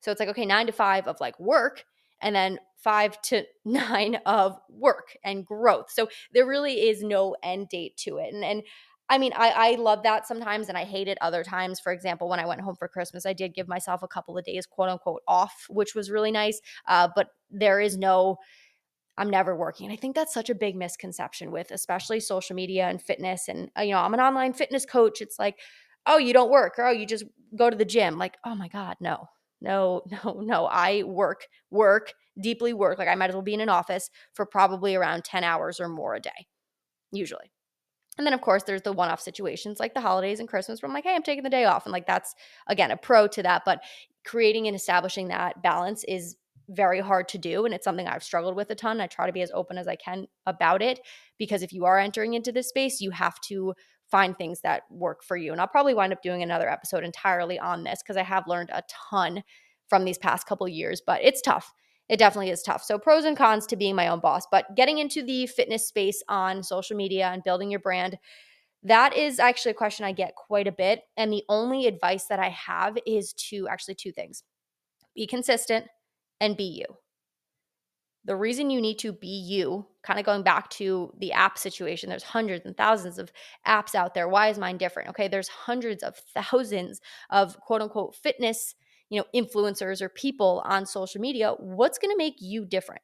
so 0.00 0.10
it's 0.10 0.20
like 0.20 0.28
okay 0.28 0.44
nine 0.44 0.66
to 0.66 0.72
five 0.72 1.06
of 1.06 1.16
like 1.20 1.38
work 1.40 1.84
and 2.22 2.34
then 2.34 2.58
five 2.82 3.20
to 3.22 3.44
nine 3.64 4.18
of 4.26 4.58
work 4.68 5.16
and 5.24 5.46
growth. 5.46 5.90
So 5.90 6.08
there 6.32 6.46
really 6.46 6.88
is 6.88 7.02
no 7.02 7.36
end 7.42 7.68
date 7.68 7.96
to 7.98 8.18
it. 8.18 8.32
And, 8.32 8.44
and 8.44 8.62
I 9.08 9.18
mean, 9.18 9.32
I, 9.36 9.50
I 9.50 9.74
love 9.74 10.04
that 10.04 10.26
sometimes 10.26 10.68
and 10.68 10.78
I 10.78 10.84
hate 10.84 11.08
it 11.08 11.18
other 11.20 11.44
times. 11.44 11.80
For 11.80 11.92
example, 11.92 12.28
when 12.28 12.40
I 12.40 12.46
went 12.46 12.62
home 12.62 12.76
for 12.76 12.88
Christmas, 12.88 13.26
I 13.26 13.34
did 13.34 13.54
give 13.54 13.68
myself 13.68 14.02
a 14.02 14.08
couple 14.08 14.38
of 14.38 14.44
days, 14.44 14.64
quote 14.64 14.88
unquote, 14.88 15.22
off, 15.28 15.66
which 15.68 15.94
was 15.94 16.10
really 16.10 16.32
nice. 16.32 16.60
Uh, 16.88 17.08
but 17.14 17.28
there 17.50 17.78
is 17.78 17.98
no, 17.98 18.38
I'm 19.18 19.28
never 19.28 19.54
working. 19.54 19.86
And 19.86 19.92
I 19.92 19.96
think 19.96 20.16
that's 20.16 20.32
such 20.32 20.48
a 20.48 20.54
big 20.54 20.76
misconception 20.76 21.50
with 21.50 21.70
especially 21.72 22.20
social 22.20 22.56
media 22.56 22.88
and 22.88 23.02
fitness. 23.02 23.48
And, 23.48 23.70
uh, 23.76 23.82
you 23.82 23.92
know, 23.92 23.98
I'm 23.98 24.14
an 24.14 24.20
online 24.20 24.54
fitness 24.54 24.86
coach. 24.86 25.20
It's 25.20 25.38
like, 25.38 25.58
oh, 26.06 26.16
you 26.16 26.32
don't 26.32 26.50
work 26.50 26.78
or 26.78 26.86
oh, 26.86 26.90
you 26.90 27.04
just 27.04 27.24
go 27.54 27.68
to 27.68 27.76
the 27.76 27.84
gym. 27.84 28.16
Like, 28.16 28.38
oh 28.46 28.54
my 28.54 28.68
God, 28.68 28.96
no, 28.98 29.28
no, 29.62 30.02
no, 30.24 30.40
no. 30.40 30.66
I 30.66 31.04
work, 31.04 31.46
work, 31.70 32.12
deeply 32.40 32.72
work. 32.72 32.98
Like 32.98 33.08
I 33.08 33.14
might 33.14 33.30
as 33.30 33.34
well 33.34 33.42
be 33.42 33.54
in 33.54 33.60
an 33.60 33.68
office 33.68 34.10
for 34.34 34.44
probably 34.44 34.94
around 34.94 35.24
10 35.24 35.44
hours 35.44 35.80
or 35.80 35.88
more 35.88 36.14
a 36.14 36.20
day, 36.20 36.46
usually. 37.12 37.52
And 38.18 38.26
then, 38.26 38.34
of 38.34 38.42
course, 38.42 38.64
there's 38.64 38.82
the 38.82 38.92
one 38.92 39.08
off 39.08 39.20
situations 39.20 39.80
like 39.80 39.94
the 39.94 40.00
holidays 40.00 40.38
and 40.38 40.48
Christmas 40.48 40.82
where 40.82 40.88
I'm 40.88 40.94
like, 40.94 41.04
hey, 41.04 41.14
I'm 41.14 41.22
taking 41.22 41.44
the 41.44 41.50
day 41.50 41.64
off. 41.64 41.86
And 41.86 41.92
like, 41.92 42.06
that's 42.06 42.34
again 42.66 42.90
a 42.90 42.96
pro 42.96 43.26
to 43.28 43.42
that. 43.42 43.62
But 43.64 43.82
creating 44.26 44.66
and 44.66 44.76
establishing 44.76 45.28
that 45.28 45.62
balance 45.62 46.04
is 46.04 46.36
very 46.68 47.00
hard 47.00 47.28
to 47.28 47.38
do. 47.38 47.64
And 47.64 47.74
it's 47.74 47.84
something 47.84 48.06
I've 48.06 48.22
struggled 48.22 48.54
with 48.54 48.70
a 48.70 48.74
ton. 48.74 49.00
I 49.00 49.06
try 49.06 49.26
to 49.26 49.32
be 49.32 49.42
as 49.42 49.50
open 49.52 49.78
as 49.78 49.88
I 49.88 49.96
can 49.96 50.26
about 50.46 50.82
it 50.82 51.00
because 51.38 51.62
if 51.62 51.72
you 51.72 51.86
are 51.86 51.98
entering 51.98 52.34
into 52.34 52.52
this 52.52 52.68
space, 52.68 53.00
you 53.00 53.10
have 53.10 53.40
to 53.48 53.74
find 54.12 54.36
things 54.36 54.60
that 54.60 54.82
work 54.90 55.24
for 55.24 55.36
you. 55.36 55.50
And 55.50 55.60
I'll 55.60 55.66
probably 55.66 55.94
wind 55.94 56.12
up 56.12 56.22
doing 56.22 56.42
another 56.42 56.70
episode 56.70 57.02
entirely 57.02 57.58
on 57.58 57.82
this 57.82 58.02
because 58.02 58.18
I 58.18 58.22
have 58.22 58.46
learned 58.46 58.70
a 58.70 58.82
ton 59.10 59.42
from 59.88 60.04
these 60.04 60.18
past 60.18 60.46
couple 60.46 60.68
years, 60.68 61.02
but 61.04 61.20
it's 61.24 61.40
tough. 61.42 61.72
It 62.08 62.18
definitely 62.18 62.50
is 62.50 62.62
tough. 62.62 62.84
So, 62.84 62.98
pros 62.98 63.24
and 63.24 63.36
cons 63.36 63.66
to 63.66 63.76
being 63.76 63.96
my 63.96 64.08
own 64.08 64.20
boss, 64.20 64.44
but 64.50 64.66
getting 64.76 64.98
into 64.98 65.22
the 65.22 65.46
fitness 65.46 65.88
space 65.88 66.22
on 66.28 66.62
social 66.62 66.96
media 66.96 67.28
and 67.28 67.42
building 67.42 67.70
your 67.70 67.80
brand, 67.80 68.18
that 68.82 69.16
is 69.16 69.38
actually 69.38 69.70
a 69.70 69.76
question 69.76 70.04
I 70.04 70.12
get 70.12 70.34
quite 70.34 70.66
a 70.66 70.72
bit. 70.72 71.00
And 71.16 71.32
the 71.32 71.44
only 71.48 71.86
advice 71.86 72.26
that 72.26 72.38
I 72.38 72.50
have 72.50 72.98
is 73.06 73.32
to 73.50 73.66
actually 73.68 73.94
two 73.94 74.12
things 74.12 74.44
be 75.14 75.26
consistent 75.26 75.86
and 76.40 76.56
be 76.56 76.64
you. 76.64 76.96
The 78.24 78.36
reason 78.36 78.70
you 78.70 78.80
need 78.80 78.98
to 79.00 79.12
be 79.12 79.28
you, 79.28 79.86
kind 80.02 80.18
of 80.18 80.26
going 80.26 80.42
back 80.42 80.68
to 80.70 81.12
the 81.18 81.32
app 81.32 81.58
situation, 81.58 82.10
there's 82.10 82.22
hundreds 82.22 82.66
and 82.66 82.76
thousands 82.76 83.18
of 83.18 83.32
apps 83.66 83.94
out 83.94 84.14
there. 84.14 84.28
Why 84.28 84.48
is 84.48 84.58
mine 84.58 84.78
different? 84.78 85.10
Okay, 85.10 85.28
there's 85.28 85.48
hundreds 85.48 86.02
of 86.02 86.16
thousands 86.34 87.00
of 87.30 87.58
quote 87.60 87.82
unquote 87.82 88.14
fitness, 88.14 88.74
you 89.08 89.20
know, 89.20 89.26
influencers 89.34 90.02
or 90.02 90.08
people 90.08 90.62
on 90.64 90.86
social 90.86 91.20
media. 91.20 91.52
What's 91.58 91.98
going 91.98 92.12
to 92.12 92.18
make 92.18 92.36
you 92.40 92.64
different? 92.64 93.02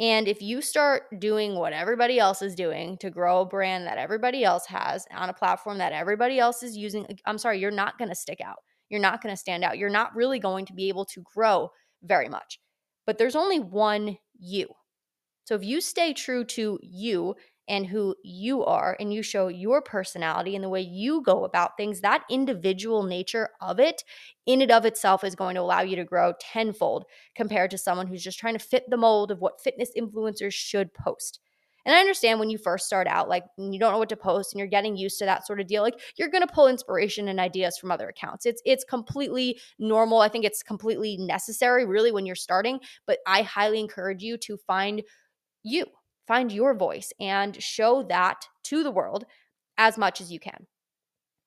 And 0.00 0.26
if 0.26 0.42
you 0.42 0.60
start 0.60 1.04
doing 1.20 1.54
what 1.54 1.72
everybody 1.72 2.18
else 2.18 2.42
is 2.42 2.56
doing 2.56 2.98
to 2.98 3.10
grow 3.10 3.42
a 3.42 3.46
brand 3.46 3.86
that 3.86 3.98
everybody 3.98 4.42
else 4.42 4.66
has 4.66 5.06
on 5.12 5.28
a 5.28 5.34
platform 5.34 5.78
that 5.78 5.92
everybody 5.92 6.38
else 6.40 6.64
is 6.64 6.76
using, 6.76 7.06
I'm 7.24 7.38
sorry, 7.38 7.60
you're 7.60 7.70
not 7.70 7.96
going 7.96 8.08
to 8.08 8.16
stick 8.16 8.40
out. 8.44 8.56
You're 8.90 9.00
not 9.00 9.22
going 9.22 9.32
to 9.32 9.40
stand 9.40 9.62
out. 9.62 9.78
You're 9.78 9.90
not 9.90 10.14
really 10.14 10.40
going 10.40 10.66
to 10.66 10.72
be 10.72 10.88
able 10.88 11.04
to 11.06 11.22
grow 11.22 11.70
very 12.02 12.28
much. 12.28 12.58
But 13.06 13.18
there's 13.18 13.36
only 13.36 13.60
one 13.60 14.18
you. 14.38 14.68
So 15.44 15.54
if 15.54 15.64
you 15.64 15.80
stay 15.80 16.12
true 16.12 16.44
to 16.44 16.78
you 16.82 17.36
and 17.66 17.86
who 17.86 18.14
you 18.22 18.62
are 18.64 18.96
and 19.00 19.12
you 19.12 19.22
show 19.22 19.48
your 19.48 19.80
personality 19.80 20.54
and 20.54 20.62
the 20.62 20.68
way 20.68 20.80
you 20.82 21.22
go 21.22 21.44
about 21.44 21.76
things, 21.76 22.00
that 22.02 22.24
individual 22.30 23.02
nature 23.04 23.50
of 23.60 23.80
it 23.80 24.02
in 24.46 24.60
and 24.60 24.70
of 24.70 24.84
itself 24.84 25.24
is 25.24 25.34
going 25.34 25.54
to 25.54 25.60
allow 25.62 25.80
you 25.80 25.96
to 25.96 26.04
grow 26.04 26.34
tenfold 26.40 27.04
compared 27.34 27.70
to 27.70 27.78
someone 27.78 28.06
who's 28.06 28.22
just 28.24 28.38
trying 28.38 28.54
to 28.54 28.58
fit 28.64 28.84
the 28.90 28.96
mold 28.96 29.30
of 29.30 29.40
what 29.40 29.62
fitness 29.62 29.90
influencers 29.96 30.52
should 30.52 30.92
post. 30.92 31.40
And 31.86 31.94
I 31.94 32.00
understand 32.00 32.40
when 32.40 32.48
you 32.48 32.56
first 32.56 32.86
start 32.86 33.06
out, 33.06 33.28
like 33.28 33.44
you 33.58 33.78
don't 33.78 33.92
know 33.92 33.98
what 33.98 34.08
to 34.08 34.16
post 34.16 34.52
and 34.54 34.58
you're 34.58 34.66
getting 34.68 34.96
used 34.96 35.18
to 35.18 35.26
that 35.26 35.46
sort 35.46 35.60
of 35.60 35.66
deal, 35.66 35.82
like 35.82 36.00
you're 36.16 36.30
gonna 36.30 36.46
pull 36.46 36.66
inspiration 36.66 37.28
and 37.28 37.38
ideas 37.38 37.76
from 37.76 37.90
other 37.90 38.08
accounts. 38.08 38.46
It's 38.46 38.62
it's 38.64 38.84
completely 38.84 39.60
normal. 39.78 40.20
I 40.20 40.28
think 40.30 40.46
it's 40.46 40.62
completely 40.62 41.18
necessary, 41.18 41.84
really, 41.84 42.10
when 42.10 42.24
you're 42.24 42.36
starting. 42.36 42.80
But 43.06 43.18
I 43.26 43.42
highly 43.42 43.80
encourage 43.80 44.22
you 44.22 44.38
to 44.38 44.56
find 44.56 45.02
you, 45.64 45.86
find 46.28 46.52
your 46.52 46.74
voice 46.74 47.12
and 47.20 47.62
show 47.62 48.04
that 48.04 48.48
to 48.64 48.84
the 48.84 48.92
world 48.92 49.26
as 49.78 49.98
much 49.98 50.20
as 50.20 50.32
you 50.32 50.40
can 50.40 50.66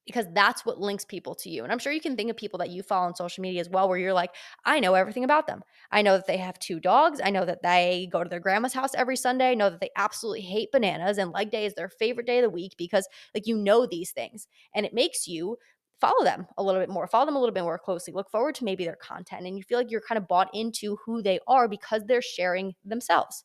because 0.06 0.26
that's 0.34 0.66
what 0.66 0.80
links 0.80 1.04
people 1.04 1.36
to 1.36 1.50
you. 1.50 1.64
And 1.64 1.72
I'm 1.72 1.80
sure 1.80 1.92
you 1.92 2.00
can 2.00 2.16
think 2.16 2.30
of 2.32 2.38
people 2.38 2.60
that 2.60 2.70
you 2.70 2.82
follow 2.82 3.08
on 3.08 3.16
social 3.16 3.42
media 3.42 3.60
as 3.60 3.70
well, 3.70 3.90
where 3.90 3.98
you're 3.98 4.14
like, 4.14 4.32
I 4.64 4.80
know 4.80 4.94
everything 4.94 5.26
about 5.26 5.48
them. 5.48 5.64
I 5.92 6.02
know 6.02 6.16
that 6.16 6.28
they 6.28 6.38
have 6.38 6.58
two 6.60 6.80
dogs. 6.80 7.20
I 7.22 7.30
know 7.30 7.44
that 7.44 7.62
they 7.62 8.08
go 8.10 8.24
to 8.24 8.30
their 8.30 8.40
grandma's 8.40 8.74
house 8.74 8.96
every 8.96 9.18
Sunday. 9.18 9.52
I 9.52 9.56
know 9.56 9.70
that 9.70 9.82
they 9.82 9.90
absolutely 9.98 10.42
hate 10.42 10.72
bananas 10.72 11.18
and 11.18 11.32
leg 11.34 11.52
day 11.52 11.66
is 11.66 11.74
their 11.74 11.90
favorite 11.90 12.26
day 12.26 12.38
of 12.40 12.44
the 12.44 12.50
week 12.50 12.76
because, 12.78 13.06
like, 13.36 13.48
you 13.48 13.58
know 13.58 13.86
these 13.86 14.12
things. 14.12 14.48
And 14.74 14.86
it 14.86 14.94
makes 14.94 15.28
you 15.28 15.58
follow 16.00 16.24
them 16.24 16.48
a 16.58 16.64
little 16.64 16.80
bit 16.80 16.90
more, 16.90 17.08
follow 17.08 17.26
them 17.26 17.36
a 17.36 17.40
little 17.40 17.54
bit 17.54 17.64
more 17.64 17.78
closely, 17.80 18.14
look 18.14 18.30
forward 18.32 18.56
to 18.56 18.64
maybe 18.64 18.86
their 18.86 18.96
content. 18.96 19.46
And 19.46 19.58
you 19.58 19.64
feel 19.64 19.78
like 19.78 19.92
you're 19.92 20.00
kind 20.02 20.18
of 20.18 20.28
bought 20.28 20.50
into 20.54 20.98
who 21.06 21.22
they 21.22 21.40
are 21.48 21.68
because 21.68 22.04
they're 22.06 22.22
sharing 22.22 22.76
themselves. 22.86 23.44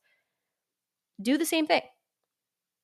Do 1.22 1.38
the 1.38 1.46
same 1.46 1.66
thing. 1.66 1.82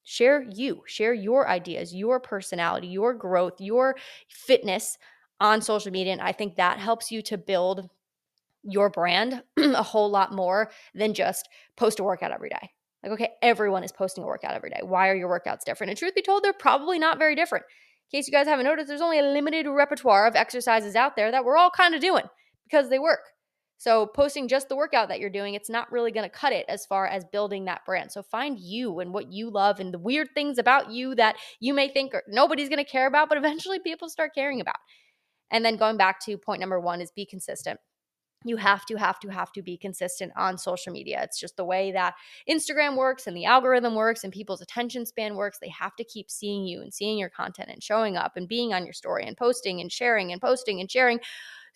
Share 0.05 0.43
you, 0.43 0.83
share 0.87 1.13
your 1.13 1.49
ideas, 1.49 1.95
your 1.95 2.19
personality, 2.19 2.87
your 2.87 3.13
growth, 3.13 3.61
your 3.61 3.97
fitness 4.29 4.97
on 5.41 5.61
social 5.61 5.93
media. 5.93 6.13
And 6.13 6.23
I 6.23 6.33
think 6.33 6.57
that 6.57 6.79
helps 6.79 7.11
you 7.11 7.21
to 7.23 7.37
build 7.37 7.91
your 8.63 8.91
brand 8.91 9.43
a 9.57 9.83
whole 9.83 10.11
lot 10.11 10.33
more 10.33 10.71
than 10.95 11.15
just 11.15 11.49
post 11.77 12.01
a 12.01 12.05
workout 12.05 12.33
every 12.33 12.49
day. 12.49 12.71
Like, 13.03 13.13
okay, 13.13 13.31
everyone 13.43 13.85
is 13.85 13.93
posting 13.93 14.25
a 14.25 14.27
workout 14.27 14.55
every 14.55 14.71
day. 14.71 14.81
Why 14.83 15.09
are 15.09 15.15
your 15.15 15.29
workouts 15.29 15.65
different? 15.65 15.91
And 15.91 15.99
truth 15.99 16.15
be 16.15 16.23
told, 16.23 16.43
they're 16.43 16.53
probably 16.53 16.99
not 16.99 17.19
very 17.19 17.35
different. 17.35 17.65
In 18.11 18.19
case 18.19 18.27
you 18.27 18.33
guys 18.33 18.47
haven't 18.47 18.65
noticed, 18.65 18.89
there's 18.89 19.01
only 19.01 19.19
a 19.19 19.23
limited 19.23 19.67
repertoire 19.69 20.27
of 20.27 20.35
exercises 20.35 20.97
out 20.97 21.15
there 21.15 21.31
that 21.31 21.45
we're 21.45 21.57
all 21.57 21.71
kind 21.71 21.95
of 21.95 22.01
doing 22.01 22.25
because 22.65 22.89
they 22.89 22.99
work. 22.99 23.21
So, 23.81 24.07
posting 24.07 24.49
just 24.49 24.69
the 24.69 24.77
workout 24.77 25.09
that 25.09 25.21
you're 25.21 25.31
doing, 25.31 25.55
it's 25.55 25.71
not 25.71 25.91
really 25.93 26.11
going 26.11 26.29
to 26.29 26.37
cut 26.37 26.53
it 26.53 26.67
as 26.69 26.85
far 26.85 27.07
as 27.07 27.25
building 27.25 27.65
that 27.67 27.85
brand. 27.87 28.11
So, 28.11 28.25
find 28.25 28.59
you 28.59 28.99
and 28.99 29.15
what 29.15 29.33
you 29.33 29.51
love 29.51 29.79
and 29.79 29.95
the 29.95 30.01
weird 30.01 30.29
things 30.35 30.59
about 30.59 30.91
you 30.91 31.15
that 31.15 31.37
you 31.61 31.73
may 31.73 31.89
think 31.89 32.13
nobody's 32.27 32.69
going 32.69 32.85
to 32.85 32.91
care 32.91 33.07
about, 33.07 33.29
but 33.29 33.39
eventually 33.39 33.79
people 33.79 34.09
start 34.09 34.35
caring 34.35 34.61
about. 34.61 34.77
And 35.53 35.65
then 35.65 35.77
going 35.77 35.97
back 35.97 36.21
to 36.25 36.37
point 36.37 36.61
number 36.61 36.81
one 36.81 37.01
is 37.01 37.13
be 37.13 37.25
consistent. 37.25 37.79
You 38.45 38.57
have 38.57 38.85
to, 38.87 38.97
have 38.97 39.19
to, 39.21 39.29
have 39.29 39.53
to 39.53 39.63
be 39.63 39.77
consistent 39.77 40.33
on 40.37 40.59
social 40.59 40.93
media. 40.93 41.21
It's 41.23 41.41
just 41.41 41.57
the 41.57 41.65
way 41.65 41.91
that 41.93 42.15
Instagram 42.49 42.97
works 42.97 43.27
and 43.27 43.37
the 43.37 43.47
algorithm 43.47 43.95
works 43.95 44.23
and 44.23 44.33
people's 44.33 44.61
attention 44.61 45.07
span 45.07 45.35
works. 45.35 45.59
They 45.61 45.71
have 45.71 45.97
to 45.97 46.05
keep 46.05 46.31
seeing 46.31 46.65
you 46.65 46.83
and 46.83 46.95
seeing 46.95 47.19
your 47.19 47.31
content 47.31 47.71
and 47.73 47.83
showing 47.83 48.17
up 48.17 48.37
and 48.37 48.47
being 48.47 48.73
on 48.73 48.85
your 48.85 48.93
story 48.93 49.25
and 49.25 49.37
posting 49.37 49.81
and 49.81 49.91
sharing 49.91 50.31
and 50.31 50.41
posting 50.41 50.81
and 50.81 50.91
sharing 50.91 51.19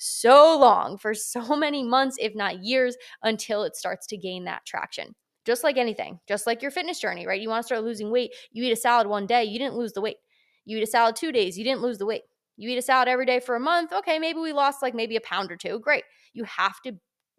so 0.03 0.59
long 0.59 0.99
for 0.99 1.15
so 1.15 1.57
many 1.57 1.83
months, 1.83 2.17
if 2.21 2.35
not 2.35 2.65
years, 2.65 2.97
until 3.23 3.63
it 3.63 3.77
starts 3.77 4.07
to 4.09 4.17
gain 4.17 4.45
that 4.45 4.65
traction. 4.67 5.15
Just 5.45 5.65
like 5.65 5.77
anything, 5.77 6.21
just 6.29 6.47
like 6.47 6.63
your 6.63 6.71
fitness 6.71 7.01
journey, 7.01 7.27
right? 7.27 7.41
You 7.41 7.49
want 7.49 7.63
to 7.63 7.67
start 7.67 7.83
losing 7.83 8.13
weight. 8.13 8.33
You 8.53 8.63
eat 8.63 8.73
a 8.73 8.77
salad 8.77 9.09
one 9.09 9.27
day, 9.27 9.45
you 9.45 9.59
didn't 9.59 9.77
lose 9.77 9.93
the 9.93 10.01
weight. 10.01 10.19
You 10.65 10.79
eat 10.79 10.85
a 10.85 10.87
salad 10.87 11.17
two 11.17 11.33
days, 11.33 11.59
you 11.59 11.65
didn't 11.65 11.83
lose 11.83 11.99
the 11.99 12.07
weight. 12.07 12.23
You 12.57 12.69
eat 12.69 12.79
a 12.79 12.83
salad 12.83 13.09
every 13.09 13.27
day 13.27 13.41
for 13.41 13.57
a 13.57 13.61
month, 13.61 13.93
okay, 13.93 14.19
maybe 14.19 14.39
we 14.39 14.53
lost 14.53 14.83
like 14.83 14.95
maybe 14.95 15.17
a 15.17 15.21
pound 15.21 15.51
or 15.51 15.57
two. 15.57 15.81
Great. 15.81 16.05
You 16.33 16.45
have 16.45 16.81
to 16.83 16.93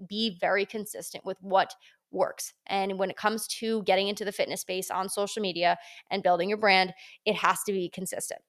be 0.07 0.37
very 0.41 0.65
consistent 0.65 1.25
with 1.25 1.37
what 1.39 1.73
works. 2.11 2.53
And 2.67 2.99
when 2.99 3.09
it 3.09 3.17
comes 3.17 3.47
to 3.47 3.83
getting 3.83 4.07
into 4.07 4.25
the 4.25 4.31
fitness 4.31 4.61
space 4.61 4.91
on 4.91 5.09
social 5.09 5.41
media 5.41 5.77
and 6.11 6.23
building 6.23 6.49
your 6.49 6.57
brand, 6.57 6.93
it 7.25 7.35
has 7.35 7.63
to 7.63 7.71
be 7.71 7.89
consistent. 7.89 8.41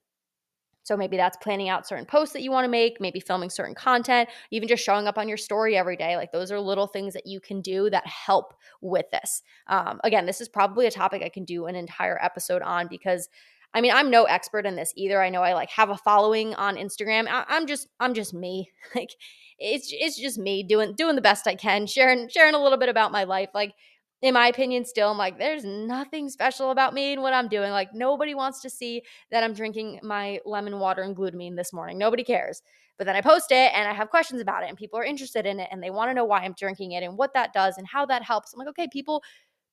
So 0.84 0.96
maybe 0.96 1.16
that's 1.16 1.36
planning 1.38 1.68
out 1.68 1.86
certain 1.86 2.06
posts 2.06 2.32
that 2.34 2.42
you 2.42 2.50
want 2.50 2.64
to 2.64 2.70
make, 2.70 3.00
maybe 3.00 3.18
filming 3.18 3.50
certain 3.50 3.74
content, 3.74 4.28
even 4.50 4.68
just 4.68 4.84
showing 4.84 5.08
up 5.08 5.18
on 5.18 5.28
your 5.28 5.36
story 5.36 5.76
every 5.76 5.96
day. 5.96 6.16
Like 6.16 6.30
those 6.30 6.52
are 6.52 6.60
little 6.60 6.86
things 6.86 7.14
that 7.14 7.26
you 7.26 7.40
can 7.40 7.60
do 7.60 7.90
that 7.90 8.06
help 8.06 8.54
with 8.80 9.06
this. 9.10 9.42
Um, 9.66 10.00
again, 10.04 10.26
this 10.26 10.40
is 10.40 10.48
probably 10.48 10.86
a 10.86 10.90
topic 10.90 11.22
I 11.22 11.30
can 11.30 11.44
do 11.44 11.66
an 11.66 11.74
entire 11.74 12.22
episode 12.22 12.62
on 12.62 12.86
because 12.88 13.28
I 13.76 13.80
mean, 13.80 13.92
I'm 13.92 14.08
no 14.08 14.24
expert 14.24 14.66
in 14.66 14.76
this 14.76 14.92
either. 14.94 15.20
I 15.20 15.30
know 15.30 15.42
I 15.42 15.54
like 15.54 15.68
have 15.70 15.90
a 15.90 15.96
following 15.96 16.54
on 16.54 16.76
Instagram. 16.76 17.26
I, 17.28 17.44
I'm 17.48 17.66
just, 17.66 17.88
I'm 17.98 18.14
just 18.14 18.32
me. 18.32 18.70
Like, 18.94 19.10
it's, 19.58 19.88
it's 19.92 20.16
just 20.16 20.38
me 20.38 20.62
doing, 20.62 20.94
doing 20.94 21.16
the 21.16 21.22
best 21.22 21.46
I 21.46 21.54
can, 21.54 21.86
sharing, 21.86 22.28
sharing 22.28 22.54
a 22.54 22.62
little 22.62 22.78
bit 22.78 22.88
about 22.88 23.12
my 23.12 23.24
life. 23.24 23.50
Like, 23.54 23.74
in 24.24 24.32
my 24.32 24.48
opinion, 24.48 24.86
still, 24.86 25.10
I'm 25.10 25.18
like, 25.18 25.38
there's 25.38 25.66
nothing 25.66 26.30
special 26.30 26.70
about 26.70 26.94
me 26.94 27.12
and 27.12 27.20
what 27.20 27.34
I'm 27.34 27.46
doing. 27.46 27.70
Like, 27.72 27.92
nobody 27.92 28.34
wants 28.34 28.62
to 28.62 28.70
see 28.70 29.02
that 29.30 29.44
I'm 29.44 29.52
drinking 29.52 30.00
my 30.02 30.40
lemon 30.46 30.78
water 30.78 31.02
and 31.02 31.14
glutamine 31.14 31.56
this 31.56 31.74
morning. 31.74 31.98
Nobody 31.98 32.24
cares. 32.24 32.62
But 32.96 33.04
then 33.04 33.16
I 33.16 33.20
post 33.20 33.52
it 33.52 33.70
and 33.74 33.86
I 33.86 33.92
have 33.92 34.08
questions 34.08 34.40
about 34.40 34.62
it, 34.62 34.70
and 34.70 34.78
people 34.78 34.98
are 34.98 35.04
interested 35.04 35.44
in 35.44 35.60
it 35.60 35.68
and 35.70 35.82
they 35.82 35.90
want 35.90 36.08
to 36.08 36.14
know 36.14 36.24
why 36.24 36.40
I'm 36.40 36.54
drinking 36.58 36.92
it 36.92 37.02
and 37.02 37.18
what 37.18 37.34
that 37.34 37.52
does 37.52 37.76
and 37.76 37.86
how 37.86 38.06
that 38.06 38.22
helps. 38.22 38.54
I'm 38.54 38.60
like, 38.60 38.68
okay, 38.68 38.88
people, 38.90 39.22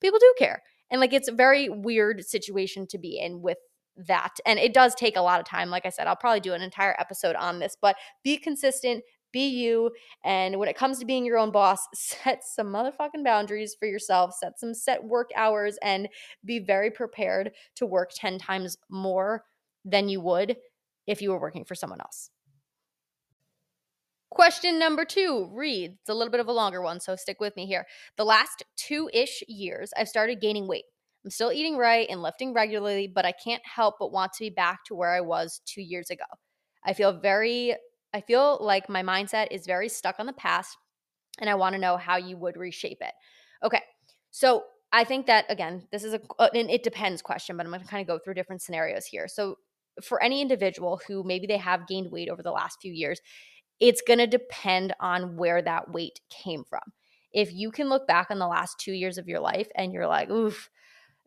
people 0.01 0.19
do 0.19 0.33
care. 0.37 0.61
And 0.89 0.99
like, 0.99 1.13
it's 1.13 1.29
a 1.29 1.33
very 1.33 1.69
weird 1.69 2.25
situation 2.25 2.87
to 2.87 2.97
be 2.97 3.19
in 3.19 3.41
with 3.41 3.57
that. 3.95 4.35
And 4.45 4.59
it 4.59 4.73
does 4.73 4.95
take 4.95 5.15
a 5.15 5.21
lot 5.21 5.39
of 5.39 5.45
time. 5.45 5.69
Like 5.69 5.85
I 5.85 5.89
said, 5.91 6.07
I'll 6.07 6.17
probably 6.17 6.41
do 6.41 6.51
an 6.51 6.61
entire 6.61 6.99
episode 6.99 7.37
on 7.37 7.59
this, 7.59 7.77
but 7.81 7.95
be 8.21 8.35
consistent, 8.35 9.01
be 9.31 9.47
you. 9.47 9.91
And 10.23 10.59
when 10.59 10.69
it 10.69 10.77
comes 10.77 10.99
to 10.99 11.05
being 11.05 11.25
your 11.25 11.37
own 11.37 11.51
boss, 11.51 11.87
set 11.93 12.43
some 12.43 12.67
motherfucking 12.67 13.23
boundaries 13.23 13.75
for 13.79 13.87
yourself, 13.87 14.33
set 14.39 14.59
some 14.59 14.73
set 14.73 15.03
work 15.03 15.29
hours, 15.35 15.77
and 15.81 16.07
be 16.45 16.59
very 16.59 16.91
prepared 16.91 17.51
to 17.75 17.85
work 17.85 18.11
10 18.15 18.39
times 18.39 18.77
more 18.89 19.43
than 19.85 20.09
you 20.09 20.21
would 20.21 20.57
if 21.07 21.21
you 21.21 21.31
were 21.31 21.39
working 21.39 21.65
for 21.65 21.75
someone 21.75 22.01
else. 22.01 22.29
Question 24.29 24.79
number 24.79 25.03
two 25.03 25.49
reads, 25.51 25.95
it's 25.99 26.09
a 26.09 26.13
little 26.13 26.31
bit 26.31 26.39
of 26.39 26.47
a 26.47 26.53
longer 26.53 26.81
one, 26.81 27.01
so 27.01 27.17
stick 27.17 27.41
with 27.41 27.53
me 27.57 27.65
here. 27.65 27.85
The 28.15 28.23
last 28.23 28.63
two 28.77 29.09
ish 29.13 29.43
years, 29.49 29.91
I've 29.97 30.07
started 30.07 30.39
gaining 30.39 30.69
weight. 30.69 30.85
I'm 31.25 31.31
still 31.31 31.51
eating 31.51 31.75
right 31.75 32.07
and 32.09 32.21
lifting 32.21 32.53
regularly, 32.53 33.07
but 33.07 33.25
I 33.25 33.33
can't 33.33 33.61
help 33.65 33.95
but 33.99 34.13
want 34.13 34.31
to 34.33 34.45
be 34.45 34.49
back 34.49 34.85
to 34.85 34.95
where 34.95 35.11
I 35.11 35.19
was 35.19 35.61
two 35.65 35.81
years 35.81 36.09
ago. 36.09 36.23
I 36.85 36.93
feel 36.93 37.19
very, 37.19 37.75
I 38.13 38.21
feel 38.21 38.57
like 38.61 38.89
my 38.89 39.03
mindset 39.03 39.47
is 39.51 39.65
very 39.65 39.89
stuck 39.89 40.19
on 40.19 40.25
the 40.25 40.33
past, 40.33 40.77
and 41.39 41.49
I 41.49 41.55
want 41.55 41.73
to 41.73 41.81
know 41.81 41.97
how 41.97 42.17
you 42.17 42.37
would 42.37 42.57
reshape 42.57 42.99
it. 43.01 43.13
Okay, 43.63 43.81
so 44.31 44.63
I 44.91 45.03
think 45.03 45.27
that 45.27 45.45
again, 45.49 45.87
this 45.91 46.03
is 46.03 46.13
a 46.13 46.21
uh, 46.39 46.49
an 46.53 46.69
it 46.69 46.83
depends 46.83 47.21
question, 47.21 47.57
but 47.57 47.65
I'm 47.65 47.71
going 47.71 47.81
to 47.81 47.87
kind 47.87 48.01
of 48.01 48.07
go 48.07 48.19
through 48.21 48.33
different 48.33 48.61
scenarios 48.61 49.05
here. 49.05 49.27
So 49.27 49.57
for 50.01 50.21
any 50.21 50.41
individual 50.41 51.01
who 51.07 51.23
maybe 51.23 51.47
they 51.47 51.57
have 51.57 51.87
gained 51.87 52.11
weight 52.11 52.29
over 52.29 52.43
the 52.43 52.51
last 52.51 52.79
few 52.81 52.93
years, 52.93 53.19
it's 53.79 54.01
going 54.01 54.19
to 54.19 54.27
depend 54.27 54.93
on 54.99 55.37
where 55.37 55.61
that 55.61 55.91
weight 55.91 56.19
came 56.29 56.63
from. 56.63 56.81
If 57.33 57.53
you 57.53 57.71
can 57.71 57.89
look 57.89 58.07
back 58.07 58.27
on 58.29 58.39
the 58.39 58.47
last 58.47 58.79
2 58.79 58.91
years 58.91 59.17
of 59.17 59.27
your 59.27 59.39
life 59.39 59.67
and 59.75 59.93
you're 59.93 60.07
like, 60.07 60.29
"Oof, 60.29 60.69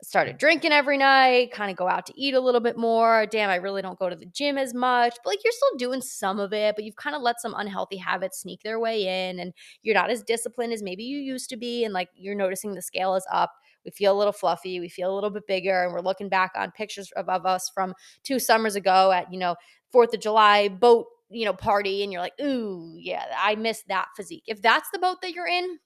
started 0.07 0.37
drinking 0.37 0.71
every 0.71 0.97
night, 0.97 1.51
kind 1.51 1.71
of 1.71 1.77
go 1.77 1.87
out 1.87 2.05
to 2.05 2.13
eat 2.15 2.35
a 2.35 2.39
little 2.39 2.61
bit 2.61 2.77
more. 2.77 3.25
Damn, 3.25 3.49
I 3.49 3.55
really 3.55 3.81
don't 3.81 3.97
go 3.97 4.09
to 4.09 4.15
the 4.15 4.27
gym 4.27 4.57
as 4.57 4.73
much. 4.73 5.15
But 5.23 5.31
like 5.31 5.43
you're 5.43 5.51
still 5.51 5.77
doing 5.77 6.01
some 6.01 6.39
of 6.39 6.53
it, 6.53 6.75
but 6.75 6.85
you've 6.85 6.95
kind 6.95 7.15
of 7.15 7.21
let 7.21 7.41
some 7.41 7.55
unhealthy 7.57 7.97
habits 7.97 8.41
sneak 8.41 8.61
their 8.61 8.79
way 8.79 9.29
in 9.29 9.39
and 9.39 9.51
you're 9.81 9.95
not 9.95 10.11
as 10.11 10.21
disciplined 10.23 10.73
as 10.73 10.83
maybe 10.83 11.03
you 11.03 11.17
used 11.17 11.49
to 11.49 11.57
be 11.57 11.83
and 11.83 11.93
like 11.93 12.09
you're 12.15 12.35
noticing 12.35 12.73
the 12.73 12.81
scale 12.81 13.15
is 13.15 13.25
up. 13.31 13.51
We 13.83 13.91
feel 13.91 14.15
a 14.15 14.17
little 14.17 14.33
fluffy, 14.33 14.79
we 14.79 14.89
feel 14.89 15.11
a 15.11 15.15
little 15.15 15.29
bit 15.29 15.47
bigger 15.47 15.83
and 15.83 15.91
we're 15.91 16.01
looking 16.01 16.29
back 16.29 16.51
on 16.55 16.71
pictures 16.71 17.11
of, 17.15 17.27
of 17.27 17.45
us 17.45 17.69
from 17.73 17.93
2 18.23 18.39
summers 18.39 18.75
ago 18.75 19.11
at, 19.11 19.31
you 19.33 19.39
know, 19.39 19.55
4th 19.93 20.13
of 20.13 20.19
July 20.19 20.67
boat, 20.67 21.07
you 21.29 21.45
know, 21.45 21.53
party 21.53 22.03
and 22.03 22.11
you're 22.11 22.21
like, 22.21 22.39
"Ooh, 22.41 22.95
yeah, 22.97 23.25
I 23.37 23.55
miss 23.55 23.83
that 23.87 24.07
physique." 24.15 24.43
If 24.45 24.61
that's 24.61 24.89
the 24.91 24.99
boat 24.99 25.21
that 25.21 25.33
you're 25.33 25.47
in, 25.47 25.79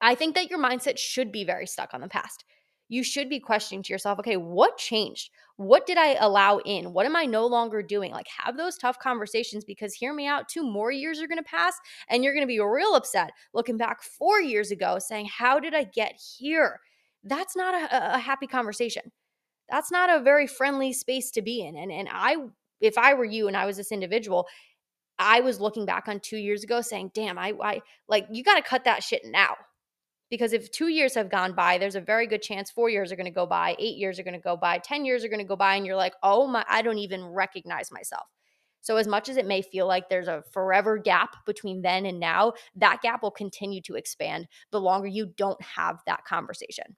I 0.00 0.14
think 0.14 0.34
that 0.34 0.48
your 0.50 0.58
mindset 0.58 0.98
should 0.98 1.32
be 1.32 1.44
very 1.44 1.66
stuck 1.66 1.92
on 1.92 2.00
the 2.00 2.08
past 2.08 2.44
you 2.92 3.02
should 3.02 3.30
be 3.30 3.40
questioning 3.40 3.82
to 3.82 3.90
yourself, 3.90 4.18
okay, 4.18 4.36
what 4.36 4.76
changed? 4.76 5.30
What 5.56 5.86
did 5.86 5.96
I 5.96 6.14
allow 6.16 6.58
in? 6.58 6.92
What 6.92 7.06
am 7.06 7.16
I 7.16 7.24
no 7.24 7.46
longer 7.46 7.82
doing? 7.82 8.12
Like, 8.12 8.26
have 8.44 8.58
those 8.58 8.76
tough 8.76 8.98
conversations 8.98 9.64
because 9.64 9.94
hear 9.94 10.12
me 10.12 10.26
out, 10.26 10.46
two 10.46 10.62
more 10.62 10.92
years 10.92 11.18
are 11.18 11.26
gonna 11.26 11.42
pass 11.42 11.74
and 12.10 12.22
you're 12.22 12.34
gonna 12.34 12.46
be 12.46 12.60
real 12.60 12.94
upset 12.94 13.30
looking 13.54 13.78
back 13.78 14.02
four 14.02 14.42
years 14.42 14.70
ago 14.70 14.98
saying, 14.98 15.26
How 15.34 15.58
did 15.58 15.74
I 15.74 15.84
get 15.84 16.20
here? 16.38 16.80
That's 17.24 17.56
not 17.56 17.74
a, 17.74 18.16
a 18.16 18.18
happy 18.18 18.46
conversation. 18.46 19.10
That's 19.70 19.90
not 19.90 20.10
a 20.10 20.22
very 20.22 20.46
friendly 20.46 20.92
space 20.92 21.30
to 21.30 21.40
be 21.40 21.62
in. 21.62 21.76
And, 21.76 21.90
and 21.90 22.10
I, 22.12 22.36
if 22.82 22.98
I 22.98 23.14
were 23.14 23.24
you 23.24 23.48
and 23.48 23.56
I 23.56 23.64
was 23.64 23.78
this 23.78 23.90
individual, 23.90 24.46
I 25.18 25.40
was 25.40 25.60
looking 25.60 25.86
back 25.86 26.08
on 26.08 26.20
two 26.20 26.36
years 26.36 26.62
ago 26.62 26.82
saying, 26.82 27.12
damn, 27.14 27.38
I, 27.38 27.54
I 27.62 27.80
like, 28.06 28.26
you 28.30 28.44
got 28.44 28.56
to 28.56 28.62
cut 28.62 28.84
that 28.84 29.02
shit 29.02 29.22
now 29.24 29.54
because 30.32 30.54
if 30.54 30.70
two 30.70 30.88
years 30.88 31.14
have 31.14 31.28
gone 31.28 31.52
by, 31.52 31.76
there's 31.76 31.94
a 31.94 32.00
very 32.00 32.26
good 32.26 32.40
chance 32.40 32.70
four 32.70 32.88
years 32.88 33.12
are 33.12 33.16
going 33.16 33.26
to 33.26 33.30
go 33.30 33.44
by, 33.44 33.76
eight 33.78 33.98
years 33.98 34.18
are 34.18 34.22
going 34.22 34.32
to 34.32 34.40
go 34.40 34.56
by, 34.56 34.78
10 34.78 35.04
years 35.04 35.22
are 35.22 35.28
going 35.28 35.38
to 35.38 35.44
go 35.44 35.56
by, 35.56 35.74
and 35.74 35.84
you're 35.84 35.94
like, 35.94 36.14
oh 36.22 36.46
my, 36.46 36.64
I 36.70 36.80
don't 36.80 36.96
even 36.96 37.22
recognize 37.22 37.92
myself. 37.92 38.24
So, 38.80 38.96
as 38.96 39.06
much 39.06 39.28
as 39.28 39.36
it 39.36 39.46
may 39.46 39.60
feel 39.60 39.86
like 39.86 40.08
there's 40.08 40.28
a 40.28 40.42
forever 40.50 40.96
gap 40.96 41.44
between 41.44 41.82
then 41.82 42.06
and 42.06 42.18
now, 42.18 42.54
that 42.76 43.02
gap 43.02 43.22
will 43.22 43.30
continue 43.30 43.82
to 43.82 43.96
expand 43.96 44.48
the 44.70 44.80
longer 44.80 45.06
you 45.06 45.26
don't 45.36 45.60
have 45.60 46.00
that 46.06 46.24
conversation. 46.24 46.96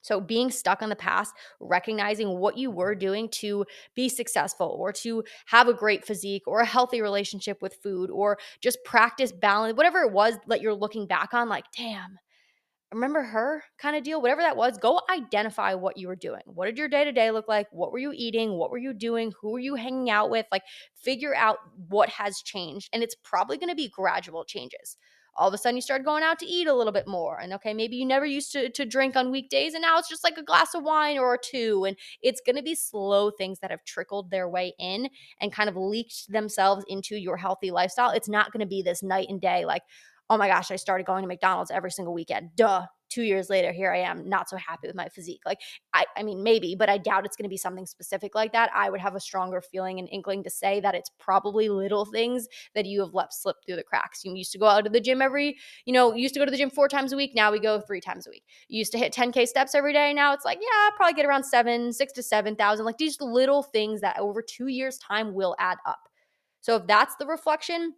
So, 0.00 0.18
being 0.18 0.50
stuck 0.50 0.80
on 0.80 0.88
the 0.88 0.96
past, 0.96 1.34
recognizing 1.60 2.38
what 2.38 2.56
you 2.56 2.70
were 2.70 2.94
doing 2.94 3.28
to 3.40 3.66
be 3.94 4.08
successful 4.08 4.74
or 4.80 4.90
to 5.02 5.22
have 5.46 5.68
a 5.68 5.74
great 5.74 6.06
physique 6.06 6.44
or 6.46 6.60
a 6.60 6.66
healthy 6.66 7.02
relationship 7.02 7.60
with 7.60 7.74
food 7.82 8.08
or 8.08 8.38
just 8.62 8.78
practice 8.86 9.32
balance, 9.32 9.76
whatever 9.76 10.00
it 10.00 10.12
was 10.12 10.36
that 10.48 10.62
you're 10.62 10.72
looking 10.72 11.06
back 11.06 11.34
on, 11.34 11.50
like, 11.50 11.66
damn, 11.76 12.18
remember 12.94 13.22
her 13.22 13.62
kind 13.78 13.96
of 13.96 14.04
deal, 14.04 14.22
whatever 14.22 14.42
that 14.42 14.56
was, 14.56 14.78
go 14.78 15.00
identify 15.10 15.74
what 15.74 15.96
you 15.96 16.08
were 16.08 16.16
doing. 16.16 16.42
What 16.46 16.66
did 16.66 16.78
your 16.78 16.88
day 16.88 17.04
to 17.04 17.12
day 17.12 17.30
look 17.30 17.48
like? 17.48 17.66
What 17.72 17.92
were 17.92 17.98
you 17.98 18.12
eating? 18.14 18.52
What 18.52 18.70
were 18.70 18.78
you 18.78 18.94
doing? 18.94 19.32
Who 19.40 19.52
were 19.52 19.58
you 19.58 19.74
hanging 19.74 20.10
out 20.10 20.30
with? 20.30 20.46
Like, 20.50 20.62
figure 20.94 21.34
out 21.34 21.58
what 21.88 22.08
has 22.08 22.40
changed. 22.40 22.88
And 22.92 23.02
it's 23.02 23.16
probably 23.22 23.58
going 23.58 23.68
to 23.68 23.74
be 23.74 23.88
gradual 23.88 24.44
changes. 24.44 24.96
All 25.36 25.48
of 25.48 25.54
a 25.54 25.58
sudden, 25.58 25.74
you 25.74 25.82
start 25.82 26.04
going 26.04 26.22
out 26.22 26.38
to 26.38 26.46
eat 26.46 26.68
a 26.68 26.74
little 26.74 26.92
bit 26.92 27.08
more. 27.08 27.40
And 27.40 27.52
okay, 27.54 27.74
maybe 27.74 27.96
you 27.96 28.06
never 28.06 28.24
used 28.24 28.52
to, 28.52 28.70
to 28.70 28.84
drink 28.84 29.16
on 29.16 29.32
weekdays, 29.32 29.74
and 29.74 29.82
now 29.82 29.98
it's 29.98 30.08
just 30.08 30.22
like 30.22 30.38
a 30.38 30.44
glass 30.44 30.74
of 30.74 30.84
wine 30.84 31.18
or 31.18 31.36
two. 31.36 31.84
And 31.86 31.96
it's 32.22 32.40
going 32.40 32.54
to 32.54 32.62
be 32.62 32.76
slow 32.76 33.32
things 33.32 33.58
that 33.58 33.72
have 33.72 33.84
trickled 33.84 34.30
their 34.30 34.48
way 34.48 34.74
in 34.78 35.08
and 35.40 35.52
kind 35.52 35.68
of 35.68 35.76
leaked 35.76 36.30
themselves 36.30 36.84
into 36.88 37.16
your 37.16 37.36
healthy 37.36 37.72
lifestyle. 37.72 38.10
It's 38.10 38.28
not 38.28 38.52
going 38.52 38.60
to 38.60 38.66
be 38.66 38.80
this 38.80 39.02
night 39.02 39.26
and 39.28 39.40
day, 39.40 39.64
like, 39.64 39.82
oh 40.30 40.36
my 40.36 40.48
gosh, 40.48 40.70
I 40.70 40.76
started 40.76 41.06
going 41.06 41.22
to 41.22 41.28
McDonald's 41.28 41.70
every 41.70 41.90
single 41.90 42.14
weekend. 42.14 42.50
Duh. 42.56 42.86
Two 43.10 43.22
years 43.22 43.48
later, 43.48 43.70
here 43.70 43.92
I 43.92 43.98
am, 43.98 44.28
not 44.28 44.48
so 44.48 44.56
happy 44.56 44.88
with 44.88 44.96
my 44.96 45.08
physique. 45.08 45.42
Like, 45.46 45.60
I, 45.92 46.04
I 46.16 46.24
mean, 46.24 46.42
maybe, 46.42 46.74
but 46.76 46.88
I 46.88 46.98
doubt 46.98 47.24
it's 47.24 47.36
going 47.36 47.44
to 47.44 47.50
be 47.50 47.56
something 47.56 47.86
specific 47.86 48.34
like 48.34 48.50
that. 48.54 48.70
I 48.74 48.90
would 48.90 49.00
have 49.00 49.14
a 49.14 49.20
stronger 49.20 49.60
feeling 49.60 50.00
and 50.00 50.08
inkling 50.10 50.42
to 50.42 50.50
say 50.50 50.80
that 50.80 50.96
it's 50.96 51.10
probably 51.20 51.68
little 51.68 52.06
things 52.06 52.48
that 52.74 52.86
you 52.86 52.98
have 53.02 53.14
left 53.14 53.32
slip 53.32 53.54
through 53.64 53.76
the 53.76 53.84
cracks. 53.84 54.24
You 54.24 54.34
used 54.34 54.50
to 54.52 54.58
go 54.58 54.66
out 54.66 54.82
to 54.82 54.90
the 54.90 55.00
gym 55.00 55.22
every, 55.22 55.56
you 55.84 55.92
know, 55.92 56.12
used 56.12 56.34
to 56.34 56.40
go 56.40 56.44
to 56.44 56.50
the 56.50 56.56
gym 56.56 56.70
four 56.70 56.88
times 56.88 57.12
a 57.12 57.16
week. 57.16 57.36
Now 57.36 57.52
we 57.52 57.60
go 57.60 57.78
three 57.78 58.00
times 58.00 58.26
a 58.26 58.30
week. 58.30 58.42
You 58.66 58.78
used 58.78 58.90
to 58.92 58.98
hit 58.98 59.12
10K 59.12 59.46
steps 59.46 59.76
every 59.76 59.92
day. 59.92 60.12
Now 60.12 60.32
it's 60.32 60.44
like, 60.44 60.58
yeah, 60.60 60.90
probably 60.96 61.14
get 61.14 61.26
around 61.26 61.44
seven, 61.44 61.92
six 61.92 62.12
to 62.14 62.22
7,000. 62.22 62.84
Like 62.84 62.98
these 62.98 63.20
little 63.20 63.62
things 63.62 64.00
that 64.00 64.18
over 64.18 64.42
two 64.42 64.66
years' 64.66 64.98
time 64.98 65.34
will 65.34 65.54
add 65.60 65.78
up. 65.86 66.08
So 66.62 66.76
if 66.76 66.86
that's 66.88 67.14
the 67.16 67.26
reflection, 67.26 67.94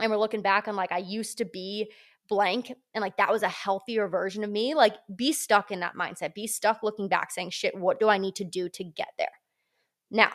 and 0.00 0.10
we're 0.10 0.18
looking 0.18 0.42
back 0.42 0.68
on 0.68 0.76
like 0.76 0.92
I 0.92 0.98
used 0.98 1.38
to 1.38 1.44
be 1.44 1.90
blank 2.28 2.72
and 2.94 3.02
like 3.02 3.16
that 3.16 3.30
was 3.30 3.42
a 3.42 3.48
healthier 3.48 4.06
version 4.06 4.44
of 4.44 4.50
me, 4.50 4.74
like 4.74 4.94
be 5.14 5.32
stuck 5.32 5.70
in 5.70 5.80
that 5.80 5.94
mindset. 5.94 6.34
Be 6.34 6.46
stuck 6.46 6.82
looking 6.82 7.08
back 7.08 7.30
saying, 7.30 7.50
shit, 7.50 7.76
what 7.76 7.98
do 7.98 8.08
I 8.08 8.18
need 8.18 8.36
to 8.36 8.44
do 8.44 8.68
to 8.68 8.84
get 8.84 9.08
there? 9.18 9.28
Now, 10.10 10.30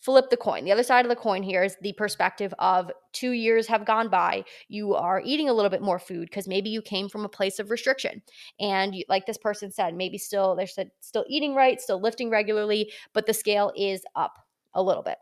flip 0.00 0.30
the 0.30 0.36
coin. 0.36 0.64
The 0.64 0.72
other 0.72 0.82
side 0.82 1.04
of 1.04 1.10
the 1.10 1.16
coin 1.16 1.42
here 1.42 1.62
is 1.62 1.76
the 1.80 1.92
perspective 1.92 2.52
of 2.58 2.90
two 3.12 3.30
years 3.30 3.68
have 3.68 3.86
gone 3.86 4.08
by. 4.08 4.44
You 4.68 4.94
are 4.94 5.22
eating 5.24 5.48
a 5.48 5.52
little 5.52 5.70
bit 5.70 5.82
more 5.82 6.00
food 6.00 6.28
because 6.28 6.48
maybe 6.48 6.70
you 6.70 6.82
came 6.82 7.08
from 7.08 7.24
a 7.24 7.28
place 7.28 7.60
of 7.60 7.70
restriction. 7.70 8.20
And 8.58 8.94
you, 8.94 9.04
like 9.08 9.26
this 9.26 9.38
person 9.38 9.70
said, 9.70 9.94
maybe 9.94 10.18
still 10.18 10.56
they're 10.56 10.66
still 10.66 11.24
eating 11.28 11.54
right, 11.54 11.80
still 11.80 12.00
lifting 12.00 12.30
regularly, 12.30 12.90
but 13.12 13.26
the 13.26 13.34
scale 13.34 13.72
is 13.76 14.02
up 14.16 14.34
a 14.74 14.82
little 14.82 15.02
bit 15.02 15.18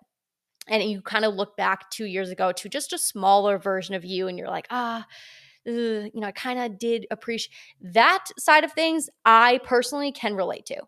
and 0.68 0.82
you 0.82 1.00
kind 1.02 1.24
of 1.24 1.34
look 1.34 1.56
back 1.56 1.90
two 1.90 2.06
years 2.06 2.30
ago 2.30 2.52
to 2.52 2.68
just 2.68 2.92
a 2.92 2.98
smaller 2.98 3.58
version 3.58 3.94
of 3.94 4.04
you 4.04 4.28
and 4.28 4.38
you're 4.38 4.48
like 4.48 4.66
ah 4.70 5.06
you 5.64 6.10
know 6.14 6.26
i 6.26 6.32
kind 6.32 6.58
of 6.58 6.78
did 6.78 7.06
appreciate 7.10 7.52
that 7.80 8.26
side 8.38 8.64
of 8.64 8.72
things 8.72 9.08
i 9.24 9.58
personally 9.64 10.12
can 10.12 10.34
relate 10.34 10.66
to. 10.66 10.80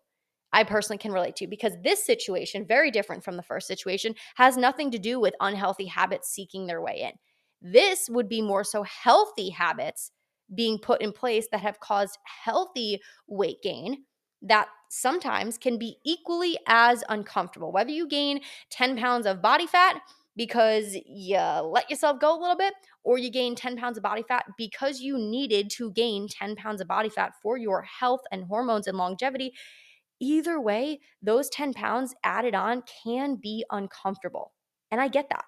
I 0.53 0.63
personally 0.63 0.99
can 0.99 1.11
relate 1.11 1.35
to 1.37 1.47
because 1.47 1.73
this 1.83 2.05
situation 2.05 2.65
very 2.67 2.91
different 2.91 3.23
from 3.23 3.37
the 3.37 3.43
first 3.43 3.67
situation 3.67 4.13
has 4.35 4.55
nothing 4.55 4.91
to 4.91 4.99
do 4.99 5.19
with 5.19 5.33
unhealthy 5.39 5.87
habits 5.87 6.29
seeking 6.29 6.67
their 6.67 6.81
way 6.81 7.01
in. 7.01 7.71
This 7.71 8.07
would 8.09 8.29
be 8.29 8.41
more 8.41 8.63
so 8.63 8.83
healthy 8.83 9.49
habits 9.49 10.11
being 10.53 10.77
put 10.77 11.01
in 11.01 11.11
place 11.11 11.47
that 11.51 11.61
have 11.61 11.79
caused 11.79 12.19
healthy 12.43 13.01
weight 13.27 13.63
gain 13.63 14.03
that 14.43 14.67
sometimes 14.89 15.57
can 15.57 15.77
be 15.77 15.97
equally 16.05 16.57
as 16.67 17.03
uncomfortable. 17.09 17.71
Whether 17.71 17.91
you 17.91 18.07
gain 18.07 18.41
10 18.69 18.97
pounds 18.97 19.25
of 19.25 19.41
body 19.41 19.65
fat 19.65 20.01
because 20.35 20.95
you 21.05 21.37
let 21.37 21.89
yourself 21.89 22.19
go 22.19 22.37
a 22.37 22.39
little 22.39 22.57
bit, 22.57 22.73
or 23.03 23.17
you 23.17 23.29
gain 23.29 23.55
10 23.55 23.77
pounds 23.77 23.97
of 23.97 24.03
body 24.03 24.23
fat 24.27 24.45
because 24.57 24.99
you 24.99 25.17
needed 25.17 25.69
to 25.69 25.91
gain 25.91 26.27
10 26.27 26.55
pounds 26.55 26.81
of 26.81 26.87
body 26.87 27.09
fat 27.09 27.33
for 27.41 27.57
your 27.57 27.83
health 27.83 28.21
and 28.31 28.45
hormones 28.45 28.87
and 28.87 28.97
longevity. 28.97 29.53
Either 30.19 30.59
way, 30.59 30.99
those 31.21 31.49
10 31.49 31.73
pounds 31.73 32.15
added 32.23 32.55
on 32.55 32.83
can 33.03 33.35
be 33.35 33.63
uncomfortable. 33.71 34.53
And 34.89 35.01
I 35.01 35.07
get 35.07 35.29
that. 35.29 35.45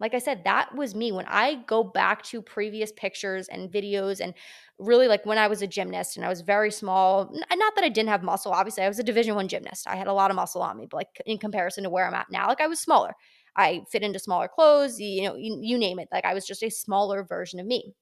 Like 0.00 0.14
I 0.14 0.18
said, 0.18 0.42
that 0.44 0.74
was 0.74 0.94
me. 0.94 1.12
When 1.12 1.26
I 1.26 1.62
go 1.66 1.84
back 1.84 2.22
to 2.24 2.42
previous 2.42 2.90
pictures 2.92 3.48
and 3.48 3.70
videos, 3.70 4.20
and 4.20 4.34
really 4.78 5.06
like 5.06 5.24
when 5.24 5.38
I 5.38 5.46
was 5.46 5.62
a 5.62 5.66
gymnast 5.66 6.16
and 6.16 6.26
I 6.26 6.28
was 6.28 6.40
very 6.40 6.70
small, 6.70 7.32
not 7.32 7.74
that 7.76 7.84
I 7.84 7.88
didn't 7.88 8.08
have 8.08 8.22
muscle, 8.22 8.52
obviously, 8.52 8.82
I 8.82 8.88
was 8.88 8.98
a 8.98 9.04
division 9.04 9.34
one 9.36 9.48
gymnast. 9.48 9.86
I 9.86 9.96
had 9.96 10.08
a 10.08 10.12
lot 10.12 10.30
of 10.30 10.36
muscle 10.36 10.62
on 10.62 10.76
me, 10.76 10.86
but 10.90 10.96
like 10.96 11.22
in 11.26 11.38
comparison 11.38 11.84
to 11.84 11.90
where 11.90 12.06
I'm 12.06 12.14
at 12.14 12.30
now, 12.30 12.48
like 12.48 12.60
I 12.60 12.66
was 12.66 12.80
smaller. 12.80 13.14
I 13.56 13.82
fit 13.90 14.02
into 14.02 14.18
smaller 14.18 14.48
clothes, 14.48 14.98
you 14.98 15.22
know, 15.22 15.36
you, 15.36 15.58
you 15.62 15.78
name 15.78 16.00
it. 16.00 16.08
Like 16.12 16.24
I 16.24 16.34
was 16.34 16.44
just 16.44 16.64
a 16.64 16.70
smaller 16.70 17.22
version 17.22 17.60
of 17.60 17.66
me. 17.66 17.94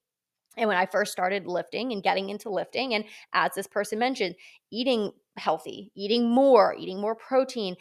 And 0.57 0.69
when 0.69 0.77
I 0.77 0.87
first 0.87 1.13
started 1.13 1.47
lifting 1.47 1.93
and 1.93 2.03
getting 2.03 2.29
into 2.29 2.51
lifting, 2.51 2.95
and 2.95 3.05
as 3.33 3.53
this 3.55 3.67
person 3.67 3.99
mentioned, 3.99 4.35
eating 4.71 5.13
healthy, 5.37 5.91
eating 5.95 6.31
more, 6.31 6.75
eating 6.79 7.01
more 7.01 7.15
protein, 7.15 7.77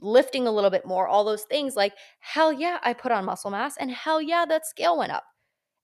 lifting 0.00 0.46
a 0.46 0.52
little 0.52 0.70
bit 0.70 0.86
more, 0.86 1.08
all 1.08 1.24
those 1.24 1.44
things, 1.44 1.76
like, 1.76 1.94
hell 2.20 2.52
yeah, 2.52 2.78
I 2.82 2.92
put 2.92 3.12
on 3.12 3.24
muscle 3.24 3.50
mass 3.50 3.76
and 3.78 3.90
hell 3.90 4.22
yeah, 4.22 4.44
that 4.46 4.66
scale 4.66 4.98
went 4.98 5.12
up. 5.12 5.24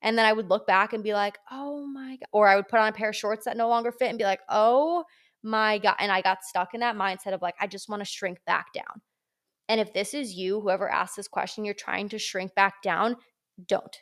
And 0.01 0.17
then 0.17 0.25
I 0.25 0.33
would 0.33 0.49
look 0.49 0.67
back 0.67 0.93
and 0.93 1.03
be 1.03 1.13
like, 1.13 1.37
oh 1.51 1.85
my 1.87 2.11
God. 2.17 2.27
Or 2.31 2.47
I 2.47 2.55
would 2.55 2.67
put 2.67 2.79
on 2.79 2.89
a 2.89 2.93
pair 2.93 3.09
of 3.09 3.15
shorts 3.15 3.45
that 3.45 3.57
no 3.57 3.67
longer 3.67 3.91
fit 3.91 4.09
and 4.09 4.17
be 4.17 4.23
like, 4.23 4.41
oh 4.49 5.03
my 5.41 5.79
God. 5.79 5.95
And 5.99 6.11
I 6.11 6.21
got 6.21 6.43
stuck 6.43 6.73
in 6.73 6.81
that 6.81 6.95
mindset 6.95 7.33
of 7.33 7.41
like, 7.41 7.55
I 7.59 7.67
just 7.67 7.89
want 7.89 8.01
to 8.01 8.05
shrink 8.05 8.37
back 8.45 8.67
down. 8.73 9.01
And 9.67 9.81
if 9.81 9.93
this 9.93 10.13
is 10.13 10.33
you, 10.33 10.61
whoever 10.61 10.89
asked 10.89 11.15
this 11.15 11.27
question, 11.27 11.65
you're 11.65 11.73
trying 11.73 12.09
to 12.09 12.19
shrink 12.19 12.53
back 12.53 12.81
down, 12.83 13.15
don't. 13.67 13.97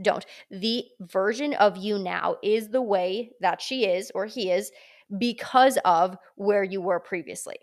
Don't. 0.00 0.26
The 0.50 0.84
version 1.00 1.54
of 1.54 1.76
you 1.76 1.98
now 1.98 2.36
is 2.42 2.68
the 2.68 2.82
way 2.82 3.30
that 3.40 3.62
she 3.62 3.86
is 3.86 4.10
or 4.14 4.26
he 4.26 4.50
is 4.50 4.70
because 5.18 5.78
of 5.84 6.16
where 6.36 6.64
you 6.64 6.80
were 6.80 7.00
previously. 7.00 7.56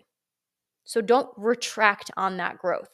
So 0.90 1.00
don't 1.00 1.28
retract 1.36 2.10
on 2.16 2.38
that 2.38 2.58
growth. 2.58 2.88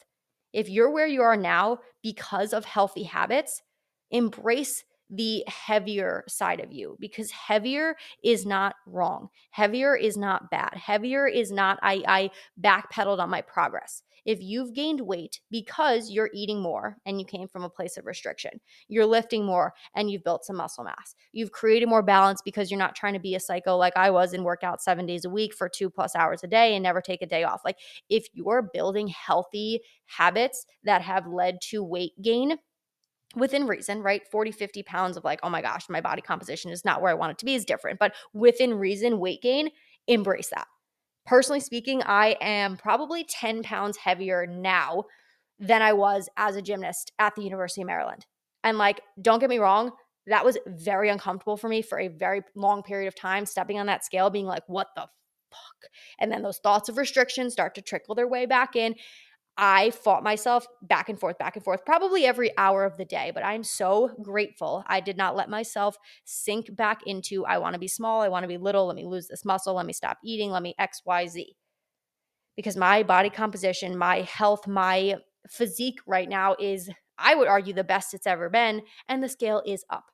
If 0.52 0.68
you're 0.68 0.90
where 0.90 1.06
you 1.06 1.22
are 1.22 1.34
now 1.34 1.78
because 2.02 2.52
of 2.52 2.66
healthy 2.66 3.04
habits, 3.04 3.62
embrace 4.10 4.84
the 5.10 5.44
heavier 5.46 6.24
side 6.28 6.60
of 6.60 6.72
you 6.72 6.96
because 7.00 7.30
heavier 7.30 7.96
is 8.24 8.44
not 8.44 8.74
wrong. 8.86 9.28
Heavier 9.50 9.94
is 9.94 10.16
not 10.16 10.50
bad. 10.50 10.74
Heavier 10.74 11.26
is 11.26 11.52
not 11.52 11.78
I 11.82 12.02
I 12.08 12.30
backpedaled 12.60 13.20
on 13.20 13.30
my 13.30 13.42
progress. 13.42 14.02
If 14.24 14.40
you've 14.42 14.74
gained 14.74 15.02
weight 15.02 15.40
because 15.52 16.10
you're 16.10 16.30
eating 16.34 16.60
more 16.60 16.96
and 17.06 17.20
you 17.20 17.24
came 17.24 17.46
from 17.46 17.62
a 17.62 17.70
place 17.70 17.96
of 17.96 18.06
restriction, 18.06 18.60
you're 18.88 19.06
lifting 19.06 19.46
more 19.46 19.72
and 19.94 20.10
you've 20.10 20.24
built 20.24 20.44
some 20.44 20.56
muscle 20.56 20.82
mass. 20.82 21.14
You've 21.30 21.52
created 21.52 21.88
more 21.88 22.02
balance 22.02 22.42
because 22.44 22.68
you're 22.68 22.78
not 22.78 22.96
trying 22.96 23.12
to 23.14 23.20
be 23.20 23.36
a 23.36 23.40
psycho 23.40 23.76
like 23.76 23.96
I 23.96 24.10
was 24.10 24.32
and 24.32 24.44
work 24.44 24.64
out 24.64 24.82
7 24.82 25.06
days 25.06 25.24
a 25.24 25.30
week 25.30 25.54
for 25.54 25.68
2 25.68 25.88
plus 25.90 26.16
hours 26.16 26.42
a 26.42 26.48
day 26.48 26.74
and 26.74 26.82
never 26.82 27.00
take 27.00 27.22
a 27.22 27.26
day 27.26 27.44
off. 27.44 27.60
Like 27.64 27.78
if 28.10 28.26
you're 28.32 28.68
building 28.74 29.06
healthy 29.06 29.80
habits 30.06 30.66
that 30.82 31.02
have 31.02 31.28
led 31.28 31.60
to 31.70 31.84
weight 31.84 32.20
gain, 32.20 32.58
within 33.36 33.66
reason, 33.66 34.02
right? 34.02 34.26
40, 34.26 34.50
50 34.50 34.82
pounds 34.82 35.16
of 35.16 35.24
like, 35.24 35.38
oh 35.42 35.50
my 35.50 35.62
gosh, 35.62 35.88
my 35.88 36.00
body 36.00 36.22
composition 36.22 36.72
is 36.72 36.84
not 36.84 37.00
where 37.00 37.10
I 37.10 37.14
want 37.14 37.32
it 37.32 37.38
to 37.38 37.44
be 37.44 37.54
is 37.54 37.64
different. 37.64 38.00
But 38.00 38.14
within 38.32 38.74
reason, 38.74 39.20
weight 39.20 39.42
gain, 39.42 39.70
embrace 40.08 40.48
that. 40.48 40.66
Personally 41.26 41.60
speaking, 41.60 42.02
I 42.02 42.36
am 42.40 42.76
probably 42.76 43.24
10 43.24 43.62
pounds 43.62 43.98
heavier 43.98 44.46
now 44.46 45.04
than 45.58 45.82
I 45.82 45.92
was 45.92 46.28
as 46.36 46.56
a 46.56 46.62
gymnast 46.62 47.12
at 47.18 47.34
the 47.34 47.42
University 47.42 47.82
of 47.82 47.86
Maryland. 47.86 48.26
And 48.64 48.78
like, 48.78 49.00
don't 49.20 49.38
get 49.38 49.50
me 49.50 49.58
wrong, 49.58 49.92
that 50.26 50.44
was 50.44 50.58
very 50.66 51.08
uncomfortable 51.08 51.56
for 51.56 51.68
me 51.68 51.82
for 51.82 52.00
a 52.00 52.08
very 52.08 52.42
long 52.54 52.82
period 52.82 53.08
of 53.08 53.14
time, 53.14 53.46
stepping 53.46 53.78
on 53.78 53.86
that 53.86 54.04
scale, 54.04 54.30
being 54.30 54.46
like, 54.46 54.64
what 54.66 54.88
the 54.96 55.02
fuck? 55.02 55.90
And 56.18 56.32
then 56.32 56.42
those 56.42 56.58
thoughts 56.58 56.88
of 56.88 56.96
restriction 56.96 57.50
start 57.50 57.74
to 57.76 57.82
trickle 57.82 58.14
their 58.14 58.28
way 58.28 58.46
back 58.46 58.76
in. 58.76 58.94
I 59.58 59.90
fought 59.90 60.22
myself 60.22 60.66
back 60.82 61.08
and 61.08 61.18
forth, 61.18 61.38
back 61.38 61.56
and 61.56 61.64
forth, 61.64 61.84
probably 61.84 62.26
every 62.26 62.56
hour 62.58 62.84
of 62.84 62.96
the 62.96 63.04
day. 63.04 63.30
But 63.34 63.44
I'm 63.44 63.64
so 63.64 64.10
grateful 64.22 64.84
I 64.86 65.00
did 65.00 65.16
not 65.16 65.34
let 65.34 65.48
myself 65.48 65.96
sink 66.24 66.74
back 66.76 67.00
into 67.06 67.46
I 67.46 67.58
want 67.58 67.74
to 67.74 67.80
be 67.80 67.88
small, 67.88 68.20
I 68.20 68.28
want 68.28 68.44
to 68.44 68.48
be 68.48 68.58
little, 68.58 68.86
let 68.86 68.96
me 68.96 69.06
lose 69.06 69.28
this 69.28 69.44
muscle, 69.44 69.74
let 69.74 69.86
me 69.86 69.92
stop 69.92 70.18
eating, 70.22 70.50
let 70.50 70.62
me 70.62 70.74
XYZ. 70.78 71.46
Because 72.54 72.76
my 72.76 73.02
body 73.02 73.30
composition, 73.30 73.96
my 73.96 74.22
health, 74.22 74.66
my 74.66 75.16
physique 75.48 76.00
right 76.06 76.28
now 76.28 76.56
is, 76.58 76.90
I 77.18 77.34
would 77.34 77.48
argue, 77.48 77.72
the 77.72 77.84
best 77.84 78.14
it's 78.14 78.26
ever 78.26 78.50
been. 78.50 78.82
And 79.08 79.22
the 79.22 79.28
scale 79.28 79.62
is 79.66 79.84
up. 79.90 80.10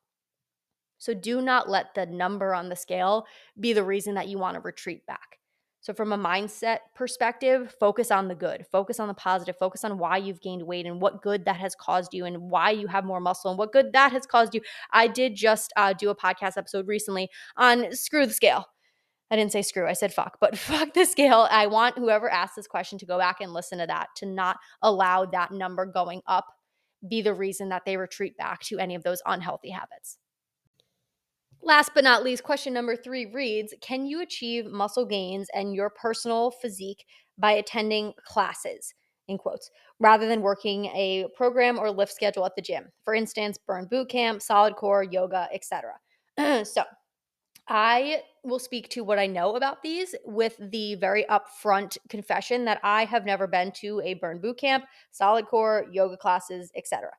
So 0.98 1.14
do 1.14 1.40
not 1.40 1.68
let 1.68 1.94
the 1.94 2.06
number 2.06 2.54
on 2.54 2.68
the 2.68 2.76
scale 2.76 3.26
be 3.58 3.72
the 3.72 3.82
reason 3.82 4.14
that 4.14 4.28
you 4.28 4.38
want 4.38 4.54
to 4.54 4.60
retreat 4.60 5.04
back. 5.04 5.38
So, 5.82 5.92
from 5.92 6.12
a 6.12 6.18
mindset 6.18 6.78
perspective, 6.94 7.74
focus 7.80 8.12
on 8.12 8.28
the 8.28 8.36
good, 8.36 8.64
focus 8.70 9.00
on 9.00 9.08
the 9.08 9.14
positive, 9.14 9.56
focus 9.58 9.82
on 9.82 9.98
why 9.98 10.16
you've 10.16 10.40
gained 10.40 10.62
weight 10.62 10.86
and 10.86 11.00
what 11.00 11.22
good 11.22 11.44
that 11.44 11.56
has 11.56 11.74
caused 11.74 12.14
you 12.14 12.24
and 12.24 12.50
why 12.50 12.70
you 12.70 12.86
have 12.86 13.04
more 13.04 13.18
muscle 13.18 13.50
and 13.50 13.58
what 13.58 13.72
good 13.72 13.92
that 13.92 14.12
has 14.12 14.24
caused 14.24 14.54
you. 14.54 14.60
I 14.92 15.08
did 15.08 15.34
just 15.34 15.72
uh, 15.76 15.92
do 15.92 16.10
a 16.10 16.14
podcast 16.14 16.56
episode 16.56 16.86
recently 16.86 17.28
on 17.56 17.92
screw 17.96 18.26
the 18.26 18.32
scale. 18.32 18.66
I 19.28 19.34
didn't 19.36 19.50
say 19.50 19.62
screw, 19.62 19.88
I 19.88 19.94
said 19.94 20.14
fuck, 20.14 20.38
but 20.40 20.56
fuck 20.58 20.94
the 20.94 21.04
scale. 21.04 21.48
I 21.50 21.66
want 21.66 21.98
whoever 21.98 22.30
asked 22.30 22.54
this 22.54 22.68
question 22.68 22.96
to 22.98 23.06
go 23.06 23.18
back 23.18 23.40
and 23.40 23.52
listen 23.52 23.78
to 23.80 23.86
that, 23.86 24.10
to 24.16 24.26
not 24.26 24.58
allow 24.82 25.24
that 25.26 25.50
number 25.50 25.84
going 25.84 26.22
up 26.28 26.46
be 27.08 27.22
the 27.22 27.34
reason 27.34 27.70
that 27.70 27.84
they 27.84 27.96
retreat 27.96 28.36
back 28.36 28.60
to 28.60 28.78
any 28.78 28.94
of 28.94 29.02
those 29.02 29.20
unhealthy 29.26 29.70
habits. 29.70 30.18
Last 31.64 31.92
but 31.94 32.02
not 32.02 32.24
least, 32.24 32.42
question 32.42 32.74
number 32.74 32.96
three 32.96 33.26
reads 33.26 33.72
Can 33.80 34.04
you 34.04 34.20
achieve 34.20 34.66
muscle 34.66 35.06
gains 35.06 35.48
and 35.54 35.74
your 35.74 35.90
personal 35.90 36.50
physique 36.50 37.04
by 37.38 37.52
attending 37.52 38.12
classes? 38.26 38.94
In 39.28 39.38
quotes, 39.38 39.70
rather 40.00 40.26
than 40.26 40.42
working 40.42 40.86
a 40.86 41.28
program 41.36 41.78
or 41.78 41.90
lift 41.92 42.12
schedule 42.12 42.44
at 42.44 42.56
the 42.56 42.62
gym. 42.62 42.86
For 43.04 43.14
instance, 43.14 43.56
burn 43.64 43.86
boot 43.86 44.08
camp, 44.08 44.42
solid 44.42 44.74
core, 44.74 45.04
yoga, 45.04 45.48
etc. 45.54 45.92
so, 46.66 46.82
I 47.68 48.22
will 48.42 48.58
speak 48.58 48.88
to 48.90 49.04
what 49.04 49.20
I 49.20 49.28
know 49.28 49.54
about 49.54 49.82
these 49.82 50.16
with 50.24 50.56
the 50.58 50.96
very 50.96 51.24
upfront 51.30 51.96
confession 52.08 52.64
that 52.64 52.80
I 52.82 53.04
have 53.04 53.24
never 53.24 53.46
been 53.46 53.70
to 53.76 54.00
a 54.04 54.14
burn 54.14 54.40
boot 54.40 54.58
camp, 54.58 54.84
solid 55.12 55.46
core, 55.46 55.86
yoga 55.92 56.16
classes, 56.16 56.72
etc. 56.74 57.10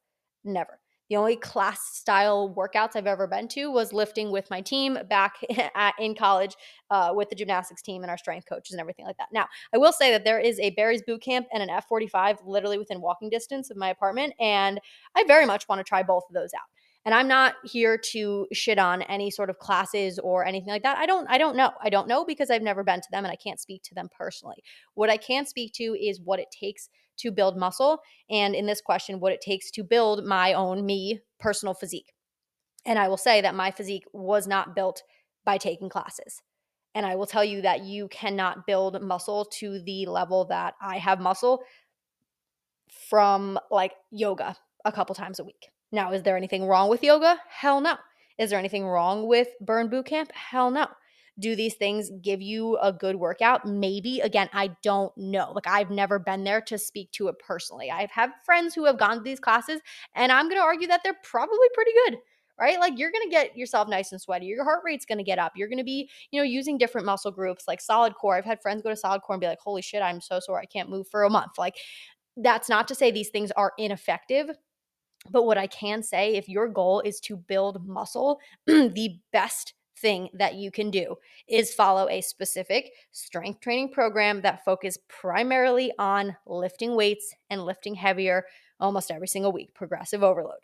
Never. 0.44 0.83
The 1.14 1.18
only 1.18 1.36
class 1.36 1.80
style 1.94 2.52
workouts 2.58 2.96
I've 2.96 3.06
ever 3.06 3.28
been 3.28 3.48
to 3.50 3.70
was 3.70 3.94
lifting 3.94 4.32
with 4.32 4.50
my 4.50 4.62
team 4.62 4.98
back 5.08 5.36
at, 5.76 5.94
in 6.00 6.16
college 6.16 6.56
uh, 6.90 7.12
with 7.14 7.30
the 7.30 7.36
gymnastics 7.36 7.84
team 7.84 8.02
and 8.02 8.10
our 8.10 8.18
strength 8.18 8.48
coaches 8.50 8.72
and 8.72 8.82
everything 8.82 9.06
like 9.06 9.18
that. 9.18 9.28
Now, 9.32 9.46
I 9.72 9.78
will 9.78 9.92
say 9.92 10.10
that 10.10 10.24
there 10.24 10.40
is 10.40 10.60
a 10.60 10.72
Barry's 10.72 11.04
boot 11.04 11.22
camp 11.22 11.46
and 11.54 11.62
an 11.62 11.70
F45 11.70 12.40
literally 12.48 12.80
within 12.80 13.00
walking 13.00 13.30
distance 13.30 13.70
of 13.70 13.78
my 13.78 13.90
apartment, 13.90 14.34
and 14.40 14.82
I 15.16 15.24
very 15.26 15.46
much 15.46 15.70
want 15.70 15.78
to 15.78 15.84
try 15.84 16.02
both 16.02 16.24
of 16.28 16.34
those 16.34 16.52
out. 16.56 16.66
And 17.06 17.14
I'm 17.14 17.28
not 17.28 17.58
here 17.64 17.96
to 18.12 18.48
shit 18.52 18.80
on 18.80 19.04
any 19.04 19.30
sort 19.30 19.52
of 19.52 19.60
classes 19.60 20.18
or 20.18 20.44
anything 20.44 20.70
like 20.70 20.82
that. 20.82 20.98
I 20.98 21.06
don't 21.06 21.30
I 21.30 21.38
don't 21.38 21.56
know. 21.56 21.74
I 21.84 21.90
don't 21.90 22.08
know 22.08 22.26
because 22.26 22.50
I've 22.50 22.64
never 22.64 22.84
been 22.84 23.02
to 23.02 23.12
them 23.12 23.24
and 23.24 23.32
I 23.32 23.36
can't 23.36 23.60
speak 23.60 23.84
to 23.84 23.94
them 23.94 24.10
personally. 24.18 24.64
What 24.96 25.12
I 25.12 25.18
can 25.18 25.46
speak 25.46 25.74
to 25.74 25.84
is 25.84 26.22
what 26.22 26.40
it 26.40 26.48
takes 26.50 26.90
to 27.18 27.32
build 27.32 27.58
muscle 27.58 28.00
and 28.30 28.56
in 28.56 28.66
this 28.66 28.82
question 28.82 29.20
what 29.20 29.34
it 29.34 29.42
takes 29.42 29.72
to 29.72 29.84
build 29.84 30.26
my 30.26 30.54
own 30.54 30.86
me 30.86 31.20
personal 31.40 31.74
physique. 31.74 32.14
And 32.86 33.00
I 33.00 33.08
will 33.08 33.18
say 33.18 33.42
that 33.42 33.56
my 33.56 33.72
physique 33.72 34.06
was 34.14 34.48
not 34.48 34.76
built 34.76 35.04
by 35.46 35.58
taking 35.58 35.90
classes. 35.90 36.42
And 36.96 37.06
I 37.06 37.16
will 37.16 37.26
tell 37.26 37.44
you 37.44 37.62
that 37.62 37.84
you 37.84 38.08
cannot 38.10 38.68
build 38.68 39.02
muscle 39.02 39.46
to 39.60 39.82
the 39.82 40.06
level 40.06 40.46
that 40.46 40.76
I 40.82 40.98
have 40.98 41.20
muscle 41.20 41.64
from 43.10 43.60
like 43.72 43.94
yoga 44.12 44.56
a 44.86 44.92
couple 44.92 45.16
times 45.16 45.40
a 45.40 45.44
week. 45.44 45.70
Now, 45.92 46.12
is 46.12 46.24
there 46.24 46.38
anything 46.38 46.66
wrong 46.66 46.90
with 46.90 47.04
yoga? 47.04 47.40
Hell 47.50 47.82
no. 47.82 47.96
Is 48.38 48.50
there 48.50 48.60
anything 48.60 48.86
wrong 48.86 49.28
with 49.28 49.48
burn 49.62 49.90
boot 49.90 50.06
camp? 50.06 50.32
Hell 50.34 50.72
no. 50.72 50.88
Do 51.40 51.56
these 51.56 51.76
things 51.76 52.12
give 52.22 52.42
you 52.42 52.78
a 52.78 52.94
good 52.94 53.16
workout? 53.16 53.66
Maybe. 53.66 54.20
Again, 54.20 54.50
I 54.54 54.76
don't 54.84 55.16
know. 55.18 55.52
Like 55.54 55.68
I've 55.68 55.90
never 55.90 56.20
been 56.20 56.44
there 56.44 56.62
to 56.62 56.78
speak 56.78 57.12
to 57.14 57.28
it 57.28 57.40
personally. 57.40 57.90
I've 57.90 58.12
had 58.12 58.32
friends 58.46 58.76
who 58.76 58.86
have 58.86 59.00
gone 59.00 59.18
to 59.18 59.24
these 59.24 59.40
classes, 59.40 59.82
and 60.16 60.32
I'm 60.32 60.48
going 60.48 60.60
to 60.60 60.66
argue 60.66 60.88
that 60.88 61.02
they're 61.04 61.18
probably 61.24 61.68
pretty 61.74 61.92
good 62.06 62.20
right? 62.60 62.80
Like 62.80 62.98
you're 62.98 63.12
going 63.12 63.28
to 63.28 63.32
get 63.32 63.58
yourself 63.58 63.88
nice 63.88 64.12
and 64.12 64.22
sweaty. 64.22 64.46
Your 64.46 64.64
heart 64.64 64.82
rate's 64.86 65.06
going 65.06 65.18
to 65.18 65.24
get 65.24 65.40
up. 65.40 65.54
You're 65.56 65.68
going 65.68 65.80
to 65.80 65.84
be, 65.84 66.10
you 66.32 66.40
know, 66.40 66.44
using 66.44 66.78
different 66.78 67.06
muscle 67.06 67.32
groups 67.32 67.66
like 67.68 67.82
solid 67.82 68.16
core. 68.16 68.36
I've 68.36 68.46
had 68.46 68.62
friends 68.62 68.82
go 68.82 68.90
to 68.90 68.96
solid 68.96 69.22
core 69.22 69.36
and 69.36 69.42
be 69.42 69.48
like, 69.48 69.60
"Holy 69.60 69.82
shit, 69.82 70.02
I'm 70.02 70.22
so 70.22 70.40
sore. 70.40 70.60
I 70.60 70.66
can't 70.66 70.90
move 70.90 71.08
for 71.08 71.24
a 71.24 71.30
month." 71.30 71.54
Like 71.58 71.78
that's 72.38 72.70
not 72.70 72.88
to 72.88 72.96
say 72.96 73.12
these 73.12 73.30
things 73.30 73.52
are 73.52 73.74
ineffective. 73.78 74.50
But 75.30 75.44
what 75.46 75.58
I 75.58 75.68
can 75.68 76.04
say, 76.04 76.36
if 76.36 76.50
your 76.50 76.68
goal 76.68 77.00
is 77.00 77.20
to 77.22 77.38
build 77.38 77.88
muscle, 77.88 78.40
the 78.68 79.18
best 79.32 79.74
thing 80.04 80.30
that 80.34 80.54
you 80.56 80.70
can 80.70 80.92
do 80.92 81.16
is 81.48 81.74
follow 81.74 82.08
a 82.10 82.22
specific 82.22 82.92
strength 83.12 83.62
training 83.62 83.90
program 83.90 84.42
that 84.42 84.64
focus 84.64 85.00
primarily 85.08 85.92
on 85.98 86.36
lifting 86.46 86.96
weights 86.96 87.34
and 87.50 87.66
lifting 87.66 87.96
heavier 87.96 88.46
almost 88.80 89.10
every 89.10 89.28
single 89.28 89.52
week, 89.52 89.74
progressive 89.74 90.22
overload 90.22 90.60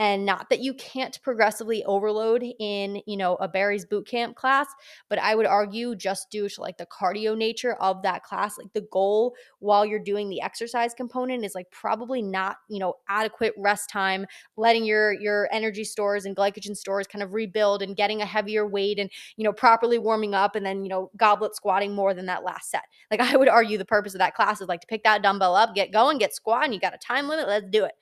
and 0.00 0.24
not 0.24 0.48
that 0.48 0.60
you 0.60 0.72
can't 0.74 1.20
progressively 1.22 1.84
overload 1.84 2.42
in 2.58 3.02
you 3.06 3.16
know 3.16 3.36
a 3.36 3.46
barry's 3.46 3.84
boot 3.84 4.06
camp 4.06 4.34
class 4.34 4.66
but 5.08 5.18
i 5.20 5.34
would 5.34 5.46
argue 5.46 5.94
just 5.94 6.30
due 6.30 6.48
to 6.48 6.60
like 6.60 6.78
the 6.78 6.86
cardio 6.86 7.36
nature 7.36 7.74
of 7.74 8.02
that 8.02 8.24
class 8.24 8.58
like 8.58 8.72
the 8.72 8.86
goal 8.90 9.34
while 9.60 9.84
you're 9.84 9.98
doing 9.98 10.28
the 10.28 10.40
exercise 10.40 10.94
component 10.94 11.44
is 11.44 11.54
like 11.54 11.70
probably 11.70 12.22
not 12.22 12.56
you 12.68 12.80
know 12.80 12.94
adequate 13.08 13.52
rest 13.58 13.88
time 13.90 14.26
letting 14.56 14.84
your 14.84 15.12
your 15.12 15.48
energy 15.52 15.84
stores 15.84 16.24
and 16.24 16.34
glycogen 16.34 16.76
stores 16.76 17.06
kind 17.06 17.22
of 17.22 17.34
rebuild 17.34 17.82
and 17.82 17.94
getting 17.94 18.22
a 18.22 18.26
heavier 18.26 18.66
weight 18.66 18.98
and 18.98 19.10
you 19.36 19.44
know 19.44 19.52
properly 19.52 19.98
warming 19.98 20.34
up 20.34 20.56
and 20.56 20.64
then 20.64 20.82
you 20.82 20.88
know 20.88 21.10
goblet 21.16 21.54
squatting 21.54 21.94
more 21.94 22.14
than 22.14 22.26
that 22.26 22.42
last 22.42 22.70
set. 22.70 22.84
Like 23.10 23.20
i 23.20 23.36
would 23.36 23.48
argue 23.48 23.76
the 23.76 23.84
purpose 23.84 24.14
of 24.14 24.18
that 24.20 24.34
class 24.34 24.62
is 24.62 24.68
like 24.68 24.80
to 24.80 24.86
pick 24.86 25.04
that 25.04 25.22
dumbbell 25.22 25.54
up 25.54 25.74
get 25.74 25.92
going 25.92 26.16
get 26.16 26.34
squatting 26.34 26.72
you 26.72 26.80
got 26.80 26.94
a 26.94 26.98
time 26.98 27.28
limit 27.28 27.46
let's 27.46 27.66
do 27.70 27.84
it 27.84 27.92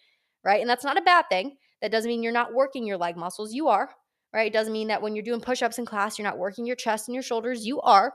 right? 0.45 0.61
And 0.61 0.71
that's 0.71 0.85
not 0.85 0.97
a 0.97 1.03
bad 1.03 1.25
thing 1.29 1.57
that 1.83 1.93
doesn't 1.93 2.09
mean 2.09 2.23
you're 2.23 2.33
not 2.33 2.55
working 2.55 2.87
your 2.87 2.97
leg 2.97 3.17
muscles. 3.17 3.53
You 3.53 3.69
are, 3.69 3.91
right? 4.33 4.49
It 4.49 4.53
doesn't 4.53 4.73
mean 4.73 4.89
that 4.89 5.03
when 5.03 5.15
you're 5.15 5.25
doing 5.25 5.41
push 5.41 5.63
ups 5.63 5.79
in 5.79 5.87
class, 5.87 6.19
you're 6.19 6.27
not 6.27 6.39
working 6.39 6.67
your 6.67 6.77
chest 6.77 7.09
and 7.09 7.15
your 7.15 7.23
shoulders. 7.23 7.67
You 7.67 7.81
are. 7.81 8.15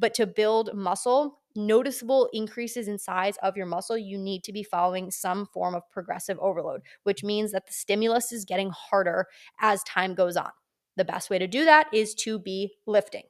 But 0.00 0.14
to 0.14 0.26
build 0.26 0.74
muscle, 0.74 1.40
noticeable 1.56 2.28
increases 2.32 2.86
in 2.86 2.98
size 2.98 3.36
of 3.42 3.56
your 3.56 3.66
muscle, 3.66 3.98
you 3.98 4.16
need 4.16 4.44
to 4.44 4.52
be 4.52 4.62
following 4.62 5.10
some 5.10 5.46
form 5.46 5.74
of 5.74 5.82
progressive 5.90 6.38
overload, 6.38 6.82
which 7.02 7.24
means 7.24 7.50
that 7.52 7.66
the 7.66 7.72
stimulus 7.72 8.30
is 8.32 8.44
getting 8.44 8.70
harder 8.70 9.26
as 9.60 9.82
time 9.82 10.14
goes 10.14 10.36
on. 10.36 10.50
The 10.96 11.04
best 11.04 11.30
way 11.30 11.38
to 11.38 11.48
do 11.48 11.64
that 11.64 11.88
is 11.92 12.14
to 12.16 12.38
be 12.38 12.74
lifting 12.86 13.24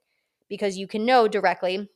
because 0.49 0.77
you 0.77 0.87
can 0.87 1.07
know 1.07 1.27
directly 1.27 1.89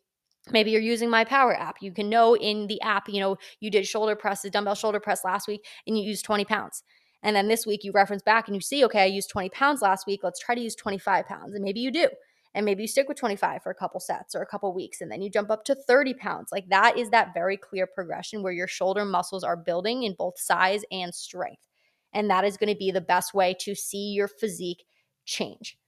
Maybe 0.51 0.73
you're 0.73 0.81
using 0.81 1.09
my 1.09 1.25
power 1.25 1.55
app. 1.55 1.77
You 1.81 1.93
can 1.93 2.09
know 2.09 2.37
in 2.37 2.67
the 2.67 2.81
app, 2.83 3.09
you 3.09 3.21
know, 3.21 3.37
you 3.61 3.71
did 3.71 3.87
shoulder 3.87 4.17
presses, 4.17 4.51
dumbbell 4.51 4.75
shoulder 4.75 4.99
press 4.99 5.25
last 5.25 5.47
week, 5.47 5.65
and 5.87 5.97
you 5.97 6.03
used 6.05 6.25
20 6.25 6.45
pounds. 6.45 6.83
And 7.23 7.37
then 7.37 7.49
this 7.49 7.67
week 7.67 7.85
you 7.85 7.93
reference 7.93 8.23
back 8.23 8.49
and 8.49 8.55
you 8.55 8.61
see, 8.61 8.85
okay, 8.85 9.03
I 9.03 9.07
used 9.07 9.31
20 9.31 9.51
pounds 9.51 9.83
last 9.83 10.07
week. 10.07 10.21
Let's 10.23 10.41
try 10.41 10.55
to 10.55 10.61
use 10.61 10.75
25 10.75 11.27
pounds. 11.27 11.55
And 11.55 11.63
maybe 11.65 11.81
you 11.81 11.91
do. 11.91 12.09
And 12.55 12.67
maybe 12.67 12.83
you 12.83 12.89
stick 12.89 13.09
with 13.09 13.17
25 13.17 13.63
for 13.63 13.71
a 13.71 13.75
couple 13.75 14.01
sets 14.01 14.35
or 14.35 14.43
a 14.43 14.47
couple 14.47 14.75
weeks. 14.75 15.01
And 15.01 15.11
then 15.11 15.23
you 15.23 15.31
jump 15.31 15.51
up 15.51 15.65
to 15.65 15.75
30 15.75 16.15
pounds. 16.15 16.53
Like 16.53 16.69
that 16.69 16.99
is 16.99 17.11
that 17.11 17.33
very 17.33 17.57
clear 17.57 17.87
progression 17.87 18.43
where 18.43 18.53
your 18.53 18.69
shoulder 18.69 19.05
muscles 19.05 19.45
are 19.45 19.57
building 19.57 20.03
in 20.03 20.15
both 20.19 20.39
size 20.39 20.83
and 20.91 21.15
strength. 21.15 21.63
And 22.13 22.29
that 22.29 22.45
is 22.45 22.59
going 22.59 22.73
to 22.73 22.79
be 22.79 22.91
the 22.91 23.01
best 23.01 23.33
way 23.33 23.55
to 23.61 23.75
see 23.75 24.13
your 24.13 24.29
physique 24.29 24.85
change. 25.25 25.79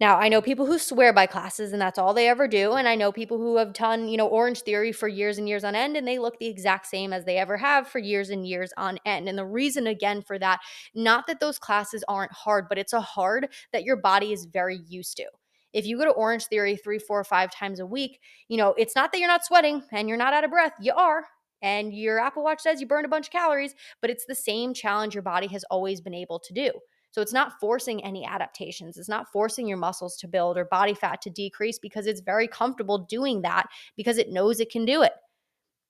Now, 0.00 0.16
I 0.16 0.28
know 0.28 0.40
people 0.40 0.66
who 0.66 0.78
swear 0.78 1.12
by 1.12 1.26
classes 1.26 1.72
and 1.72 1.82
that's 1.82 1.98
all 1.98 2.14
they 2.14 2.28
ever 2.28 2.46
do. 2.46 2.74
And 2.74 2.86
I 2.86 2.94
know 2.94 3.10
people 3.10 3.36
who 3.36 3.56
have 3.56 3.72
done, 3.72 4.06
you 4.08 4.16
know, 4.16 4.28
Orange 4.28 4.62
Theory 4.62 4.92
for 4.92 5.08
years 5.08 5.38
and 5.38 5.48
years 5.48 5.64
on 5.64 5.74
end 5.74 5.96
and 5.96 6.06
they 6.06 6.20
look 6.20 6.38
the 6.38 6.46
exact 6.46 6.86
same 6.86 7.12
as 7.12 7.24
they 7.24 7.36
ever 7.36 7.56
have 7.56 7.88
for 7.88 7.98
years 7.98 8.30
and 8.30 8.46
years 8.46 8.72
on 8.76 8.98
end. 9.04 9.28
And 9.28 9.36
the 9.36 9.44
reason, 9.44 9.88
again, 9.88 10.22
for 10.22 10.38
that, 10.38 10.60
not 10.94 11.26
that 11.26 11.40
those 11.40 11.58
classes 11.58 12.04
aren't 12.06 12.32
hard, 12.32 12.68
but 12.68 12.78
it's 12.78 12.92
a 12.92 13.00
hard 13.00 13.48
that 13.72 13.82
your 13.82 13.96
body 13.96 14.32
is 14.32 14.44
very 14.44 14.80
used 14.88 15.16
to. 15.16 15.26
If 15.72 15.84
you 15.84 15.98
go 15.98 16.04
to 16.04 16.10
Orange 16.10 16.46
Theory 16.46 16.76
three, 16.76 16.98
four, 17.00 17.24
five 17.24 17.50
times 17.50 17.80
a 17.80 17.86
week, 17.86 18.20
you 18.46 18.56
know, 18.56 18.74
it's 18.78 18.94
not 18.94 19.10
that 19.10 19.18
you're 19.18 19.28
not 19.28 19.44
sweating 19.44 19.82
and 19.90 20.08
you're 20.08 20.16
not 20.16 20.32
out 20.32 20.44
of 20.44 20.50
breath. 20.50 20.72
You 20.80 20.94
are. 20.94 21.24
And 21.60 21.92
your 21.92 22.20
Apple 22.20 22.44
Watch 22.44 22.60
says 22.60 22.80
you 22.80 22.86
burned 22.86 23.04
a 23.04 23.08
bunch 23.08 23.26
of 23.26 23.32
calories, 23.32 23.74
but 24.00 24.10
it's 24.10 24.26
the 24.26 24.34
same 24.34 24.74
challenge 24.74 25.14
your 25.14 25.22
body 25.22 25.48
has 25.48 25.64
always 25.64 26.00
been 26.00 26.14
able 26.14 26.38
to 26.38 26.54
do. 26.54 26.70
So 27.10 27.22
it's 27.22 27.32
not 27.32 27.58
forcing 27.60 28.04
any 28.04 28.24
adaptations. 28.24 28.96
It's 28.96 29.08
not 29.08 29.30
forcing 29.32 29.66
your 29.66 29.78
muscles 29.78 30.16
to 30.18 30.28
build 30.28 30.58
or 30.58 30.66
body 30.66 30.94
fat 30.94 31.22
to 31.22 31.30
decrease 31.30 31.78
because 31.78 32.06
it's 32.06 32.20
very 32.20 32.48
comfortable 32.48 32.98
doing 32.98 33.42
that 33.42 33.66
because 33.96 34.18
it 34.18 34.30
knows 34.30 34.60
it 34.60 34.70
can 34.70 34.84
do 34.84 35.02
it. 35.02 35.12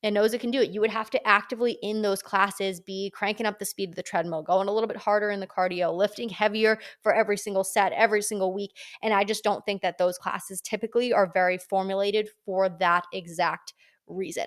It 0.03 0.13
knows 0.13 0.33
it 0.33 0.41
can 0.41 0.53
do 0.53 0.61
it. 0.61 0.71
You 0.71 0.81
would 0.81 0.91
have 0.91 1.11
to 1.11 1.27
actively 1.27 1.73
in 1.83 2.03
those 2.03 2.23
classes 2.23 2.79
be 2.79 3.11
cranking 3.13 3.47
up 3.47 3.59
the 3.59 3.65
speed 3.65 3.89
of 3.89 3.97
the 3.97 4.03
treadmill, 4.03 4.43
going 4.43 4.69
a 4.69 4.73
little 4.73 4.87
bit 4.87 4.97
harder 4.97 5.31
in 5.31 5.41
the 5.41 5.47
cardio, 5.47 5.93
lifting 5.93 6.29
heavier 6.29 6.79
for 7.03 7.13
every 7.13 7.37
single 7.37 7.65
set, 7.65 7.93
every 7.93 8.23
single 8.23 8.55
week. 8.55 8.77
And 9.03 9.13
I 9.13 9.25
just 9.25 9.43
don't 9.43 9.65
think 9.67 9.83
that 9.83 9.99
those 9.99 10.17
classes 10.17 10.61
typically 10.61 11.13
are 11.13 11.31
very 11.33 11.59
formulated 11.59 12.29
for 12.45 12.69
that 12.69 13.07
exact 13.13 13.75
reason. 14.07 14.47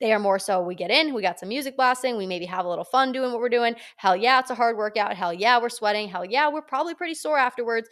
They 0.00 0.12
are 0.12 0.18
more 0.18 0.38
so 0.38 0.62
we 0.62 0.74
get 0.74 0.90
in, 0.90 1.12
we 1.12 1.20
got 1.20 1.38
some 1.38 1.50
music 1.50 1.76
blasting, 1.76 2.16
we 2.16 2.26
maybe 2.26 2.46
have 2.46 2.64
a 2.64 2.68
little 2.68 2.84
fun 2.84 3.12
doing 3.12 3.32
what 3.32 3.40
we're 3.40 3.50
doing. 3.50 3.74
Hell 3.96 4.16
yeah, 4.16 4.40
it's 4.40 4.50
a 4.50 4.54
hard 4.54 4.78
workout. 4.78 5.14
Hell 5.14 5.34
yeah, 5.34 5.60
we're 5.60 5.68
sweating. 5.68 6.08
Hell 6.08 6.24
yeah, 6.24 6.48
we're 6.48 6.62
probably 6.62 6.94
pretty 6.94 7.14
sore 7.14 7.38
afterwards. 7.38 7.88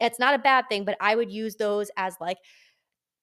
It's 0.00 0.18
not 0.18 0.34
a 0.34 0.38
bad 0.38 0.64
thing, 0.68 0.84
but 0.84 0.96
I 1.00 1.14
would 1.14 1.30
use 1.30 1.54
those 1.54 1.88
as 1.96 2.16
like 2.20 2.38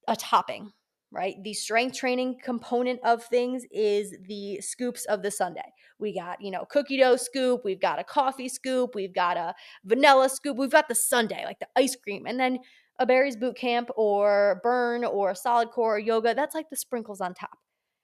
a 0.08 0.16
topping, 0.16 0.72
right? 1.12 1.36
The 1.44 1.54
strength 1.54 1.98
training 1.98 2.38
component 2.42 3.02
of 3.04 3.26
things 3.26 3.66
is 3.72 4.16
the 4.26 4.62
scoops 4.62 5.04
of 5.06 5.22
the 5.22 5.32
sundae. 5.32 5.62
We 6.00 6.16
got, 6.16 6.42
you 6.42 6.52
know, 6.52 6.64
cookie 6.70 6.98
dough 6.98 7.18
scoop, 7.18 7.62
we've 7.66 7.82
got 7.82 8.00
a 8.00 8.06
coffee 8.06 8.48
scoop, 8.48 8.96
we've 8.96 9.14
got 9.14 9.36
a 9.36 9.54
vanilla 9.84 10.30
scoop, 10.30 10.56
we've 10.56 10.72
got 10.72 10.88
the 10.88 10.96
sundae, 10.96 11.44
like 11.44 11.60
the 11.60 11.68
ice 11.76 11.98
cream. 11.98 12.26
And 12.26 12.40
then 12.40 12.60
a 13.00 13.06
Barry's 13.06 13.36
boot 13.36 13.58
camp 13.58 13.90
or 13.98 14.62
burn 14.64 15.04
or 15.04 15.36
solid 15.36 15.72
core 15.72 15.96
or 15.96 16.00
yoga, 16.00 16.34
that's 16.34 16.56
like 16.56 16.70
the 16.70 16.78
sprinkles 16.78 17.20
on 17.20 17.34
top 17.34 17.58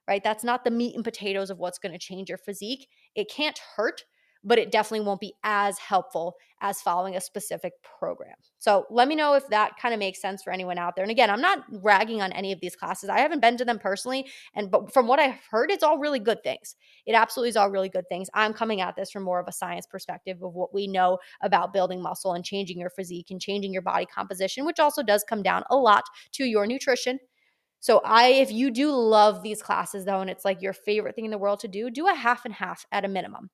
right? 0.08 0.24
That's 0.24 0.44
not 0.44 0.64
the 0.64 0.72
meat 0.72 0.96
and 0.96 1.04
potatoes 1.04 1.50
of 1.50 1.60
what's 1.60 1.80
going 1.80 1.94
to 1.94 2.00
change 2.00 2.30
your 2.30 2.38
physique. 2.38 2.88
It 3.16 3.30
can't 3.30 3.60
hurt, 3.76 4.04
but 4.44 4.60
it 4.60 4.72
definitely 4.72 5.06
won't 5.06 5.20
be 5.20 5.34
as 5.44 5.80
helpful 5.80 6.36
as 6.62 6.82
following 6.82 7.16
a 7.16 7.22
specific 7.22 7.74
program. 8.00 8.36
So 8.60 8.86
let 8.90 9.08
me 9.08 9.16
know 9.16 9.34
if 9.34 9.48
that 9.50 9.74
kind 9.82 9.94
of 9.94 10.00
makes 10.00 10.22
sense 10.22 10.42
for 10.44 10.54
anyone 10.54 10.78
out 10.78 10.96
there. 10.96 11.04
And 11.04 11.12
again, 11.12 11.30
I'm 11.30 11.42
not 11.42 11.64
ragging 11.70 12.22
on 12.22 12.32
any 12.32 12.52
of 12.52 12.60
these 12.62 12.76
classes. 12.76 13.10
I 13.10 13.20
haven't 13.20 13.42
been 13.42 13.58
to 13.58 13.66
them 13.66 13.80
personally, 13.80 14.28
and 14.56 14.72
but 14.72 14.94
from 14.94 15.08
what 15.08 15.20
I've 15.20 15.40
heard, 15.50 15.72
it's 15.72 15.84
all 15.84 15.98
really 15.98 16.20
good 16.20 16.42
things. 16.44 16.76
It 17.06 17.14
absolutely 17.14 17.50
is 17.50 17.58
all 17.58 17.70
really 17.70 17.90
good 17.90 18.08
things. 18.08 18.30
I'm 18.34 18.54
coming 18.54 18.82
at 18.82 18.96
this 18.96 19.12
from 19.12 19.24
more 19.24 19.40
of 19.40 19.48
a 19.48 19.52
science 19.52 19.86
perspective 19.86 20.42
of 20.42 20.54
what 20.54 20.74
we 20.74 20.88
know 20.88 21.18
about 21.42 21.74
building 21.74 22.02
muscle 22.02 22.34
and 22.34 22.46
changing 22.46 22.80
your 22.80 22.92
physique 22.92 23.28
and 23.32 23.42
changing 23.42 23.74
your 23.74 23.82
body 23.82 24.06
composition, 24.06 24.66
which 24.66 24.80
also 24.80 25.04
does 25.04 25.24
come 25.28 25.44
down 25.44 25.64
a 25.70 25.76
lot 25.76 26.04
to 26.34 26.46
your 26.46 26.66
nutrition 26.66 27.20
so 27.86 28.02
I 28.04 28.30
if 28.30 28.52
you 28.52 28.72
do 28.72 28.92
love 28.92 29.44
these 29.44 29.62
classes 29.62 30.06
though 30.06 30.20
and 30.20 30.28
it's 30.28 30.44
like 30.44 30.60
your 30.60 30.74
favorite 30.74 31.14
thing 31.14 31.26
in 31.26 31.30
the 31.30 31.38
world 31.38 31.60
to 31.60 31.68
do, 31.68 31.92
do 31.92 32.08
a 32.08 32.16
half 32.16 32.44
and 32.44 32.54
half 32.56 32.84
at 32.92 33.06
a 33.06 33.08
minimum. 33.08 33.52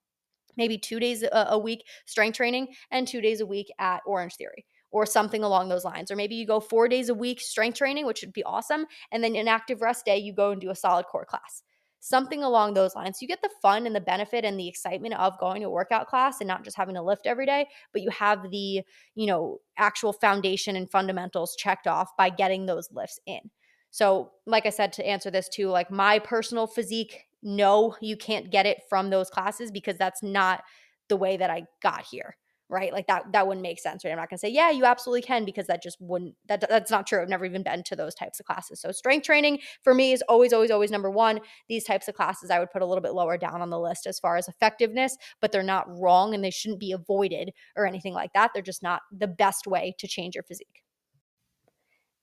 Maybe 0.55 0.77
2 0.77 1.01
days 1.01 1.25
a, 1.29 1.59
week 1.59 1.83
strength 2.05 2.37
training 2.37 2.69
and 2.91 3.05
2 3.05 3.19
days 3.19 3.41
a 3.41 3.45
week 3.45 3.67
at 3.77 3.99
Orange 4.05 4.35
Theory 4.35 4.65
or 4.89 5.05
something 5.05 5.43
along 5.43 5.67
those 5.67 5.83
lines. 5.83 6.11
Or 6.11 6.15
maybe 6.15 6.35
you 6.35 6.47
go 6.47 6.61
4 6.61 6.87
days 6.87 7.09
a 7.09 7.13
week 7.13 7.41
strength 7.41 7.77
training, 7.77 8.05
which 8.05 8.21
would 8.21 8.31
be 8.31 8.45
awesome, 8.45 8.85
and 9.11 9.21
then 9.21 9.35
an 9.35 9.49
active 9.49 9.81
rest 9.81 10.05
day 10.05 10.17
you 10.17 10.31
go 10.33 10.51
and 10.51 10.61
do 10.61 10.69
a 10.69 10.75
solid 10.75 11.07
core 11.07 11.25
class 11.25 11.61
something 11.99 12.41
along 12.41 12.73
those 12.73 12.95
lines. 12.95 13.21
You 13.21 13.27
get 13.27 13.41
the 13.43 13.49
fun 13.61 13.85
and 13.85 13.93
the 13.95 14.01
benefit 14.01 14.45
and 14.45 14.57
the 14.57 14.67
excitement 14.67 15.13
of 15.15 15.37
going 15.39 15.61
to 15.61 15.67
a 15.67 15.69
workout 15.69 16.07
class 16.07 16.39
and 16.39 16.47
not 16.47 16.63
just 16.63 16.77
having 16.77 16.95
to 16.95 17.01
lift 17.01 17.27
every 17.27 17.45
day, 17.45 17.67
but 17.93 18.01
you 18.01 18.09
have 18.09 18.49
the, 18.49 18.81
you 19.13 19.27
know, 19.27 19.59
actual 19.77 20.13
foundation 20.13 20.77
and 20.77 20.89
fundamentals 20.89 21.55
checked 21.57 21.85
off 21.85 22.09
by 22.17 22.29
getting 22.29 22.65
those 22.65 22.89
lifts 22.91 23.19
in. 23.27 23.51
So, 23.91 24.31
like 24.45 24.65
I 24.65 24.69
said, 24.69 24.93
to 24.93 25.05
answer 25.05 25.29
this 25.29 25.49
too, 25.49 25.67
like 25.67 25.91
my 25.91 26.17
personal 26.19 26.65
physique, 26.65 27.25
no, 27.43 27.95
you 28.01 28.15
can't 28.15 28.49
get 28.49 28.65
it 28.65 28.83
from 28.89 29.09
those 29.09 29.29
classes 29.29 29.69
because 29.69 29.97
that's 29.97 30.23
not 30.23 30.63
the 31.09 31.17
way 31.17 31.37
that 31.37 31.49
I 31.49 31.63
got 31.83 32.05
here. 32.05 32.37
Right. 32.69 32.93
Like 32.93 33.07
that, 33.07 33.33
that 33.33 33.47
wouldn't 33.47 33.63
make 33.63 33.81
sense. 33.81 34.05
Right. 34.05 34.11
I'm 34.11 34.17
not 34.17 34.29
to 34.29 34.37
say, 34.37 34.47
yeah, 34.47 34.71
you 34.71 34.85
absolutely 34.85 35.23
can 35.23 35.43
because 35.43 35.67
that 35.67 35.83
just 35.83 35.97
wouldn't, 35.99 36.35
that, 36.47 36.61
that's 36.69 36.89
not 36.89 37.05
true. 37.05 37.21
I've 37.21 37.27
never 37.27 37.43
even 37.43 37.63
been 37.63 37.83
to 37.83 37.97
those 37.97 38.15
types 38.15 38.39
of 38.39 38.45
classes. 38.45 38.79
So, 38.79 38.93
strength 38.93 39.25
training 39.25 39.59
for 39.83 39.93
me 39.93 40.13
is 40.13 40.23
always, 40.29 40.53
always, 40.53 40.71
always 40.71 40.89
number 40.89 41.11
one. 41.11 41.41
These 41.67 41.83
types 41.83 42.07
of 42.07 42.15
classes 42.15 42.49
I 42.49 42.59
would 42.59 42.71
put 42.71 42.81
a 42.81 42.85
little 42.85 43.01
bit 43.01 43.11
lower 43.11 43.37
down 43.37 43.61
on 43.61 43.71
the 43.71 43.79
list 43.79 44.07
as 44.07 44.19
far 44.19 44.37
as 44.37 44.47
effectiveness, 44.47 45.17
but 45.41 45.51
they're 45.51 45.63
not 45.63 45.85
wrong 45.99 46.33
and 46.33 46.41
they 46.41 46.49
shouldn't 46.49 46.79
be 46.79 46.93
avoided 46.93 47.51
or 47.75 47.85
anything 47.85 48.13
like 48.13 48.31
that. 48.35 48.51
They're 48.53 48.63
just 48.63 48.83
not 48.83 49.01
the 49.11 49.27
best 49.27 49.67
way 49.67 49.93
to 49.99 50.07
change 50.07 50.35
your 50.35 50.43
physique. 50.45 50.80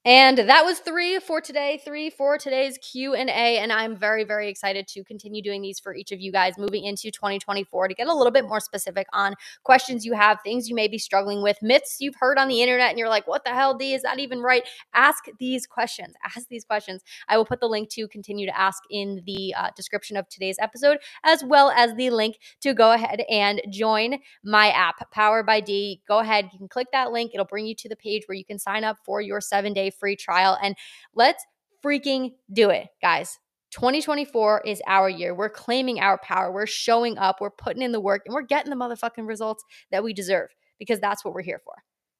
And 0.09 0.39
that 0.39 0.65
was 0.65 0.79
three 0.79 1.19
for 1.19 1.39
today, 1.43 1.83
three 1.85 2.09
for 2.09 2.39
today's 2.39 2.79
Q&A. 2.79 3.29
And 3.29 3.71
I'm 3.71 3.95
very, 3.95 4.25
very 4.25 4.49
excited 4.49 4.89
to 4.89 5.05
continue 5.05 5.43
doing 5.43 5.61
these 5.61 5.79
for 5.79 5.95
each 5.95 6.13
of 6.13 6.19
you 6.19 6.33
guys 6.33 6.57
moving 6.57 6.87
into 6.87 7.11
2024 7.11 7.89
to 7.89 7.95
get 7.95 8.07
a 8.07 8.15
little 8.15 8.33
bit 8.33 8.49
more 8.49 8.59
specific 8.59 9.07
on 9.13 9.35
questions 9.65 10.07
you 10.07 10.15
have, 10.15 10.39
things 10.43 10.67
you 10.67 10.75
may 10.75 10.89
be 10.89 10.97
struggling 10.97 11.43
with, 11.43 11.59
myths 11.61 11.99
you've 12.01 12.15
heard 12.19 12.39
on 12.39 12.49
the 12.49 12.63
internet 12.63 12.89
and 12.89 12.99
you're 12.99 13.11
like, 13.11 13.29
what 13.29 13.45
the 13.45 13.51
hell, 13.51 13.77
Dee, 13.77 13.93
is 13.93 14.01
that 14.01 14.19
even 14.19 14.41
right? 14.41 14.63
Ask 14.95 15.25
these 15.39 15.67
questions. 15.67 16.15
Ask 16.25 16.49
these 16.49 16.65
questions. 16.65 17.03
I 17.29 17.37
will 17.37 17.45
put 17.45 17.61
the 17.61 17.69
link 17.69 17.91
to 17.91 18.09
continue 18.09 18.47
to 18.47 18.59
ask 18.59 18.83
in 18.89 19.21
the 19.27 19.53
uh, 19.59 19.69
description 19.77 20.17
of 20.17 20.27
today's 20.31 20.57
episode, 20.59 21.01
as 21.23 21.45
well 21.45 21.69
as 21.77 21.95
the 21.97 22.09
link 22.09 22.39
to 22.63 22.73
go 22.73 22.93
ahead 22.93 23.25
and 23.31 23.61
join 23.71 24.21
my 24.43 24.71
app, 24.71 25.11
Power 25.11 25.43
by 25.43 25.61
Dee. 25.61 26.01
Go 26.09 26.21
ahead, 26.21 26.49
you 26.51 26.59
can 26.59 26.69
click 26.69 26.87
that 26.93 27.13
link. 27.13 27.33
It'll 27.35 27.45
bring 27.45 27.67
you 27.67 27.75
to 27.75 27.91
the 27.91 27.97
page 27.97 28.23
where 28.25 28.37
you 28.37 28.45
can 28.47 28.59
sign 28.59 28.85
up 28.85 28.97
for 29.05 29.21
your 29.21 29.43
seven 29.43 29.75
day 29.75 29.91
free 29.99 30.17
trial. 30.17 30.59
And 30.63 30.75
let's 31.15 31.45
freaking 31.85 32.33
do 32.53 32.71
it, 32.71 32.89
guys. 33.01 33.39
2024 33.71 34.63
is 34.65 34.83
our 34.87 35.09
year. 35.09 35.35
We're 35.35 35.51
claiming 35.51 36.01
our 36.01 36.19
power. 36.19 36.51
We're 36.51 36.67
showing 36.67 37.19
up. 37.19 37.41
We're 37.41 37.51
putting 37.51 37.83
in 37.83 37.93
the 37.93 38.01
work 38.01 38.23
and 38.25 38.35
we're 38.35 38.43
getting 38.43 38.71
the 38.71 38.77
motherfucking 38.77 39.27
results 39.27 39.63
that 39.91 40.03
we 40.03 40.13
deserve 40.15 40.49
because 40.79 41.01
that's 41.01 41.25
what 41.25 41.35
we're 41.35 41.43
here 41.43 41.61
for. 41.63 41.75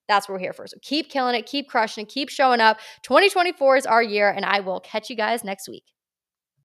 That's 0.09 0.29
what 0.29 0.35
we're 0.35 0.41
here 0.41 0.53
for. 0.53 0.67
So 0.67 0.77
keep 0.83 1.11
killing 1.11 1.35
it, 1.35 1.47
keep 1.47 1.69
crushing 1.69 2.05
it, 2.05 2.09
keep 2.09 2.29
showing 2.31 2.61
up. 2.61 2.79
2024 3.03 3.77
is 3.77 3.87
our 3.87 4.03
year, 4.03 4.31
and 4.31 4.45
I 4.45 4.61
will 4.61 4.81
catch 4.81 5.11
you 5.11 5.17
guys 5.17 5.45
next 5.45 5.69
week. 5.69 5.85